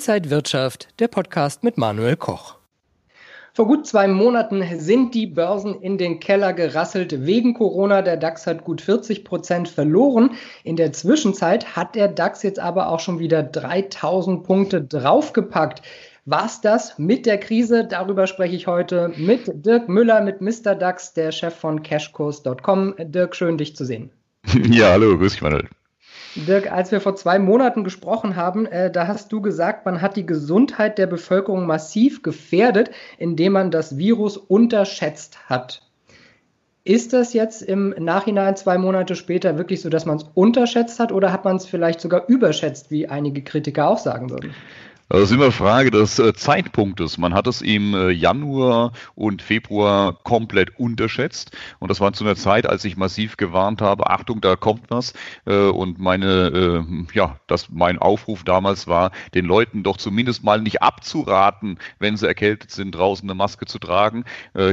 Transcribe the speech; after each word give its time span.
Inside 0.00 0.30
Wirtschaft, 0.30 0.88
der 0.98 1.08
Podcast 1.08 1.62
mit 1.62 1.76
Manuel 1.76 2.16
Koch. 2.16 2.56
Vor 3.52 3.66
gut 3.66 3.86
zwei 3.86 4.08
Monaten 4.08 4.64
sind 4.78 5.14
die 5.14 5.26
Börsen 5.26 5.78
in 5.82 5.98
den 5.98 6.20
Keller 6.20 6.54
gerasselt 6.54 7.26
wegen 7.26 7.52
Corona. 7.52 8.00
Der 8.00 8.16
DAX 8.16 8.46
hat 8.46 8.64
gut 8.64 8.80
40 8.80 9.26
Prozent 9.26 9.68
verloren. 9.68 10.30
In 10.64 10.76
der 10.76 10.94
Zwischenzeit 10.94 11.76
hat 11.76 11.96
der 11.96 12.08
DAX 12.08 12.42
jetzt 12.42 12.58
aber 12.58 12.88
auch 12.88 13.00
schon 13.00 13.18
wieder 13.18 13.42
3000 13.42 14.42
Punkte 14.42 14.80
draufgepackt. 14.80 15.82
Was 16.24 16.62
das 16.62 16.98
mit 16.98 17.26
der 17.26 17.36
Krise? 17.36 17.86
Darüber 17.86 18.26
spreche 18.26 18.56
ich 18.56 18.66
heute 18.66 19.12
mit 19.18 19.50
Dirk 19.52 19.90
Müller, 19.90 20.22
mit 20.22 20.40
Mr. 20.40 20.76
DAX, 20.76 21.12
der 21.12 21.30
Chef 21.30 21.54
von 21.54 21.82
Cashkurs.com. 21.82 22.94
Dirk, 22.98 23.36
schön 23.36 23.58
dich 23.58 23.76
zu 23.76 23.84
sehen. 23.84 24.10
Ja, 24.70 24.92
hallo, 24.92 25.18
grüß 25.18 25.32
dich, 25.32 25.42
Manuel. 25.42 25.68
Dirk, 26.36 26.70
als 26.70 26.92
wir 26.92 27.00
vor 27.00 27.16
zwei 27.16 27.38
Monaten 27.38 27.82
gesprochen 27.82 28.36
haben, 28.36 28.66
äh, 28.66 28.90
da 28.90 29.08
hast 29.08 29.32
du 29.32 29.40
gesagt, 29.40 29.84
man 29.84 30.00
hat 30.00 30.16
die 30.16 30.26
Gesundheit 30.26 30.96
der 30.98 31.08
Bevölkerung 31.08 31.66
massiv 31.66 32.22
gefährdet, 32.22 32.90
indem 33.18 33.54
man 33.54 33.70
das 33.70 33.98
Virus 33.98 34.36
unterschätzt 34.36 35.48
hat. 35.48 35.82
Ist 36.84 37.12
das 37.12 37.34
jetzt 37.34 37.62
im 37.62 37.94
Nachhinein 37.98 38.56
zwei 38.56 38.78
Monate 38.78 39.14
später 39.14 39.58
wirklich 39.58 39.82
so, 39.82 39.90
dass 39.90 40.06
man 40.06 40.16
es 40.16 40.24
unterschätzt 40.34 40.98
hat 40.98 41.12
oder 41.12 41.32
hat 41.32 41.44
man 41.44 41.56
es 41.56 41.66
vielleicht 41.66 42.00
sogar 42.00 42.26
überschätzt, 42.28 42.90
wie 42.90 43.08
einige 43.08 43.42
Kritiker 43.42 43.88
auch 43.88 43.98
sagen 43.98 44.30
würden? 44.30 44.54
Das 45.12 45.22
ist 45.22 45.32
immer 45.32 45.46
eine 45.46 45.52
Frage 45.52 45.90
des 45.90 46.20
äh, 46.20 46.34
Zeitpunktes. 46.34 47.18
Man 47.18 47.34
hat 47.34 47.48
es 47.48 47.62
im 47.62 47.94
äh, 47.94 48.10
Januar 48.10 48.92
und 49.16 49.42
Februar 49.42 50.16
komplett 50.22 50.78
unterschätzt. 50.78 51.50
Und 51.80 51.90
das 51.90 51.98
war 52.00 52.12
zu 52.12 52.22
einer 52.22 52.36
Zeit, 52.36 52.64
als 52.64 52.84
ich 52.84 52.96
massiv 52.96 53.36
gewarnt 53.36 53.82
habe, 53.82 54.08
Achtung, 54.08 54.40
da 54.40 54.54
kommt 54.54 54.84
was. 54.88 55.12
Äh, 55.46 55.64
und 55.64 55.98
meine, 55.98 56.86
ja, 57.12 57.40
das, 57.48 57.70
mein 57.70 57.98
Aufruf 57.98 58.44
damals 58.44 58.86
war, 58.86 59.10
den 59.34 59.46
Leuten 59.46 59.82
doch 59.82 59.96
zumindest 59.96 60.44
mal 60.44 60.60
nicht 60.60 60.80
abzuraten, 60.80 61.78
wenn 61.98 62.16
sie 62.16 62.28
erkältet 62.28 62.70
sind, 62.70 62.92
draußen 62.92 63.28
eine 63.28 63.34
Maske 63.34 63.66
zu 63.66 63.78
tragen. 63.78 64.24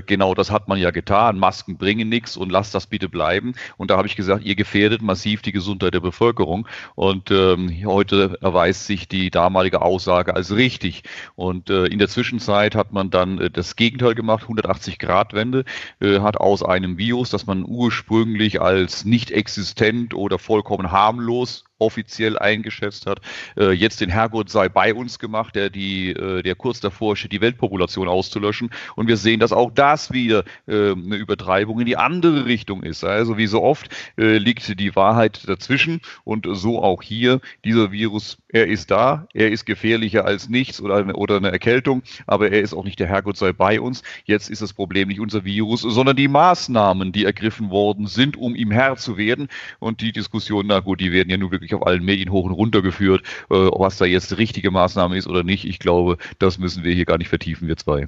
Genau 0.05 0.33
das 0.33 0.51
hat 0.51 0.67
man 0.67 0.77
ja 0.79 0.91
getan. 0.91 1.39
Masken 1.39 1.77
bringen 1.77 2.09
nichts 2.09 2.37
und 2.37 2.51
lasst 2.51 2.75
das 2.75 2.87
bitte 2.87 3.09
bleiben. 3.09 3.53
Und 3.77 3.91
da 3.91 3.97
habe 3.97 4.07
ich 4.07 4.15
gesagt, 4.15 4.43
ihr 4.43 4.55
gefährdet 4.55 5.01
massiv 5.01 5.41
die 5.41 5.51
Gesundheit 5.51 5.93
der 5.93 5.99
Bevölkerung. 5.99 6.67
Und 6.95 7.31
ähm, 7.31 7.71
heute 7.85 8.37
erweist 8.41 8.85
sich 8.85 9.07
die 9.07 9.29
damalige 9.29 9.81
Aussage, 9.81 10.26
Aussage 10.27 10.35
als 10.35 10.55
richtig. 10.55 11.03
Und 11.35 11.69
äh, 11.69 11.85
in 11.85 11.99
der 11.99 12.07
Zwischenzeit 12.09 12.75
hat 12.75 12.91
man 12.91 13.09
dann 13.09 13.39
äh, 13.39 13.49
das 13.49 13.75
Gegenteil 13.75 14.15
gemacht, 14.15 14.43
180 14.43 14.99
Grad 14.99 15.33
Wende, 15.33 15.65
äh, 15.99 16.19
hat 16.19 16.37
aus 16.37 16.63
einem 16.63 16.97
Virus, 16.97 17.29
das 17.29 17.45
man 17.45 17.63
ursprünglich 17.65 18.61
als 18.61 19.05
nicht 19.05 19.31
existent 19.31 20.13
oder 20.13 20.39
vollkommen 20.39 20.91
harmlos 20.91 21.63
offiziell 21.79 22.37
eingeschätzt 22.37 23.05
hat, 23.05 23.21
äh, 23.57 23.71
jetzt 23.71 24.01
den 24.01 24.09
Herrgott 24.09 24.49
sei 24.49 24.69
bei 24.69 24.93
uns 24.93 25.19
gemacht, 25.19 25.55
der 25.55 25.69
die, 25.69 26.11
äh, 26.11 26.41
der 26.41 26.55
kurz 26.55 26.79
davor 26.79 27.15
steht, 27.15 27.31
die 27.31 27.41
Weltpopulation 27.41 28.07
auszulöschen. 28.07 28.69
Und 28.95 29.07
wir 29.07 29.17
sehen, 29.17 29.39
dass 29.39 29.51
auch 29.51 29.71
das 29.71 30.11
wieder 30.11 30.43
äh, 30.67 30.91
eine 30.91 31.15
Übertreibung 31.15 31.79
in 31.79 31.85
die 31.85 31.97
andere 31.97 32.45
Richtung 32.45 32.83
ist. 32.83 33.03
Also 33.03 33.37
wie 33.37 33.47
so 33.47 33.61
oft 33.61 33.89
äh, 34.17 34.37
liegt 34.37 34.79
die 34.79 34.95
Wahrheit 34.95 35.47
dazwischen 35.47 36.01
und 36.23 36.47
so 36.51 36.81
auch 36.81 37.01
hier. 37.01 37.39
Dieser 37.63 37.91
Virus, 37.91 38.37
er 38.49 38.67
ist 38.67 38.91
da, 38.91 39.27
er 39.33 39.51
ist 39.51 39.65
gefährlicher 39.65 40.25
als 40.25 40.49
nichts 40.49 40.81
oder 40.81 40.95
eine, 40.95 41.15
oder 41.15 41.37
eine 41.37 41.51
Erkältung, 41.51 42.03
aber 42.25 42.51
er 42.51 42.61
ist 42.61 42.73
auch 42.73 42.83
nicht 42.83 42.99
der 42.99 43.07
Herrgott 43.07 43.37
sei 43.37 43.53
bei 43.53 43.79
uns. 43.79 44.03
Jetzt 44.25 44.49
ist 44.49 44.61
das 44.61 44.73
Problem 44.73 45.07
nicht 45.07 45.19
unser 45.19 45.45
Virus, 45.45 45.81
sondern 45.81 46.15
die 46.15 46.27
Maßnahmen, 46.27 47.11
die 47.11 47.25
ergriffen 47.25 47.69
worden 47.69 48.07
sind, 48.07 48.37
um 48.37 48.55
ihm 48.55 48.71
Herr 48.71 48.95
zu 48.95 49.17
werden. 49.17 49.47
Und 49.79 50.01
die 50.01 50.11
Diskussion, 50.11 50.65
na 50.67 50.79
gut, 50.79 50.99
die 51.01 51.11
werden 51.11 51.29
ja 51.29 51.37
nur 51.37 51.51
wirklich 51.51 51.66
wirklich 51.67 51.81
auf 51.81 51.87
allen 51.87 52.03
Medien 52.03 52.31
hoch 52.31 52.45
und 52.45 52.51
runter 52.51 52.81
geführt. 52.81 53.21
Äh, 53.49 53.55
was 53.55 53.97
da 53.97 54.05
jetzt 54.05 54.31
die 54.31 54.35
richtige 54.35 54.71
Maßnahme 54.71 55.17
ist 55.17 55.27
oder 55.27 55.43
nicht, 55.43 55.65
ich 55.65 55.79
glaube, 55.79 56.17
das 56.39 56.57
müssen 56.57 56.83
wir 56.83 56.93
hier 56.93 57.05
gar 57.05 57.17
nicht 57.17 57.29
vertiefen, 57.29 57.67
wir 57.67 57.77
zwei. 57.77 58.07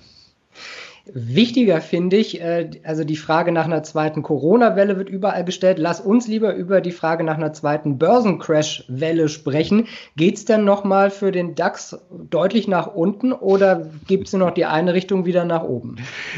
Wichtiger 1.14 1.82
finde 1.82 2.18
ich, 2.18 2.42
äh, 2.42 2.70
also 2.84 3.04
die 3.04 3.16
Frage 3.16 3.52
nach 3.52 3.66
einer 3.66 3.84
zweiten 3.84 4.24
Corona-Welle 4.24 4.98
wird 4.98 5.10
überall 5.10 5.44
gestellt. 5.44 5.80
Lass 5.80 6.00
uns 6.00 6.28
lieber 6.28 6.54
über 6.54 6.82
die 6.82 6.92
Frage 6.92 7.24
nach 7.24 7.38
einer 7.38 7.54
zweiten 7.54 7.98
Börsencrash-Welle 7.98 9.30
sprechen. 9.30 9.88
Geht 10.16 10.38
es 10.38 10.46
denn 10.46 10.64
nochmal 10.64 11.10
für 11.10 11.32
den 11.32 11.56
DAX 11.56 11.98
deutlich 12.30 12.68
nach 12.68 12.88
unten 12.88 13.32
oder 13.32 13.90
gibt 14.08 14.28
es 14.28 14.34
noch 14.34 14.52
die 14.52 14.66
eine 14.66 14.94
Richtung 14.94 15.26
wieder 15.26 15.46
nach 15.46 15.64
oben? 15.64 15.98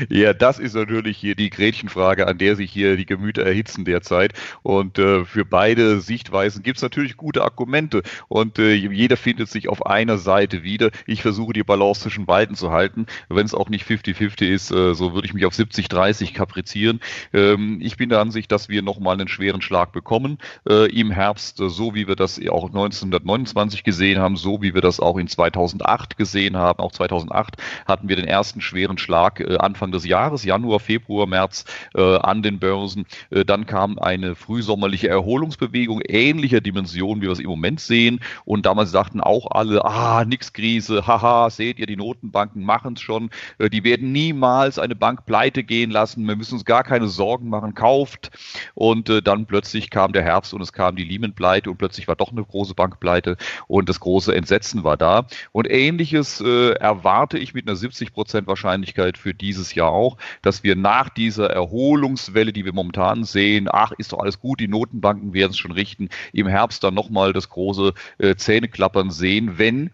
Ja, 0.09 0.33
das 0.33 0.59
ist 0.59 0.75
natürlich 0.75 1.17
hier 1.17 1.35
die 1.35 1.49
Gretchenfrage, 1.49 2.27
an 2.27 2.37
der 2.37 2.55
sich 2.55 2.71
hier 2.71 2.97
die 2.97 3.05
Gemüter 3.05 3.43
erhitzen 3.43 3.85
derzeit. 3.85 4.33
Und 4.63 4.99
äh, 4.99 5.25
für 5.25 5.45
beide 5.45 5.99
Sichtweisen 6.01 6.63
gibt 6.63 6.77
es 6.77 6.83
natürlich 6.83 7.17
gute 7.17 7.43
Argumente. 7.43 8.03
Und 8.27 8.59
äh, 8.59 8.73
jeder 8.73 9.17
findet 9.17 9.49
sich 9.49 9.69
auf 9.69 9.85
einer 9.85 10.17
Seite 10.17 10.63
wieder. 10.63 10.91
Ich 11.05 11.21
versuche 11.21 11.53
die 11.53 11.63
Balance 11.63 12.01
zwischen 12.01 12.25
beiden 12.25 12.55
zu 12.55 12.71
halten, 12.71 13.05
wenn 13.29 13.45
es 13.45 13.53
auch 13.53 13.69
nicht 13.69 13.85
50-50 13.85 14.47
ist 14.47 14.60
ist, 14.61 14.71
äh, 14.71 14.93
so 14.93 15.13
würde 15.13 15.27
ich 15.27 15.33
mich 15.33 15.45
auf 15.45 15.53
70, 15.53 15.87
30 15.87 16.33
kaprizieren. 16.33 16.99
Ähm, 17.33 17.79
ich 17.81 17.97
bin 17.97 18.09
der 18.09 18.19
Ansicht, 18.19 18.51
dass 18.51 18.69
wir 18.69 18.81
nochmal 18.81 19.15
einen 19.15 19.27
schweren 19.27 19.61
Schlag 19.61 19.91
bekommen 19.91 20.37
äh, 20.69 20.91
im 20.91 21.11
Herbst, 21.11 21.59
äh, 21.59 21.69
so 21.69 21.95
wie 21.95 22.07
wir 22.07 22.15
das 22.15 22.39
auch 22.49 22.67
1929 22.67 23.83
gesehen 23.83 24.19
haben, 24.19 24.35
so 24.37 24.61
wie 24.61 24.73
wir 24.73 24.81
das 24.81 24.99
auch 24.99 25.17
in 25.17 25.27
2008 25.27 26.17
gesehen 26.17 26.57
haben. 26.57 26.79
Auch 26.79 26.91
2008 26.91 27.55
hatten 27.87 28.09
wir 28.09 28.15
den 28.15 28.25
ersten 28.25 28.61
schweren 28.61 28.97
Schlag 28.97 29.41
Anfang 29.59 29.91
des 29.91 30.05
Jahres, 30.05 30.43
Januar, 30.43 30.79
Februar, 30.79 31.27
März 31.27 31.65
an 31.93 32.43
den 32.43 32.59
Börsen. 32.59 33.05
dann 33.29 33.65
kam 33.65 33.97
eine 33.97 34.35
frühsommerliche 34.35 35.07
Erholungsbewegung 35.07 36.01
ähnlicher 36.01 36.61
Dimension, 36.61 37.21
wie 37.21 37.25
wir 37.25 37.31
es 37.31 37.39
im 37.39 37.49
Moment 37.49 37.79
sehen. 37.79 38.19
Und 38.45 38.65
damals 38.65 38.91
sagten 38.91 39.21
auch 39.21 39.51
alle, 39.51 39.83
ah, 39.85 40.23
nix 40.25 40.53
Krise, 40.53 41.07
haha, 41.07 41.49
seht 41.49 41.79
ihr, 41.79 41.85
die 41.85 41.97
Notenbanken 41.97 42.63
machen 42.63 42.93
es 42.93 43.01
schon. 43.01 43.29
die 43.59 43.83
werden 43.83 44.11
niemals 44.11 44.50
niemals 44.51 44.79
eine 44.79 44.95
Bank 44.95 45.25
pleite 45.25 45.63
gehen 45.63 45.91
lassen, 45.91 46.27
wir 46.27 46.35
müssen 46.35 46.55
uns 46.55 46.65
gar 46.65 46.83
keine 46.83 47.07
Sorgen 47.07 47.49
machen, 47.49 47.73
kauft. 47.73 48.31
Und 48.73 49.09
äh, 49.09 49.21
dann 49.21 49.45
plötzlich 49.45 49.89
kam 49.89 50.11
der 50.11 50.23
Herbst 50.23 50.53
und 50.53 50.61
es 50.61 50.73
kam 50.73 50.95
die 50.95 51.03
Lehman-Pleite 51.03 51.69
und 51.69 51.77
plötzlich 51.77 52.07
war 52.07 52.15
doch 52.15 52.31
eine 52.31 52.43
große 52.43 52.75
Bank 52.75 52.99
pleite 52.99 53.37
und 53.67 53.87
das 53.87 53.99
große 54.01 54.35
Entsetzen 54.35 54.83
war 54.83 54.97
da. 54.97 55.27
Und 55.53 55.69
ähnliches 55.69 56.41
äh, 56.41 56.71
erwarte 56.71 57.37
ich 57.37 57.53
mit 57.53 57.67
einer 57.67 57.77
70 57.77 58.13
Prozent 58.13 58.47
Wahrscheinlichkeit 58.47 59.17
für 59.17 59.33
dieses 59.33 59.73
Jahr 59.73 59.91
auch, 59.91 60.17
dass 60.41 60.63
wir 60.63 60.75
nach 60.75 61.09
dieser 61.09 61.49
Erholungswelle, 61.49 62.51
die 62.51 62.65
wir 62.65 62.73
momentan 62.73 63.23
sehen, 63.23 63.69
ach, 63.71 63.93
ist 63.97 64.11
doch 64.11 64.19
alles 64.19 64.39
gut, 64.39 64.59
die 64.59 64.67
Notenbanken 64.67 65.33
werden 65.33 65.51
es 65.51 65.57
schon 65.57 65.71
richten, 65.71 66.09
im 66.33 66.47
Herbst 66.47 66.83
dann 66.83 66.93
nochmal 66.93 67.31
das 67.31 67.49
große 67.49 67.93
äh, 68.17 68.35
Zähneklappern 68.35 69.11
sehen, 69.11 69.57
wenn 69.57 69.91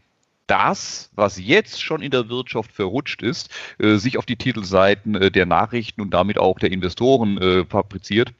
das, 0.48 1.12
was 1.14 1.38
jetzt 1.38 1.82
schon 1.82 2.02
in 2.02 2.12
der 2.12 2.30
Wirtschaft 2.30 2.72
verrutscht 2.72 3.22
ist, 3.22 3.50
äh, 3.80 3.98
sich 3.98 4.18
auf 4.18 4.26
die 4.26 4.38
Titelseiten 4.38 5.16
äh, 5.16 5.32
der 5.32 5.46
Nachrichten 5.46 6.02
und 6.02 6.12
damit 6.12 6.38
auch 6.38 6.60
der 6.60 6.72
Investoren 6.72 7.38
äh, 7.38 7.66
fabriziert. 7.66 8.34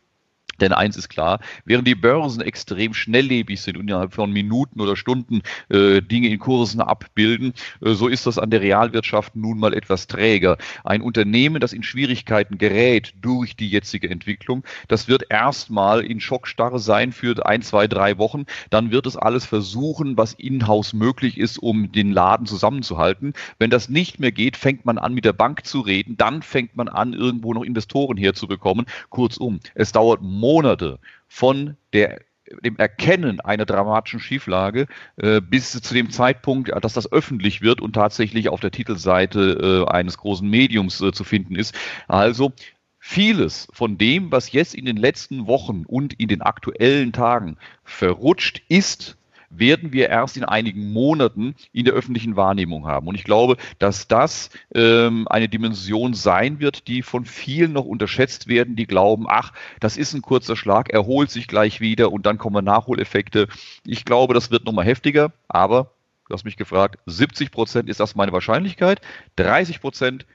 Denn 0.60 0.74
eins 0.74 0.98
ist 0.98 1.10
klar, 1.10 1.40
während 1.66 1.88
die 1.88 1.96
Börsen 1.96 2.42
extrem 2.42 2.94
schnelllebig 2.94 3.62
sind 3.62 3.78
und 3.78 3.84
innerhalb 3.84 4.14
von 4.14 4.32
Minuten 4.32 4.82
oder 4.82 4.96
Stunden 4.96 5.42
äh, 5.70 6.02
Dinge 6.02 6.30
in 6.30 6.40
Kursen 6.40 6.82
abbilden, 6.82 7.54
äh, 7.82 7.94
so 7.94 8.08
ist 8.08 8.26
das 8.26 8.40
an 8.40 8.50
der 8.50 8.62
Realwirtschaft 8.62 9.36
nun 9.36 9.60
mal 9.60 9.74
etwas 9.74 10.08
träger. 10.08 10.58
Ein 10.84 11.02
Unternehmen, 11.02 11.60
das 11.60 11.74
in 11.74 11.84
Schwierigkeiten 11.84 12.58
gerät 12.58 13.14
durch 13.22 13.56
die 13.56 13.70
jetzige 13.70 14.10
Entwicklung, 14.10 14.64
das 14.88 15.08
wird 15.08 15.26
erstmal 15.30 16.04
in 16.04 16.20
Schockstarre 16.20 16.80
sein 16.80 17.12
für 17.12 17.46
ein, 17.46 17.62
zwei, 17.62 17.88
drei 17.88 18.18
Wochen. 18.18 18.46
Dann 18.70 18.92
wird 18.92 19.06
es 19.06 19.16
alles 19.16 19.46
versuchen, 19.46 20.18
was 20.18 20.34
in-house 20.34 20.94
möglich 20.94 21.38
ist, 21.38 21.58
um 21.60 21.92
den 21.92 22.12
Laden 22.12 22.48
zusammenzuhalten. 22.48 23.34
Wenn 23.60 23.70
das 23.70 23.90
nicht 23.90 24.20
mehr 24.20 24.32
geht, 24.32 24.58
fängt 24.58 24.86
man 24.86 24.98
an, 24.98 25.14
mit 25.14 25.26
der 25.26 25.34
Bank 25.34 25.66
zu 25.66 25.82
reden. 25.82 26.18
Dann 26.18 26.42
fängt 26.42 26.76
man 26.76 26.88
an, 26.88 27.14
irgendwo 27.14 27.54
noch 27.54 27.64
Investoren 27.64 28.18
herzubekommen. 28.18 28.86
Kurzum, 29.10 29.60
es 29.76 29.92
dauert 29.92 30.22
Monate 30.22 30.47
Monate 30.48 31.00
von 31.28 31.76
der 31.92 32.22
dem 32.64 32.78
Erkennen 32.78 33.42
einer 33.42 33.66
dramatischen 33.66 34.22
Schieflage 34.22 34.88
äh, 35.18 35.42
bis 35.42 35.74
zu 35.74 35.94
dem 35.94 36.10
Zeitpunkt, 36.10 36.72
dass 36.82 36.94
das 36.94 37.12
öffentlich 37.12 37.62
wird 37.62 37.82
und 37.82 37.92
tatsächlich 37.92 38.48
auf 38.48 38.62
der 38.62 38.72
Titelseite 38.72 39.86
äh, 39.86 39.92
eines 39.92 40.18
großen 40.18 40.50
Mediums 40.50 41.02
äh, 41.02 41.12
zu 41.12 41.26
finden 41.26 41.56
ist. 41.56 41.76
Also 42.08 42.54
vieles 43.00 43.68
von 43.74 43.98
dem, 43.98 44.32
was 44.32 44.54
jetzt 44.54 44.76
in 44.76 44.86
den 44.86 44.96
letzten 44.96 45.46
Wochen 45.46 45.84
und 45.86 46.14
in 46.14 46.30
den 46.30 46.42
aktuellen 46.42 47.12
Tagen 47.12 47.58
verrutscht 47.84 48.62
ist, 48.70 49.18
werden 49.50 49.94
wir 49.94 50.10
erst 50.10 50.38
in 50.38 50.44
einigen 50.44 50.92
Monaten 50.92 51.56
in 51.72 51.86
der 51.86 51.94
öffentlichen 51.94 52.36
Wahrnehmung 52.36 52.86
haben. 52.86 53.08
Und 53.08 53.16
ich 53.16 53.24
glaube, 53.24 53.58
dass 53.80 54.08
das 54.08 54.50
ähm, 54.74 55.28
eine 55.30 55.50
Dimension 55.50 56.14
sein 56.14 56.60
wird, 56.60 56.88
die 56.88 57.02
von 57.02 57.26
vielen 57.26 57.74
noch 57.74 57.86
unterschätzt 57.86 58.48
werden, 58.48 58.76
die 58.76 58.88
glauben, 58.88 59.26
ach, 59.28 59.54
das 59.80 59.98
ist 59.98 60.14
ein 60.14 60.22
kurzer 60.22 60.56
Schlag, 60.56 60.90
erholt 60.90 61.32
sich 61.32 61.48
gleich 61.48 61.82
wieder 61.82 62.12
und 62.12 62.26
dann 62.26 62.38
kommen 62.38 62.66
Nachholeffekte. 62.66 63.48
Ich 63.86 64.06
glaube, 64.06 64.34
das 64.34 64.52
wird 64.52 64.66
nochmal 64.66 64.86
heftiger, 64.86 65.32
aber 65.48 65.92
du 66.28 66.34
hast 66.34 66.46
mich 66.46 66.58
gefragt, 66.58 67.00
70 67.06 67.52
Prozent 67.52 67.90
ist 67.90 68.00
das 68.00 68.16
meine 68.16 68.34
Wahrscheinlichkeit, 68.34 69.02
30 69.38 69.82
Prozent 69.82 70.26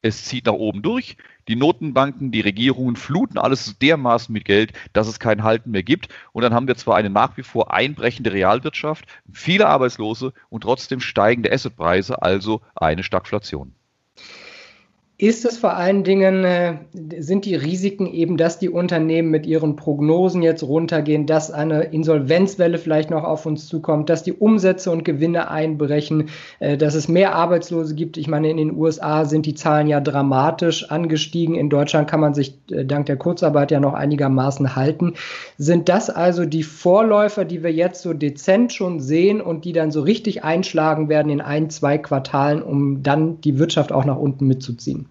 es 0.00 0.24
zieht 0.24 0.46
nach 0.46 0.52
oben 0.52 0.82
durch. 0.82 1.16
Die 1.48 1.56
Notenbanken, 1.56 2.30
die 2.30 2.42
Regierungen 2.42 2.96
fluten 2.96 3.38
alles 3.38 3.78
dermaßen 3.78 4.32
mit 4.32 4.44
Geld, 4.44 4.72
dass 4.92 5.08
es 5.08 5.18
kein 5.18 5.42
Halten 5.42 5.70
mehr 5.70 5.82
gibt. 5.82 6.08
Und 6.32 6.42
dann 6.42 6.54
haben 6.54 6.68
wir 6.68 6.76
zwar 6.76 6.96
eine 6.96 7.10
nach 7.10 7.36
wie 7.36 7.42
vor 7.42 7.72
einbrechende 7.72 8.32
Realwirtschaft, 8.32 9.06
viele 9.32 9.66
Arbeitslose 9.66 10.34
und 10.50 10.60
trotzdem 10.62 11.00
steigende 11.00 11.50
Assetpreise, 11.50 12.22
also 12.22 12.60
eine 12.74 13.02
Stagflation. 13.02 13.74
Ist 15.20 15.44
es 15.44 15.58
vor 15.58 15.74
allen 15.74 16.04
Dingen, 16.04 16.44
äh, 16.44 16.76
sind 17.18 17.44
die 17.44 17.56
Risiken 17.56 18.06
eben, 18.06 18.36
dass 18.36 18.60
die 18.60 18.68
Unternehmen 18.68 19.32
mit 19.32 19.46
ihren 19.46 19.74
Prognosen 19.74 20.42
jetzt 20.42 20.62
runtergehen, 20.62 21.26
dass 21.26 21.50
eine 21.50 21.86
Insolvenzwelle 21.86 22.78
vielleicht 22.78 23.10
noch 23.10 23.24
auf 23.24 23.44
uns 23.44 23.66
zukommt, 23.66 24.10
dass 24.10 24.22
die 24.22 24.32
Umsätze 24.32 24.92
und 24.92 25.04
Gewinne 25.04 25.50
einbrechen, 25.50 26.28
äh, 26.60 26.76
dass 26.76 26.94
es 26.94 27.08
mehr 27.08 27.34
Arbeitslose 27.34 27.96
gibt? 27.96 28.16
Ich 28.16 28.28
meine, 28.28 28.48
in 28.48 28.58
den 28.58 28.76
USA 28.76 29.24
sind 29.24 29.44
die 29.44 29.56
Zahlen 29.56 29.88
ja 29.88 30.00
dramatisch 30.00 30.88
angestiegen. 30.88 31.56
In 31.56 31.68
Deutschland 31.68 32.08
kann 32.08 32.20
man 32.20 32.34
sich 32.34 32.54
äh, 32.70 32.84
dank 32.84 33.06
der 33.06 33.16
Kurzarbeit 33.16 33.72
ja 33.72 33.80
noch 33.80 33.94
einigermaßen 33.94 34.76
halten. 34.76 35.14
Sind 35.56 35.88
das 35.88 36.10
also 36.10 36.44
die 36.44 36.62
Vorläufer, 36.62 37.44
die 37.44 37.64
wir 37.64 37.72
jetzt 37.72 38.02
so 38.02 38.12
dezent 38.12 38.72
schon 38.72 39.00
sehen 39.00 39.40
und 39.40 39.64
die 39.64 39.72
dann 39.72 39.90
so 39.90 40.00
richtig 40.00 40.44
einschlagen 40.44 41.08
werden 41.08 41.32
in 41.32 41.40
ein, 41.40 41.70
zwei 41.70 41.98
Quartalen, 41.98 42.62
um 42.62 43.02
dann 43.02 43.40
die 43.40 43.58
Wirtschaft 43.58 43.90
auch 43.90 44.04
nach 44.04 44.16
unten 44.16 44.46
mitzuziehen? 44.46 45.07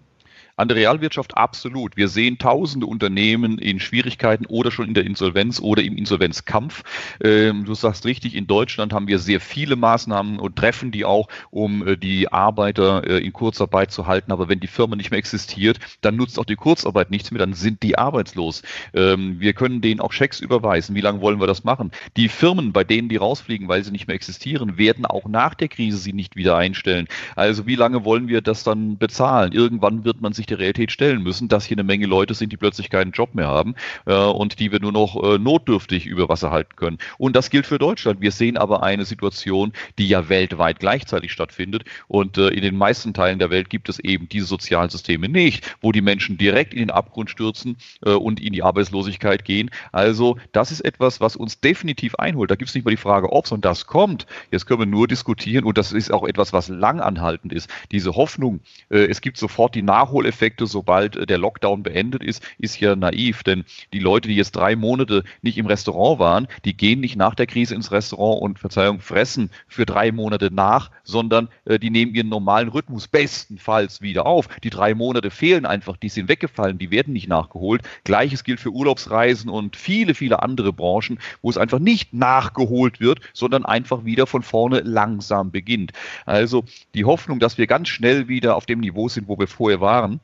An 0.58 0.66
der 0.66 0.76
Realwirtschaft 0.76 1.36
absolut. 1.36 1.96
Wir 1.96 2.08
sehen 2.08 2.36
tausende 2.38 2.86
Unternehmen 2.86 3.58
in 3.58 3.78
Schwierigkeiten 3.78 4.44
oder 4.46 4.72
schon 4.72 4.88
in 4.88 4.94
der 4.94 5.06
Insolvenz 5.06 5.60
oder 5.60 5.84
im 5.84 5.96
Insolvenzkampf. 5.96 6.82
Ähm, 7.22 7.64
du 7.64 7.74
sagst 7.74 8.04
richtig, 8.04 8.34
in 8.34 8.48
Deutschland 8.48 8.92
haben 8.92 9.06
wir 9.06 9.20
sehr 9.20 9.40
viele 9.40 9.76
Maßnahmen 9.76 10.40
und 10.40 10.56
treffen 10.56 10.90
die 10.90 11.04
auch, 11.04 11.28
um 11.52 11.86
äh, 11.86 11.96
die 11.96 12.32
Arbeiter 12.32 13.08
äh, 13.08 13.24
in 13.24 13.32
Kurzarbeit 13.32 13.92
zu 13.92 14.08
halten. 14.08 14.32
Aber 14.32 14.48
wenn 14.48 14.58
die 14.58 14.66
Firma 14.66 14.96
nicht 14.96 15.12
mehr 15.12 15.18
existiert, 15.18 15.78
dann 16.00 16.16
nutzt 16.16 16.40
auch 16.40 16.44
die 16.44 16.56
Kurzarbeit 16.56 17.12
nichts 17.12 17.30
mehr, 17.30 17.38
dann 17.38 17.54
sind 17.54 17.84
die 17.84 17.96
arbeitslos. 17.96 18.62
Ähm, 18.94 19.38
wir 19.38 19.52
können 19.52 19.80
denen 19.80 20.00
auch 20.00 20.12
Schecks 20.12 20.40
überweisen. 20.40 20.96
Wie 20.96 21.02
lange 21.02 21.20
wollen 21.20 21.38
wir 21.38 21.46
das 21.46 21.62
machen? 21.62 21.92
Die 22.16 22.28
Firmen, 22.28 22.72
bei 22.72 22.82
denen 22.82 23.08
die 23.08 23.16
rausfliegen, 23.16 23.68
weil 23.68 23.84
sie 23.84 23.92
nicht 23.92 24.08
mehr 24.08 24.16
existieren, 24.16 24.76
werden 24.76 25.06
auch 25.06 25.28
nach 25.28 25.54
der 25.54 25.68
Krise 25.68 25.98
sie 25.98 26.12
nicht 26.12 26.34
wieder 26.34 26.56
einstellen. 26.56 27.06
Also 27.36 27.64
wie 27.68 27.76
lange 27.76 28.04
wollen 28.04 28.26
wir 28.26 28.40
das 28.40 28.64
dann 28.64 28.98
bezahlen? 28.98 29.52
Irgendwann 29.52 30.04
wird 30.04 30.20
man 30.20 30.32
sich 30.32 30.47
der 30.50 30.58
Realität 30.58 30.92
stellen 30.92 31.22
müssen, 31.22 31.48
dass 31.48 31.64
hier 31.64 31.76
eine 31.76 31.84
Menge 31.84 32.06
Leute 32.06 32.34
sind, 32.34 32.52
die 32.52 32.56
plötzlich 32.56 32.90
keinen 32.90 33.12
Job 33.12 33.34
mehr 33.34 33.48
haben 33.48 33.74
äh, 34.06 34.14
und 34.14 34.58
die 34.60 34.72
wir 34.72 34.80
nur 34.80 34.92
noch 34.92 35.22
äh, 35.22 35.38
notdürftig 35.38 36.06
über 36.06 36.28
Wasser 36.28 36.50
halten 36.50 36.76
können. 36.76 36.98
Und 37.18 37.36
das 37.36 37.50
gilt 37.50 37.66
für 37.66 37.78
Deutschland. 37.78 38.20
Wir 38.20 38.32
sehen 38.32 38.56
aber 38.56 38.82
eine 38.82 39.04
Situation, 39.04 39.72
die 39.98 40.08
ja 40.08 40.28
weltweit 40.28 40.80
gleichzeitig 40.80 41.32
stattfindet. 41.32 41.84
Und 42.06 42.38
äh, 42.38 42.48
in 42.48 42.62
den 42.62 42.76
meisten 42.76 43.14
Teilen 43.14 43.38
der 43.38 43.50
Welt 43.50 43.70
gibt 43.70 43.88
es 43.88 43.98
eben 43.98 44.28
diese 44.28 44.46
Sozialsysteme 44.46 45.28
nicht, 45.28 45.76
wo 45.80 45.92
die 45.92 46.00
Menschen 46.00 46.38
direkt 46.38 46.72
in 46.72 46.80
den 46.80 46.90
Abgrund 46.90 47.30
stürzen 47.30 47.76
äh, 48.04 48.10
und 48.10 48.40
in 48.40 48.52
die 48.52 48.62
Arbeitslosigkeit 48.62 49.44
gehen. 49.44 49.70
Also 49.92 50.38
das 50.52 50.72
ist 50.72 50.80
etwas, 50.80 51.20
was 51.20 51.36
uns 51.36 51.60
definitiv 51.60 52.14
einholt. 52.16 52.50
Da 52.50 52.56
gibt 52.56 52.68
es 52.68 52.74
nicht 52.74 52.84
mal 52.84 52.90
die 52.90 52.96
Frage, 52.96 53.32
ob 53.32 53.44
es 53.44 53.52
und 53.52 53.64
das 53.64 53.86
kommt. 53.86 54.26
Jetzt 54.50 54.66
können 54.66 54.80
wir 54.80 54.86
nur 54.86 55.08
diskutieren 55.08 55.64
und 55.64 55.78
das 55.78 55.92
ist 55.92 56.12
auch 56.12 56.26
etwas, 56.26 56.52
was 56.52 56.68
langanhaltend 56.68 57.52
ist. 57.52 57.68
Diese 57.92 58.14
Hoffnung, 58.14 58.60
äh, 58.90 59.06
es 59.06 59.20
gibt 59.20 59.36
sofort 59.36 59.74
die 59.74 59.82
Nachholeffekte, 59.82 60.37
Effekte, 60.38 60.68
sobald 60.68 61.16
äh, 61.16 61.26
der 61.26 61.38
Lockdown 61.38 61.82
beendet 61.82 62.22
ist, 62.22 62.42
ist 62.58 62.78
ja 62.78 62.94
naiv. 62.94 63.42
Denn 63.42 63.64
die 63.92 63.98
Leute, 63.98 64.28
die 64.28 64.36
jetzt 64.36 64.52
drei 64.52 64.76
Monate 64.76 65.24
nicht 65.42 65.58
im 65.58 65.66
Restaurant 65.66 66.20
waren, 66.20 66.48
die 66.64 66.76
gehen 66.76 67.00
nicht 67.00 67.16
nach 67.16 67.34
der 67.34 67.48
Krise 67.48 67.74
ins 67.74 67.90
Restaurant 67.90 68.40
und 68.40 68.60
Verzeihung, 68.60 69.00
fressen 69.00 69.50
für 69.66 69.84
drei 69.84 70.12
Monate 70.12 70.50
nach, 70.52 70.92
sondern 71.02 71.48
äh, 71.64 71.80
die 71.80 71.90
nehmen 71.90 72.14
ihren 72.14 72.28
normalen 72.28 72.68
Rhythmus 72.68 73.08
bestenfalls 73.08 74.00
wieder 74.00 74.26
auf. 74.26 74.46
Die 74.62 74.70
drei 74.70 74.94
Monate 74.94 75.30
fehlen 75.30 75.66
einfach, 75.66 75.96
die 75.96 76.08
sind 76.08 76.28
weggefallen, 76.28 76.78
die 76.78 76.92
werden 76.92 77.12
nicht 77.12 77.28
nachgeholt. 77.28 77.82
Gleiches 78.04 78.44
gilt 78.44 78.60
für 78.60 78.70
Urlaubsreisen 78.70 79.50
und 79.50 79.74
viele, 79.74 80.14
viele 80.14 80.40
andere 80.40 80.72
Branchen, 80.72 81.18
wo 81.42 81.50
es 81.50 81.58
einfach 81.58 81.80
nicht 81.80 82.14
nachgeholt 82.14 83.00
wird, 83.00 83.20
sondern 83.32 83.64
einfach 83.64 84.04
wieder 84.04 84.28
von 84.28 84.42
vorne 84.42 84.80
langsam 84.80 85.50
beginnt. 85.50 85.90
Also 86.26 86.64
die 86.94 87.04
Hoffnung, 87.04 87.40
dass 87.40 87.58
wir 87.58 87.66
ganz 87.66 87.88
schnell 87.88 88.28
wieder 88.28 88.54
auf 88.54 88.66
dem 88.66 88.78
Niveau 88.78 89.08
sind, 89.08 89.26
wo 89.26 89.36
wir 89.36 89.48
vorher 89.48 89.80
waren, 89.80 90.20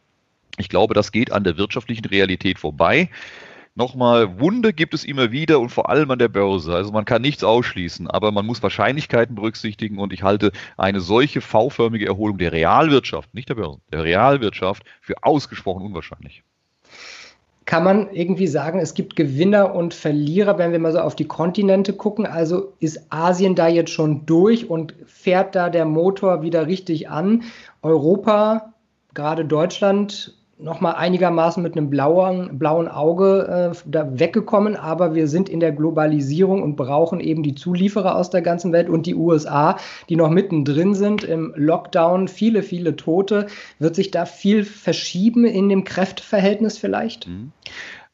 ich 0.59 0.69
glaube, 0.69 0.95
das 0.95 1.12
geht 1.12 1.33
an 1.33 1.45
der 1.45 1.56
wirtschaftlichen 1.56 2.05
Realität 2.05 2.59
vorbei. 2.59 3.09
Nochmal, 3.77 4.39
Wunde 4.39 4.73
gibt 4.73 4.95
es 4.95 5.05
immer 5.05 5.33
wieder 5.33 5.59
und 5.59 5.71
vor 5.71 5.91
allem 5.91 6.09
an 6.12 6.21
der 6.21 6.29
Börse. 6.29 6.73
Also 6.73 6.93
man 6.93 7.05
kann 7.05 7.23
nichts 7.23 7.43
ausschließen, 7.43 8.09
aber 8.09 8.31
man 8.31 8.47
muss 8.47 8.62
Wahrscheinlichkeiten 8.62 9.35
berücksichtigen 9.35 9.99
und 9.99 10.12
ich 10.12 10.23
halte 10.23 10.53
eine 10.77 11.01
solche 11.01 11.41
V-förmige 11.41 12.06
Erholung 12.06 12.39
der 12.39 12.53
Realwirtschaft, 12.53 13.35
nicht 13.35 13.49
der 13.49 13.56
Börse, 13.56 13.81
der 13.93 14.05
Realwirtschaft 14.05 14.85
für 15.01 15.15
ausgesprochen 15.25 15.85
unwahrscheinlich. 15.85 16.45
Kann 17.65 17.83
man 17.83 18.12
irgendwie 18.12 18.47
sagen, 18.47 18.79
es 18.79 18.95
gibt 18.95 19.17
Gewinner 19.17 19.75
und 19.75 19.93
Verlierer, 19.93 20.56
wenn 20.59 20.71
wir 20.71 20.79
mal 20.79 20.93
so 20.93 21.01
auf 21.01 21.17
die 21.17 21.27
Kontinente 21.27 21.95
gucken? 21.95 22.27
Also 22.27 22.75
ist 22.79 23.06
Asien 23.11 23.56
da 23.56 23.67
jetzt 23.67 23.91
schon 23.91 24.25
durch 24.27 24.71
und 24.71 24.95
fährt 25.06 25.56
da 25.56 25.69
der 25.69 25.87
Motor 25.87 26.43
wieder 26.43 26.69
richtig 26.69 27.09
an? 27.09 27.43
Europa, 27.83 28.75
gerade 29.15 29.45
Deutschland, 29.47 30.37
nochmal 30.59 30.95
einigermaßen 30.95 31.62
mit 31.62 31.77
einem 31.77 31.91
blauen, 31.91 32.59
blauen 32.59 32.89
Auge 32.89 33.73
äh, 33.73 33.77
da 33.87 34.19
weggekommen, 34.19 34.77
aber 34.77 35.15
wir 35.15 35.29
sind 35.29 35.49
in 35.49 35.61
der 35.61 35.73
Globalisierung 35.73 36.62
und 36.62 36.77
brauchen 36.77 37.21
eben 37.21 37.43
die 37.43 37.55
Zulieferer 37.55 38.17
aus 38.17 38.31
der 38.31 38.43
ganzen 38.43 38.73
Welt 38.73 38.89
und 38.89 39.06
die 39.06 39.15
USA, 39.15 39.77
die 40.09 40.17
noch 40.17 40.31
mittendrin 40.31 40.95
sind 40.95 41.25
im 41.25 41.53
Lockdown, 41.56 42.29
viele, 42.29 42.62
viele 42.62 42.97
Tote. 42.97 43.47
Wird 43.79 43.97
sich 43.97 44.11
da 44.11 44.27
viel 44.27 44.65
verschieben 44.65 45.45
in 45.45 45.69
dem 45.69 45.85
Kräfteverhältnis 45.85 46.79
vielleicht? 46.79 47.29
Mhm. 47.29 47.53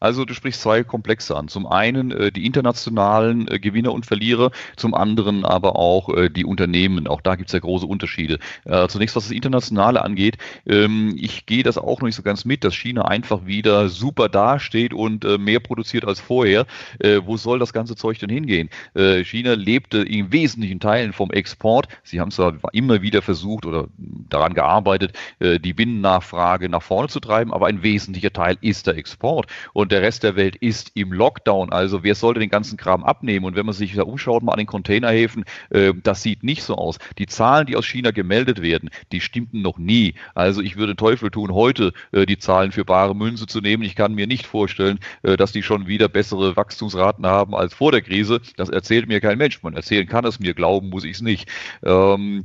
Also 0.00 0.24
du 0.24 0.32
sprichst 0.32 0.62
zwei 0.62 0.82
Komplexe 0.82 1.36
an. 1.36 1.48
Zum 1.48 1.66
einen 1.66 2.10
äh, 2.10 2.32
die 2.32 2.46
internationalen 2.46 3.46
äh, 3.48 3.58
Gewinner 3.58 3.92
und 3.92 4.06
Verlierer, 4.06 4.50
zum 4.76 4.94
anderen 4.94 5.44
aber 5.44 5.76
auch 5.76 6.08
äh, 6.08 6.30
die 6.30 6.46
Unternehmen. 6.46 7.06
Auch 7.06 7.20
da 7.20 7.36
gibt 7.36 7.50
es 7.50 7.52
ja 7.52 7.58
große 7.58 7.84
Unterschiede. 7.84 8.38
Äh, 8.64 8.88
zunächst, 8.88 9.14
was 9.14 9.24
das 9.24 9.32
Internationale 9.32 10.02
angeht, 10.02 10.38
ähm, 10.66 11.14
ich 11.18 11.44
gehe 11.44 11.62
das 11.62 11.76
auch 11.76 12.00
noch 12.00 12.06
nicht 12.06 12.14
so 12.14 12.22
ganz 12.22 12.46
mit, 12.46 12.64
dass 12.64 12.74
China 12.74 13.04
einfach 13.04 13.44
wieder 13.44 13.90
super 13.90 14.30
dasteht 14.30 14.94
und 14.94 15.26
äh, 15.26 15.36
mehr 15.36 15.60
produziert 15.60 16.06
als 16.06 16.18
vorher. 16.18 16.66
Äh, 16.98 17.20
wo 17.26 17.36
soll 17.36 17.58
das 17.58 17.74
ganze 17.74 17.94
Zeug 17.94 18.18
denn 18.18 18.30
hingehen? 18.30 18.70
China 18.94 19.54
lebte 19.54 19.98
in 19.98 20.32
wesentlichen 20.32 20.80
Teilen 20.80 21.12
vom 21.12 21.30
Export. 21.30 21.88
Sie 22.02 22.20
haben 22.20 22.30
zwar 22.30 22.54
immer 22.72 23.02
wieder 23.02 23.22
versucht 23.22 23.66
oder 23.66 23.88
daran 23.98 24.54
gearbeitet, 24.54 25.12
die 25.40 25.72
Binnennachfrage 25.72 26.68
nach 26.68 26.82
vorne 26.82 27.08
zu 27.08 27.20
treiben, 27.20 27.52
aber 27.52 27.66
ein 27.66 27.82
wesentlicher 27.82 28.32
Teil 28.32 28.56
ist 28.60 28.86
der 28.86 28.96
Export. 28.96 29.46
Und 29.72 29.89
der 29.90 30.02
Rest 30.02 30.22
der 30.22 30.36
Welt 30.36 30.56
ist 30.56 30.92
im 30.94 31.12
Lockdown. 31.12 31.72
Also 31.72 32.02
wer 32.02 32.14
sollte 32.14 32.40
den 32.40 32.50
ganzen 32.50 32.76
Kram 32.76 33.04
abnehmen? 33.04 33.44
Und 33.44 33.56
wenn 33.56 33.66
man 33.66 33.74
sich 33.74 33.94
da 33.94 34.02
umschaut, 34.02 34.42
mal 34.42 34.52
an 34.52 34.58
den 34.58 34.66
Containerhäfen, 34.66 35.44
äh, 35.70 35.92
das 36.02 36.22
sieht 36.22 36.42
nicht 36.42 36.62
so 36.62 36.76
aus. 36.76 36.98
Die 37.18 37.26
Zahlen, 37.26 37.66
die 37.66 37.76
aus 37.76 37.86
China 37.86 38.10
gemeldet 38.10 38.62
werden, 38.62 38.90
die 39.12 39.20
stimmten 39.20 39.62
noch 39.62 39.78
nie. 39.78 40.14
Also 40.34 40.62
ich 40.62 40.76
würde 40.76 40.96
Teufel 40.96 41.30
tun, 41.30 41.52
heute 41.52 41.92
äh, 42.12 42.26
die 42.26 42.38
Zahlen 42.38 42.72
für 42.72 42.84
bare 42.84 43.14
Münze 43.14 43.46
zu 43.46 43.60
nehmen. 43.60 43.82
Ich 43.82 43.96
kann 43.96 44.14
mir 44.14 44.26
nicht 44.26 44.46
vorstellen, 44.46 44.98
äh, 45.22 45.36
dass 45.36 45.52
die 45.52 45.62
schon 45.62 45.86
wieder 45.86 46.08
bessere 46.08 46.56
Wachstumsraten 46.56 47.26
haben 47.26 47.54
als 47.54 47.74
vor 47.74 47.92
der 47.92 48.02
Krise. 48.02 48.40
Das 48.56 48.68
erzählt 48.68 49.08
mir 49.08 49.20
kein 49.20 49.38
Mensch. 49.38 49.62
Man 49.62 49.74
erzählen 49.74 50.06
kann 50.06 50.24
es 50.24 50.40
mir, 50.40 50.54
glauben 50.54 50.88
muss 50.88 51.04
ich 51.04 51.12
es 51.12 51.20
nicht. 51.20 51.48
Ähm, 51.84 52.44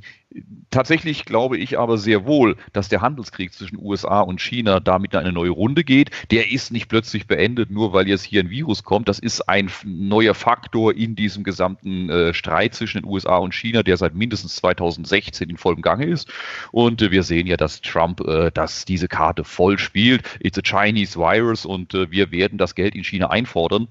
Tatsächlich 0.69 1.23
glaube 1.23 1.57
ich 1.57 1.79
aber 1.79 1.97
sehr 1.97 2.25
wohl, 2.25 2.57
dass 2.73 2.89
der 2.89 3.01
Handelskrieg 3.01 3.53
zwischen 3.53 3.77
USA 3.79 4.19
und 4.19 4.41
China 4.41 4.81
damit 4.81 5.13
in 5.13 5.19
eine 5.19 5.31
neue 5.31 5.51
Runde 5.51 5.85
geht. 5.85 6.11
Der 6.31 6.51
ist 6.51 6.71
nicht 6.71 6.89
plötzlich 6.89 7.27
beendet, 7.27 7.71
nur 7.71 7.93
weil 7.93 8.09
jetzt 8.09 8.23
hier 8.23 8.41
ein 8.41 8.49
Virus 8.49 8.83
kommt. 8.83 9.07
Das 9.07 9.19
ist 9.19 9.47
ein 9.47 9.71
neuer 9.85 10.33
Faktor 10.33 10.93
in 10.93 11.15
diesem 11.15 11.43
gesamten 11.45 12.09
äh, 12.09 12.33
Streit 12.33 12.73
zwischen 12.73 13.03
den 13.03 13.09
USA 13.09 13.37
und 13.37 13.53
China, 13.53 13.83
der 13.83 13.95
seit 13.95 14.15
mindestens 14.15 14.57
2016 14.57 15.49
in 15.49 15.57
vollem 15.57 15.81
Gange 15.81 16.05
ist. 16.05 16.29
Und 16.71 17.01
äh, 17.01 17.11
wir 17.11 17.23
sehen 17.23 17.47
ja, 17.47 17.55
dass 17.55 17.79
Trump 17.79 18.19
äh, 18.21 18.51
dass 18.51 18.83
diese 18.83 19.07
Karte 19.07 19.45
voll 19.45 19.79
spielt. 19.79 20.23
It's 20.41 20.57
a 20.57 20.61
Chinese 20.61 21.17
virus 21.17 21.65
und 21.65 21.93
äh, 21.93 22.11
wir 22.11 22.31
werden 22.31 22.57
das 22.57 22.75
Geld 22.75 22.95
in 22.95 23.05
China 23.05 23.29
einfordern 23.29 23.87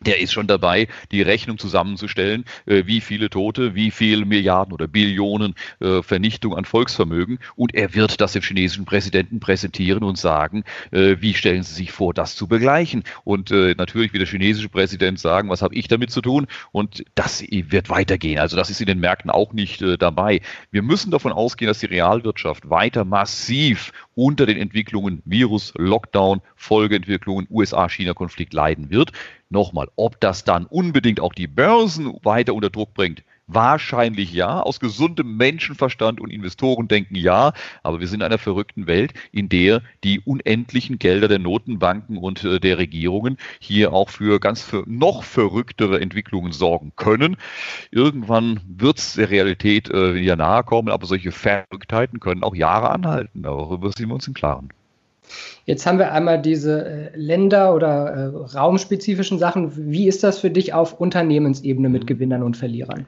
der 0.00 0.20
ist 0.20 0.32
schon 0.32 0.46
dabei, 0.46 0.88
die 1.10 1.22
Rechnung 1.22 1.58
zusammenzustellen, 1.58 2.44
äh, 2.66 2.84
wie 2.86 3.00
viele 3.00 3.30
Tote, 3.30 3.74
wie 3.74 3.90
viele 3.90 4.24
Milliarden 4.24 4.72
oder 4.72 4.86
Billionen 4.86 5.54
äh, 5.80 6.02
Vernichtung 6.02 6.56
an 6.56 6.64
Volksvermögen. 6.64 7.38
Und 7.56 7.74
er 7.74 7.94
wird 7.94 8.20
das 8.20 8.32
dem 8.32 8.42
chinesischen 8.42 8.84
Präsidenten 8.84 9.40
präsentieren 9.40 10.04
und 10.04 10.18
sagen, 10.18 10.64
äh, 10.90 11.16
wie 11.20 11.34
stellen 11.34 11.62
Sie 11.62 11.74
sich 11.74 11.92
vor, 11.92 12.14
das 12.14 12.36
zu 12.36 12.46
begleichen? 12.46 13.04
Und 13.24 13.50
natürlich 13.50 14.12
wird 14.12 14.22
der 14.22 14.28
chinesische 14.28 14.68
Präsident 14.68 15.18
sagen, 15.18 15.48
was 15.48 15.62
habe 15.62 15.74
ich 15.74 15.88
damit 15.88 16.10
zu 16.10 16.20
tun? 16.20 16.46
Und 16.72 17.04
das 17.14 17.42
wird 17.48 17.90
weitergehen. 17.90 18.38
Also 18.38 18.56
das 18.56 18.70
ist 18.70 18.80
in 18.80 18.86
den 18.86 19.00
Märkten 19.00 19.30
auch 19.30 19.52
nicht 19.52 19.82
dabei. 19.98 20.40
Wir 20.70 20.82
müssen 20.82 21.10
davon 21.10 21.32
ausgehen, 21.32 21.68
dass 21.68 21.78
die 21.78 21.86
Realwirtschaft 21.86 22.68
weiter 22.70 23.04
massiv 23.04 23.92
unter 24.14 24.46
den 24.46 24.58
Entwicklungen 24.58 25.22
Virus, 25.24 25.72
Lockdown, 25.76 26.40
Folgeentwicklungen, 26.56 27.46
USA-China-Konflikt 27.50 28.52
leiden 28.52 28.90
wird. 28.90 29.12
Nochmal, 29.50 29.88
ob 29.96 30.20
das 30.20 30.44
dann 30.44 30.66
unbedingt 30.66 31.20
auch 31.20 31.32
die 31.32 31.46
Börsen 31.46 32.18
weiter 32.22 32.54
unter 32.54 32.70
Druck 32.70 32.94
bringt, 32.94 33.22
Wahrscheinlich 33.48 34.34
ja. 34.34 34.60
Aus 34.60 34.78
gesundem 34.78 35.38
Menschenverstand 35.38 36.20
und 36.20 36.30
Investorendenken 36.30 37.16
ja. 37.16 37.54
Aber 37.82 37.98
wir 37.98 38.06
sind 38.06 38.20
in 38.20 38.26
einer 38.26 38.36
verrückten 38.36 38.86
Welt, 38.86 39.14
in 39.32 39.48
der 39.48 39.80
die 40.04 40.20
unendlichen 40.20 40.98
Gelder 40.98 41.28
der 41.28 41.38
Notenbanken 41.38 42.18
und 42.18 42.44
äh, 42.44 42.60
der 42.60 42.76
Regierungen 42.76 43.38
hier 43.58 43.94
auch 43.94 44.10
für 44.10 44.38
ganz 44.38 44.60
für 44.62 44.84
noch 44.86 45.24
verrücktere 45.24 45.98
Entwicklungen 45.98 46.52
sorgen 46.52 46.92
können. 46.94 47.38
Irgendwann 47.90 48.60
wird 48.68 48.98
es 48.98 49.14
der 49.14 49.30
Realität 49.30 49.88
äh, 49.88 50.14
wieder 50.14 50.36
nahe 50.36 50.62
kommen, 50.62 50.90
aber 50.90 51.06
solche 51.06 51.32
Verrücktheiten 51.32 52.20
können 52.20 52.42
auch 52.42 52.54
Jahre 52.54 52.90
anhalten. 52.90 53.44
Darüber 53.44 53.90
sind 53.92 54.08
wir 54.08 54.14
uns 54.14 54.28
im 54.28 54.34
Klaren. 54.34 54.68
Jetzt 55.64 55.86
haben 55.86 55.98
wir 55.98 56.12
einmal 56.12 56.40
diese 56.40 56.84
äh, 56.84 57.16
Länder- 57.16 57.74
oder 57.74 58.06
äh, 58.06 58.56
raumspezifischen 58.56 59.38
Sachen. 59.38 59.90
Wie 59.90 60.08
ist 60.08 60.24
das 60.24 60.38
für 60.38 60.50
dich 60.50 60.72
auf 60.72 60.98
Unternehmensebene 60.98 61.88
mit 61.88 62.04
mhm. 62.04 62.06
Gewinnern 62.06 62.42
und 62.42 62.56
Verlierern? 62.56 63.06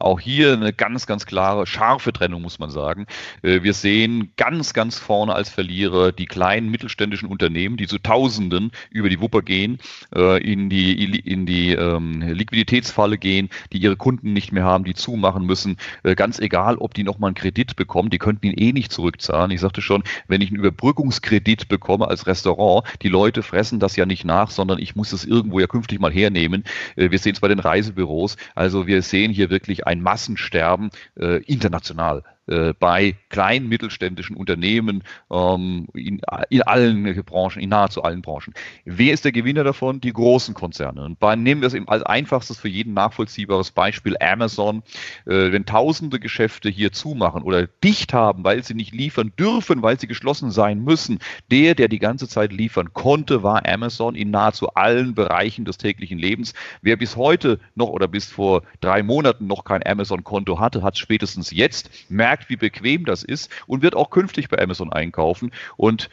Auch 0.00 0.18
hier 0.18 0.54
eine 0.54 0.72
ganz, 0.72 1.06
ganz 1.06 1.26
klare, 1.26 1.66
scharfe 1.66 2.12
Trennung, 2.14 2.40
muss 2.40 2.58
man 2.58 2.70
sagen. 2.70 3.04
Äh, 3.42 3.62
wir 3.62 3.74
sehen 3.74 4.32
ganz, 4.38 4.72
ganz 4.72 4.98
vorne 4.98 5.34
als 5.34 5.50
Verlierer 5.50 6.10
die 6.10 6.24
kleinen 6.24 6.70
mittelständischen 6.70 7.28
Unternehmen, 7.28 7.76
die 7.76 7.86
zu 7.86 7.98
Tausenden 7.98 8.72
über 8.88 9.10
die 9.10 9.20
Wupper 9.20 9.42
gehen, 9.42 9.78
äh, 10.14 10.42
in 10.42 10.70
die, 10.70 11.18
in 11.18 11.44
die 11.44 11.72
ähm, 11.72 12.22
Liquiditätsfalle 12.22 13.18
gehen, 13.18 13.50
die 13.74 13.78
ihre 13.78 13.96
Kunden 13.96 14.32
nicht 14.32 14.52
mehr 14.52 14.64
haben, 14.64 14.84
die 14.84 14.94
zumachen 14.94 15.44
müssen. 15.44 15.76
Äh, 16.02 16.14
ganz 16.14 16.38
egal, 16.38 16.78
ob 16.78 16.94
die 16.94 17.04
nochmal 17.04 17.28
einen 17.28 17.34
Kredit 17.34 17.76
bekommen, 17.76 18.08
die 18.08 18.18
könnten 18.18 18.46
ihn 18.46 18.54
eh 18.54 18.72
nicht 18.72 18.92
zurückzahlen. 18.92 19.50
Ich 19.50 19.60
sagte 19.60 19.82
schon, 19.82 20.02
wenn 20.28 20.40
ich 20.40 20.48
einen 20.48 20.60
Überbrückungskredit 20.60 21.68
bekomme 21.68 22.08
als 22.08 22.26
Restaurant, 22.26 22.86
die 23.02 23.10
Leute 23.10 23.42
fressen 23.42 23.80
das 23.80 23.96
ja 23.96 24.06
nicht 24.06 24.24
nach, 24.24 24.50
sondern 24.50 24.78
ich 24.78 24.96
muss 24.96 25.12
es 25.12 25.26
irgendwo 25.26 25.60
ja 25.60 25.66
künftig 25.66 26.00
mal 26.00 26.10
hernehmen. 26.10 26.64
Wir 26.96 27.18
sehen 27.18 27.34
es 27.34 27.40
bei 27.40 27.48
den 27.48 27.58
Reisebüros. 27.58 28.36
Also 28.54 28.86
wir 28.86 29.02
sehen 29.02 29.30
hier 29.30 29.50
wirklich 29.50 29.86
ein 29.90 30.02
Massensterben 30.02 30.90
äh, 31.16 31.42
international 31.42 32.22
äh, 32.50 32.74
bei 32.78 33.16
kleinen 33.28 33.68
mittelständischen 33.68 34.36
Unternehmen 34.36 35.04
ähm, 35.30 35.86
in, 35.94 36.20
in, 36.50 36.62
allen 36.62 37.24
Branchen, 37.24 37.62
in 37.62 37.70
nahezu 37.70 38.02
allen 38.02 38.22
Branchen. 38.22 38.52
Wer 38.84 39.12
ist 39.12 39.24
der 39.24 39.32
Gewinner 39.32 39.64
davon? 39.64 40.00
Die 40.00 40.12
großen 40.12 40.54
Konzerne. 40.54 41.02
Und 41.02 41.20
bei, 41.20 41.36
nehmen 41.36 41.60
wir 41.60 41.68
es 41.68 41.76
als 41.86 42.02
einfachstes 42.02 42.58
für 42.58 42.68
jeden 42.68 42.92
nachvollziehbares 42.94 43.70
Beispiel 43.70 44.16
Amazon. 44.20 44.82
Äh, 45.26 45.52
wenn 45.52 45.64
tausende 45.64 46.18
Geschäfte 46.18 46.68
hier 46.68 46.92
zumachen 46.92 47.42
oder 47.42 47.66
dicht 47.66 48.12
haben, 48.12 48.42
weil 48.42 48.64
sie 48.64 48.74
nicht 48.74 48.92
liefern 48.92 49.32
dürfen, 49.38 49.82
weil 49.82 50.00
sie 50.00 50.08
geschlossen 50.08 50.50
sein 50.50 50.82
müssen, 50.82 51.20
der, 51.50 51.74
der 51.74 51.88
die 51.88 52.00
ganze 52.00 52.28
Zeit 52.28 52.52
liefern 52.52 52.92
konnte, 52.92 53.42
war 53.42 53.66
Amazon 53.66 54.14
in 54.14 54.30
nahezu 54.30 54.74
allen 54.74 55.14
Bereichen 55.14 55.64
des 55.64 55.78
täglichen 55.78 56.18
Lebens. 56.18 56.54
Wer 56.82 56.96
bis 56.96 57.16
heute 57.16 57.60
noch 57.74 57.88
oder 57.88 58.08
bis 58.08 58.26
vor 58.26 58.62
drei 58.80 59.02
Monaten 59.02 59.46
noch 59.46 59.64
kein 59.64 59.86
Amazon-Konto 59.86 60.58
hatte, 60.58 60.82
hat 60.82 60.98
spätestens 60.98 61.50
jetzt 61.50 61.90
merkt, 62.10 62.39
merkt, 62.40 62.48
wie 62.48 62.56
bequem 62.56 63.04
das 63.04 63.22
ist 63.22 63.50
und 63.66 63.82
wird 63.82 63.94
auch 63.94 64.10
künftig 64.10 64.48
bei 64.48 64.58
Amazon 64.58 64.92
einkaufen. 64.92 65.52
Und 65.76 66.08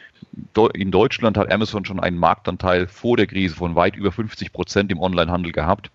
in 0.73 0.91
Deutschland 0.91 1.37
hat 1.37 1.51
Amazon 1.51 1.85
schon 1.85 1.99
einen 1.99 2.17
Marktanteil 2.17 2.87
vor 2.87 3.17
der 3.17 3.27
Krise 3.27 3.55
von 3.55 3.75
weit 3.75 3.95
über 3.95 4.11
50 4.11 4.51
Prozent 4.51 4.91
im 4.91 4.99
Onlinehandel 4.99 5.51
gehabt. 5.51 5.89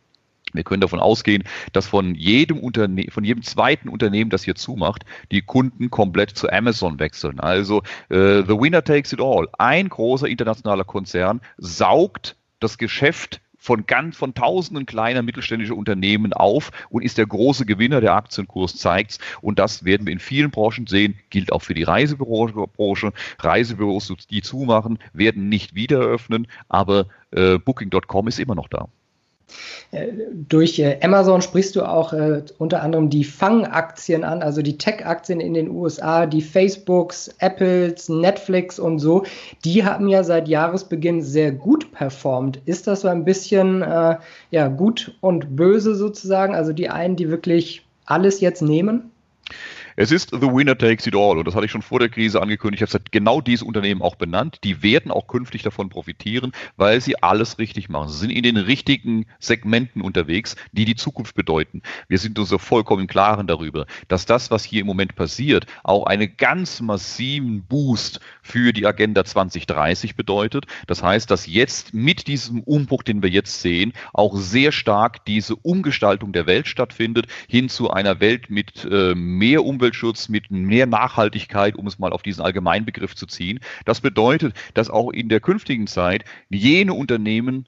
Wir 0.55 0.65
können 0.65 0.83
davon 0.83 1.01
ausgehen, 1.01 1.45
dass 1.73 1.87
von 1.87 2.15
jedem 2.15 2.59
Unterne 2.59 3.07
von 3.11 3.25
jedem 3.25 3.43
zweiten 3.43 3.89
Unternehmen, 3.89 4.29
das 4.29 4.45
hier 4.45 4.55
zumacht, 4.55 5.05
die 5.31 5.41
Kunden 5.41 5.89
komplett 5.89 6.31
zu 6.31 6.51
Amazon 6.51 6.99
wechseln. 6.99 7.41
Also 7.41 7.79
äh, 8.11 8.43
the 8.43 8.59
winner 8.59 8.85
takes 8.85 9.13
it 9.15 9.21
all. 9.21 9.49
Ein 9.59 9.89
großer 9.89 10.29
internationaler 10.29 10.85
Konzern 10.85 11.41
saugt 11.57 12.37
das 12.61 12.77
Geschäft 12.77 13.41
von 13.63 13.87
ganz 13.87 14.17
von 14.17 14.35
tausenden 14.35 14.87
kleiner 14.87 15.23
mittelständischer 15.23 15.77
Unternehmen 15.77 16.33
auf 16.33 16.73
und 16.91 17.03
ist 17.03 17.17
der 17.17 17.27
große 17.27 17.65
Gewinner. 17.65 18.01
Der 18.01 18.15
Aktienkurs 18.15 18.77
zeigt 18.77 19.21
Und 19.41 19.61
das 19.61 19.85
werden 19.85 20.05
wir 20.05 20.13
in 20.13 20.19
vielen 20.19 20.51
Branchen 20.51 20.89
sehen. 20.89 21.17
Gilt 21.31 21.53
auch 21.53 21.63
für 21.63 21.75
die 21.75 21.85
Reisebüro-Branche. 21.85 23.13
Reisebüros, 23.39 24.13
die 24.29 24.43
zumachen, 24.43 24.99
werden 25.13 25.49
nicht 25.49 25.77
wieder 25.77 26.01
eröffnen, 26.01 26.49
aber 26.69 27.07
äh, 27.31 27.59
Booking.com 27.59 28.27
ist 28.27 28.41
immer 28.41 28.57
noch 28.57 28.69
da. 28.69 28.89
Äh, 29.91 30.09
durch 30.33 30.79
äh, 30.79 30.99
Amazon 31.03 31.43
sprichst 31.43 31.77
du 31.77 31.83
auch 31.83 32.13
äh, 32.13 32.43
unter 32.59 32.83
anderem 32.83 33.11
die 33.11 33.25
Fang-Aktien 33.25 34.25
an, 34.25 34.43
also 34.43 34.63
die 34.63 34.79
Tech-Aktien 34.79 35.41
in 35.41 35.55
den 35.55 35.71
USA, 35.71 36.27
die 36.27 36.41
Facebooks, 36.41 37.29
Apples, 37.39 38.09
Netflix 38.09 38.79
und 38.79 38.99
so. 38.99 39.25
Die 39.65 39.85
haben 39.85 40.09
ja 40.09 40.25
seit 40.25 40.49
Jahresbeginn 40.49 41.23
sehr 41.23 41.53
gut 41.53 41.93
performt. 41.93 42.61
Ist 42.65 42.87
das 42.87 43.03
so 43.03 43.09
ein 43.09 43.25
bisschen 43.25 43.83
äh, 43.83 44.17
ja, 44.51 44.69
gut 44.69 45.17
und 45.21 45.57
böse 45.57 45.95
sozusagen? 45.95 46.55
Also 46.55 46.73
die 46.73 46.89
einen, 46.89 47.17
die 47.17 47.29
wirklich 47.29 47.87
alles 48.07 48.41
jetzt 48.41 48.63
nehmen? 48.63 49.11
Es 49.97 50.11
ist 50.11 50.31
the 50.31 50.49
winner 50.49 50.77
takes 50.77 51.07
it 51.07 51.15
all. 51.15 51.39
Und 51.39 51.47
das 51.47 51.55
hatte 51.55 51.67
ich 51.67 51.71
schon 51.71 51.83
vor 51.83 51.99
der 51.99 52.09
Krise 52.09 52.41
angekündigt. 52.41 52.83
Ich 52.83 52.95
habe 52.95 53.05
genau 53.11 53.41
dieses 53.41 53.63
Unternehmen 53.63 54.01
auch 54.01 54.17
benannt. 54.17 54.61
Die 54.65 54.83
werden 54.83 55.11
auch 55.11 55.27
künftig 55.27 55.63
davon 55.63 55.89
profitieren, 55.91 56.53
weil 56.77 57.01
sie 57.01 57.23
alles 57.23 57.59
richtig 57.59 57.89
machen. 57.89 58.09
Sie 58.09 58.19
sind 58.19 58.31
in 58.31 58.43
den 58.43 58.57
richtigen 58.57 59.27
Segmenten 59.39 60.01
unterwegs, 60.01 60.57
die 60.73 60.85
die 60.85 60.95
Zukunft 60.95 61.35
bedeuten. 61.35 61.83
Wir 62.09 62.19
sind 62.19 62.39
uns 62.39 62.49
so 62.49 62.59
vollkommen 62.59 63.07
klaren 63.07 63.47
darüber, 63.47 63.87
dass 64.09 64.25
das, 64.25 64.51
was 64.51 64.65
hier 64.65 64.81
im 64.81 64.87
Moment 64.87 65.15
passiert, 65.15 65.67
auch 65.85 66.07
einen 66.07 66.37
ganz 66.37 66.81
massiven 66.81 67.63
Boost 67.65 68.21
für 68.43 68.73
die 68.73 68.87
Agenda 68.87 69.25
2030 69.25 70.17
bedeutet. 70.17 70.67
Das 70.87 71.03
heißt, 71.03 71.31
dass 71.31 71.47
jetzt 71.47 71.93
mit 71.93 72.27
diesem 72.29 72.63
Umbruch, 72.63 73.03
den 73.03 73.23
wir 73.23 73.31
jetzt 73.31 73.61
sehen, 73.61 73.93
auch 74.13 74.37
sehr 74.37 74.73
stark 74.73 75.25
diese 75.27 75.57
Umgestaltung 75.57 76.33
der 76.33 76.47
Welt 76.47 76.67
stattfindet, 76.67 77.27
hin 77.49 77.69
zu 77.69 77.91
einer 77.91 78.21
Welt 78.21 78.49
mit 78.49 78.85
äh, 78.85 79.15
mehr 79.15 79.65
Umwelt 79.65 79.82
Umweltschutz, 79.83 80.29
mit 80.29 80.53
mehr 80.53 80.87
Nachhaltigkeit, 80.87 81.75
um 81.75 81.89
es 81.89 81.99
mal 81.99 82.13
auf 82.13 82.23
diesen 82.23 82.41
Allgemeinbegriff 82.41 83.17
zu 83.17 83.27
ziehen. 83.27 83.59
Das 83.85 84.01
bedeutet, 84.01 84.55
dass 84.75 84.91
auch 84.91 85.11
in 85.11 85.29
der 85.29 85.41
künftigen 85.41 85.89
Zeit 85.89 86.25
jene 86.51 86.95
Unternehmen 86.95 87.67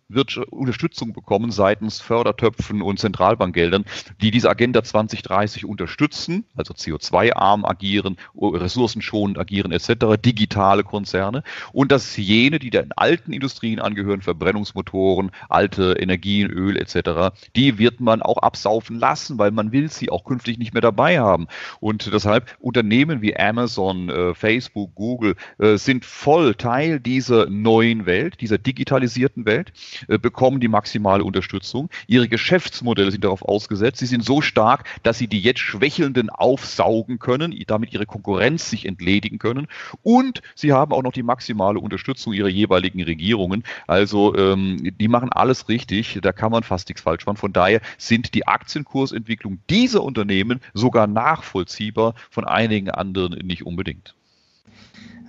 Unterstützung 0.51 1.13
bekommen 1.13 1.51
seitens 1.51 2.01
Fördertöpfen 2.01 2.83
und 2.83 3.01
Zentralbankgeldern, 3.01 3.85
die 4.23 4.31
diese 4.31 4.49
Agenda 4.49 4.85
2030 4.85 5.65
unterstützen, 5.65 6.45
also 6.55 6.73
CO2-arm 6.73 7.65
agieren, 7.65 8.17
ressourcenschonend 8.41 9.37
agieren 9.37 9.73
etc., 9.73 10.17
digitale 10.25 10.85
Konzerne 10.85 11.43
und 11.73 11.91
dass 11.91 12.17
jene, 12.17 12.61
die 12.61 12.71
den 12.71 12.93
alten 12.93 13.33
Industrien 13.33 13.81
angehören, 13.81 14.23
Verbrennungsmotoren, 14.23 15.33
alte 15.49 15.95
Energien, 15.95 16.49
Öl 16.49 16.77
etc., 16.77 17.35
die 17.57 17.79
wird 17.79 17.99
man 17.99 18.23
auch 18.23 18.39
absaufen 18.39 19.01
lassen, 19.01 19.37
weil 19.37 19.51
man 19.51 19.73
will 19.73 19.91
sie 19.91 20.11
auch 20.11 20.23
künftig 20.23 20.59
nicht 20.59 20.75
mehr 20.75 20.81
dabei 20.81 21.19
haben. 21.19 21.49
Und 21.81 22.04
deshalb 22.13 22.57
Unternehmen 22.61 23.23
wie 23.23 23.37
Amazon, 23.37 24.09
äh, 24.09 24.35
Facebook, 24.35 24.95
Google 24.95 25.37
äh, 25.59 25.77
sind 25.77 26.05
voll 26.05 26.55
Teil 26.55 27.01
dieser 27.01 27.47
neuen 27.49 28.07
Welt, 28.07 28.41
dieser 28.41 28.59
digitalisierten 28.59 29.47
Welt, 29.47 29.73
äh, 30.09 30.19
bekommen 30.19 30.61
die 30.61 30.69
maximale 30.69 31.25
Unterstützung. 31.25 31.91
Ihre 32.07 32.29
Geschäftsmodelle 32.29 33.11
sind 33.11 33.25
darauf 33.25 33.43
ausgesetzt. 33.43 33.99
Sie 33.99 34.07
sind 34.07 34.25
so 34.25 34.41
stark, 34.41 34.85
dass 35.03 35.19
sie 35.19 35.29
die 35.29 35.41
jetzt 35.41 35.61
Schwächelnden 35.61 36.31
aufsaugen 36.31 37.19
können, 37.19 37.55
damit 37.67 37.93
ihre 37.93 38.07
Konkurrenz 38.07 38.71
sich 38.71 38.87
entledigen 38.87 39.39
können. 39.39 39.67
Und 40.03 40.43
sie 40.55 40.73
haben 40.73 40.93
auch 40.93 41.03
noch 41.03 41.13
die 41.13 41.23
maximale 41.23 41.79
Unterstützung 41.79 42.33
ihrer 42.33 42.49
jeweiligen 42.49 43.03
Regierungen. 43.03 43.65
Also 43.87 44.35
ähm, 44.37 44.93
die 44.99 45.09
machen 45.09 45.31
alles 45.33 45.69
richtig. 45.69 46.19
Da 46.23 46.33
kann 46.33 46.53
man 46.53 46.63
fast 46.63 46.89
nichts 46.89 47.03
falsch 47.03 47.27
machen. 47.27 47.37
Von 47.37 47.53
daher 47.53 47.81
sind 47.99 48.35
die 48.35 48.47
Aktienkursentwicklung 48.47 49.59
dieser 49.71 50.03
Unternehmen 50.03 50.61
sogar 50.73 51.07
nachvollziehbar 51.07 51.94
nachvollziehbar, 51.95 52.15
von 52.31 52.45
einigen 52.45 52.91
anderen 52.91 53.47
nicht 53.47 53.65
unbedingt. 53.67 54.15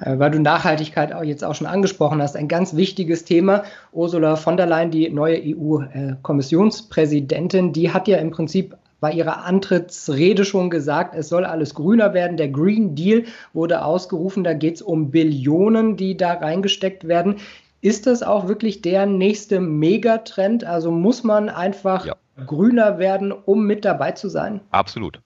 Äh, 0.02 0.20
weil 0.20 0.32
du 0.32 0.42
Nachhaltigkeit 0.42 1.14
auch 1.14 1.24
jetzt 1.24 1.46
auch 1.46 1.56
schon 1.56 1.68
angesprochen 1.68 2.22
hast, 2.22 2.36
ein 2.36 2.50
ganz 2.50 2.76
wichtiges 2.76 3.24
Thema. 3.24 3.64
Ursula 3.92 4.36
von 4.36 4.58
der 4.58 4.68
Leyen, 4.68 4.92
die 4.92 5.10
neue 5.10 5.42
EU-Kommissionspräsidentin, 5.42 7.74
die 7.74 7.92
hat 7.92 8.08
ja 8.08 8.18
im 8.18 8.30
Prinzip 8.32 8.78
bei 9.00 9.12
ihrer 9.12 9.44
Antrittsrede 9.44 10.46
schon 10.46 10.70
gesagt, 10.70 11.16
es 11.16 11.28
soll 11.30 11.46
alles 11.46 11.74
grüner 11.76 12.14
werden. 12.14 12.38
Der 12.38 12.50
Green 12.50 12.96
Deal 12.96 13.24
wurde 13.54 13.86
ausgerufen. 13.86 14.44
Da 14.44 14.54
geht 14.54 14.76
es 14.76 14.82
um 14.82 15.12
Billionen, 15.12 15.96
die 15.98 16.18
da 16.18 16.34
reingesteckt 16.34 17.08
werden. 17.08 17.36
Ist 17.82 18.08
das 18.08 18.24
auch 18.24 18.48
wirklich 18.48 18.82
der 18.82 19.06
nächste 19.06 19.60
Megatrend? 19.60 20.64
Also 20.64 20.90
muss 20.92 21.24
man 21.24 21.50
einfach 21.50 22.06
ja. 22.06 22.16
grüner 22.48 22.98
werden, 22.98 23.32
um 23.32 23.68
mit 23.68 23.86
dabei 23.86 24.14
zu 24.14 24.28
sein? 24.28 24.62
Absolut. 24.72 25.22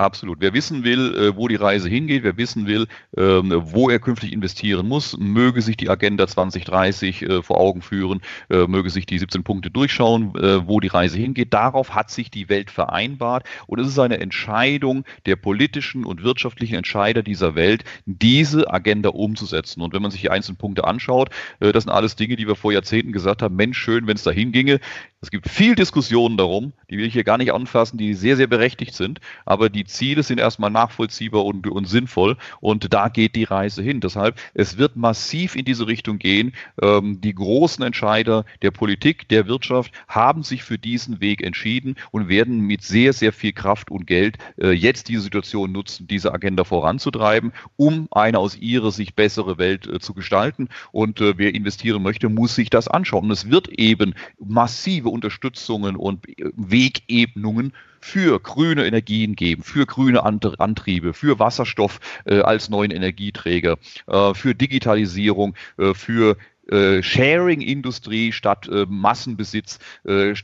Absolut. 0.00 0.38
Wer 0.40 0.54
wissen 0.54 0.82
will, 0.82 1.14
äh, 1.14 1.36
wo 1.36 1.46
die 1.46 1.56
Reise 1.56 1.90
hingeht, 1.90 2.22
wer 2.22 2.38
wissen 2.38 2.66
will, 2.66 2.86
ähm, 3.18 3.52
wo 3.54 3.90
er 3.90 3.98
künftig 3.98 4.32
investieren 4.32 4.88
muss, 4.88 5.18
möge 5.18 5.60
sich 5.60 5.76
die 5.76 5.90
Agenda 5.90 6.26
2030 6.26 7.20
äh, 7.20 7.42
vor 7.42 7.60
Augen 7.60 7.82
führen, 7.82 8.22
äh, 8.48 8.66
möge 8.66 8.88
sich 8.88 9.04
die 9.04 9.18
17 9.18 9.42
Punkte 9.42 9.70
durchschauen, 9.70 10.32
wo 10.66 10.80
die 10.80 10.88
Reise 10.88 11.18
hingeht. 11.18 11.52
Darauf 11.52 11.94
hat 11.94 12.10
sich 12.10 12.30
die 12.30 12.48
Welt 12.48 12.70
vereinbart 12.70 13.44
und 13.66 13.78
es 13.78 13.88
ist 13.88 13.98
eine 13.98 14.20
Entscheidung 14.20 15.04
der 15.26 15.36
politischen 15.36 16.06
und 16.06 16.22
wirtschaftlichen 16.22 16.76
Entscheider 16.76 17.22
dieser 17.22 17.54
Welt, 17.54 17.84
diese 18.06 18.72
Agenda 18.72 19.10
umzusetzen. 19.10 19.82
Und 19.82 19.92
wenn 19.92 20.02
man 20.02 20.10
sich 20.10 20.22
die 20.22 20.30
einzelnen 20.30 20.56
Punkte 20.56 20.84
anschaut, 20.84 21.30
das 21.58 21.84
sind 21.84 21.92
alles 21.92 22.16
Dinge, 22.16 22.36
die 22.36 22.46
wir 22.46 22.56
vor 22.56 22.72
Jahrzehnten 22.72 23.12
gesagt 23.12 23.42
haben, 23.42 23.56
Mensch, 23.56 23.78
schön, 23.78 24.06
wenn 24.06 24.16
es 24.16 24.22
da 24.22 24.30
hinginge. 24.30 24.80
Es 25.22 25.30
gibt 25.30 25.50
viel 25.50 25.74
Diskussionen 25.74 26.38
darum, 26.38 26.72
die 26.88 26.96
will 26.96 27.04
ich 27.04 27.12
hier 27.12 27.24
gar 27.24 27.36
nicht 27.36 27.52
anfassen, 27.52 27.98
die 27.98 28.14
sehr, 28.14 28.36
sehr 28.36 28.46
berechtigt 28.46 28.94
sind, 28.94 29.20
aber 29.44 29.68
die 29.68 29.84
Ziele 29.92 30.22
sind 30.22 30.38
erstmal 30.38 30.70
nachvollziehbar 30.70 31.44
und, 31.44 31.66
und 31.66 31.86
sinnvoll 31.86 32.36
und 32.60 32.92
da 32.92 33.08
geht 33.08 33.36
die 33.36 33.44
Reise 33.44 33.82
hin. 33.82 34.00
Deshalb, 34.00 34.38
es 34.54 34.78
wird 34.78 34.96
massiv 34.96 35.56
in 35.56 35.64
diese 35.64 35.86
Richtung 35.86 36.18
gehen. 36.18 36.52
Ähm, 36.82 37.20
die 37.20 37.34
großen 37.34 37.84
Entscheider 37.84 38.44
der 38.62 38.70
Politik, 38.70 39.28
der 39.28 39.46
Wirtschaft 39.46 39.92
haben 40.08 40.42
sich 40.42 40.62
für 40.62 40.78
diesen 40.78 41.20
Weg 41.20 41.42
entschieden 41.42 41.96
und 42.10 42.28
werden 42.28 42.60
mit 42.60 42.82
sehr, 42.82 43.12
sehr 43.12 43.32
viel 43.32 43.52
Kraft 43.52 43.90
und 43.90 44.06
Geld 44.06 44.38
äh, 44.58 44.70
jetzt 44.70 45.08
diese 45.08 45.22
Situation 45.22 45.72
nutzen, 45.72 46.06
diese 46.06 46.32
Agenda 46.32 46.64
voranzutreiben, 46.64 47.52
um 47.76 48.08
eine 48.10 48.38
aus 48.38 48.56
ihrer 48.56 48.90
Sicht 48.90 49.16
bessere 49.16 49.58
Welt 49.58 49.86
äh, 49.86 50.00
zu 50.00 50.14
gestalten. 50.14 50.68
Und 50.92 51.20
äh, 51.20 51.36
wer 51.36 51.54
investieren 51.54 52.02
möchte, 52.02 52.28
muss 52.28 52.54
sich 52.54 52.70
das 52.70 52.88
anschauen. 52.88 53.24
Und 53.24 53.30
es 53.30 53.50
wird 53.50 53.68
eben 53.68 54.14
massive 54.38 55.08
Unterstützungen 55.08 55.96
und 55.96 56.28
äh, 56.28 56.50
Wegebnungen 56.56 57.72
für 58.00 58.40
grüne 58.40 58.86
Energien 58.86 59.36
geben, 59.36 59.62
für 59.62 59.86
grüne 59.86 60.24
Antriebe, 60.24 61.12
für 61.12 61.38
Wasserstoff 61.38 62.00
äh, 62.24 62.40
als 62.40 62.68
neuen 62.70 62.90
Energieträger, 62.90 63.76
äh, 64.06 64.34
für 64.34 64.54
Digitalisierung, 64.54 65.54
äh, 65.78 65.94
für 65.94 66.36
äh, 66.70 67.02
Sharing-Industrie 67.02 68.32
statt 68.32 68.68
äh, 68.68 68.86
Massenbesitz, 68.88 69.78
äh, 70.04 70.34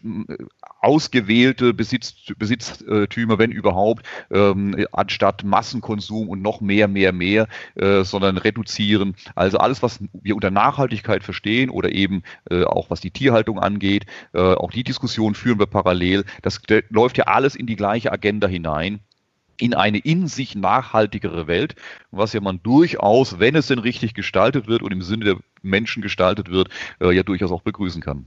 ausgewählte 0.81 1.75
Besitz, 1.75 2.15
Besitztümer, 2.39 3.39
wenn 3.39 3.53
überhaupt, 3.53 4.07
ähm, 4.31 4.87
anstatt 4.93 5.45
Massenkonsum 5.45 6.29
und 6.29 6.43
noch 6.43 6.61
mehr, 6.61 6.89
mehr, 6.89 7.13
mehr, 7.13 7.49
äh, 7.77 8.05
sondern 8.05 8.39
reduzieren. 8.39 9.15
Also 9.35 9.59
alles, 9.59 9.83
was 9.83 10.01
wir 10.13 10.35
unter 10.35 10.51
Nachhaltigkeit 10.51 11.23
verstehen 11.23 11.71
oder 11.71 11.93
eben 11.93 12.23
äh, 12.51 12.65
auch 12.65 12.91
was 12.91 13.01
die 13.01 13.11
Tierhaltung 13.11 13.59
angeht, 13.59 14.07
auch 14.33 14.71
die 14.71 14.85
Diskussion 14.85 15.35
führen 15.35 15.59
wir 15.59 15.67
parallel. 15.67 16.25
Das 16.43 16.61
läuft 16.91 17.19
ja 17.19 17.25
alles 17.25 17.55
in 17.55 17.67
die 17.67 17.77
gleiche 17.77 18.13
Agenda 18.13 18.47
hinein 18.47 19.01
in 19.59 19.75
eine 19.75 19.99
in 19.99 20.27
sich 20.27 20.55
nachhaltigere 20.55 21.47
Welt, 21.47 21.75
was 22.11 22.33
ja 22.33 22.41
man 22.41 22.61
durchaus, 22.63 23.39
wenn 23.39 23.55
es 23.55 23.67
denn 23.67 23.79
richtig 23.79 24.15
gestaltet 24.15 24.67
wird 24.67 24.83
und 24.83 24.93
im 24.93 25.03
Sinne 25.03 25.25
der 25.25 25.37
Menschen 25.63 26.03
gestaltet 26.03 26.51
wird, 26.51 26.69
äh, 27.01 27.13
ja 27.13 27.23
durchaus 27.23 27.53
auch 27.53 27.63
begrüßen 27.63 28.03
kann. 28.03 28.27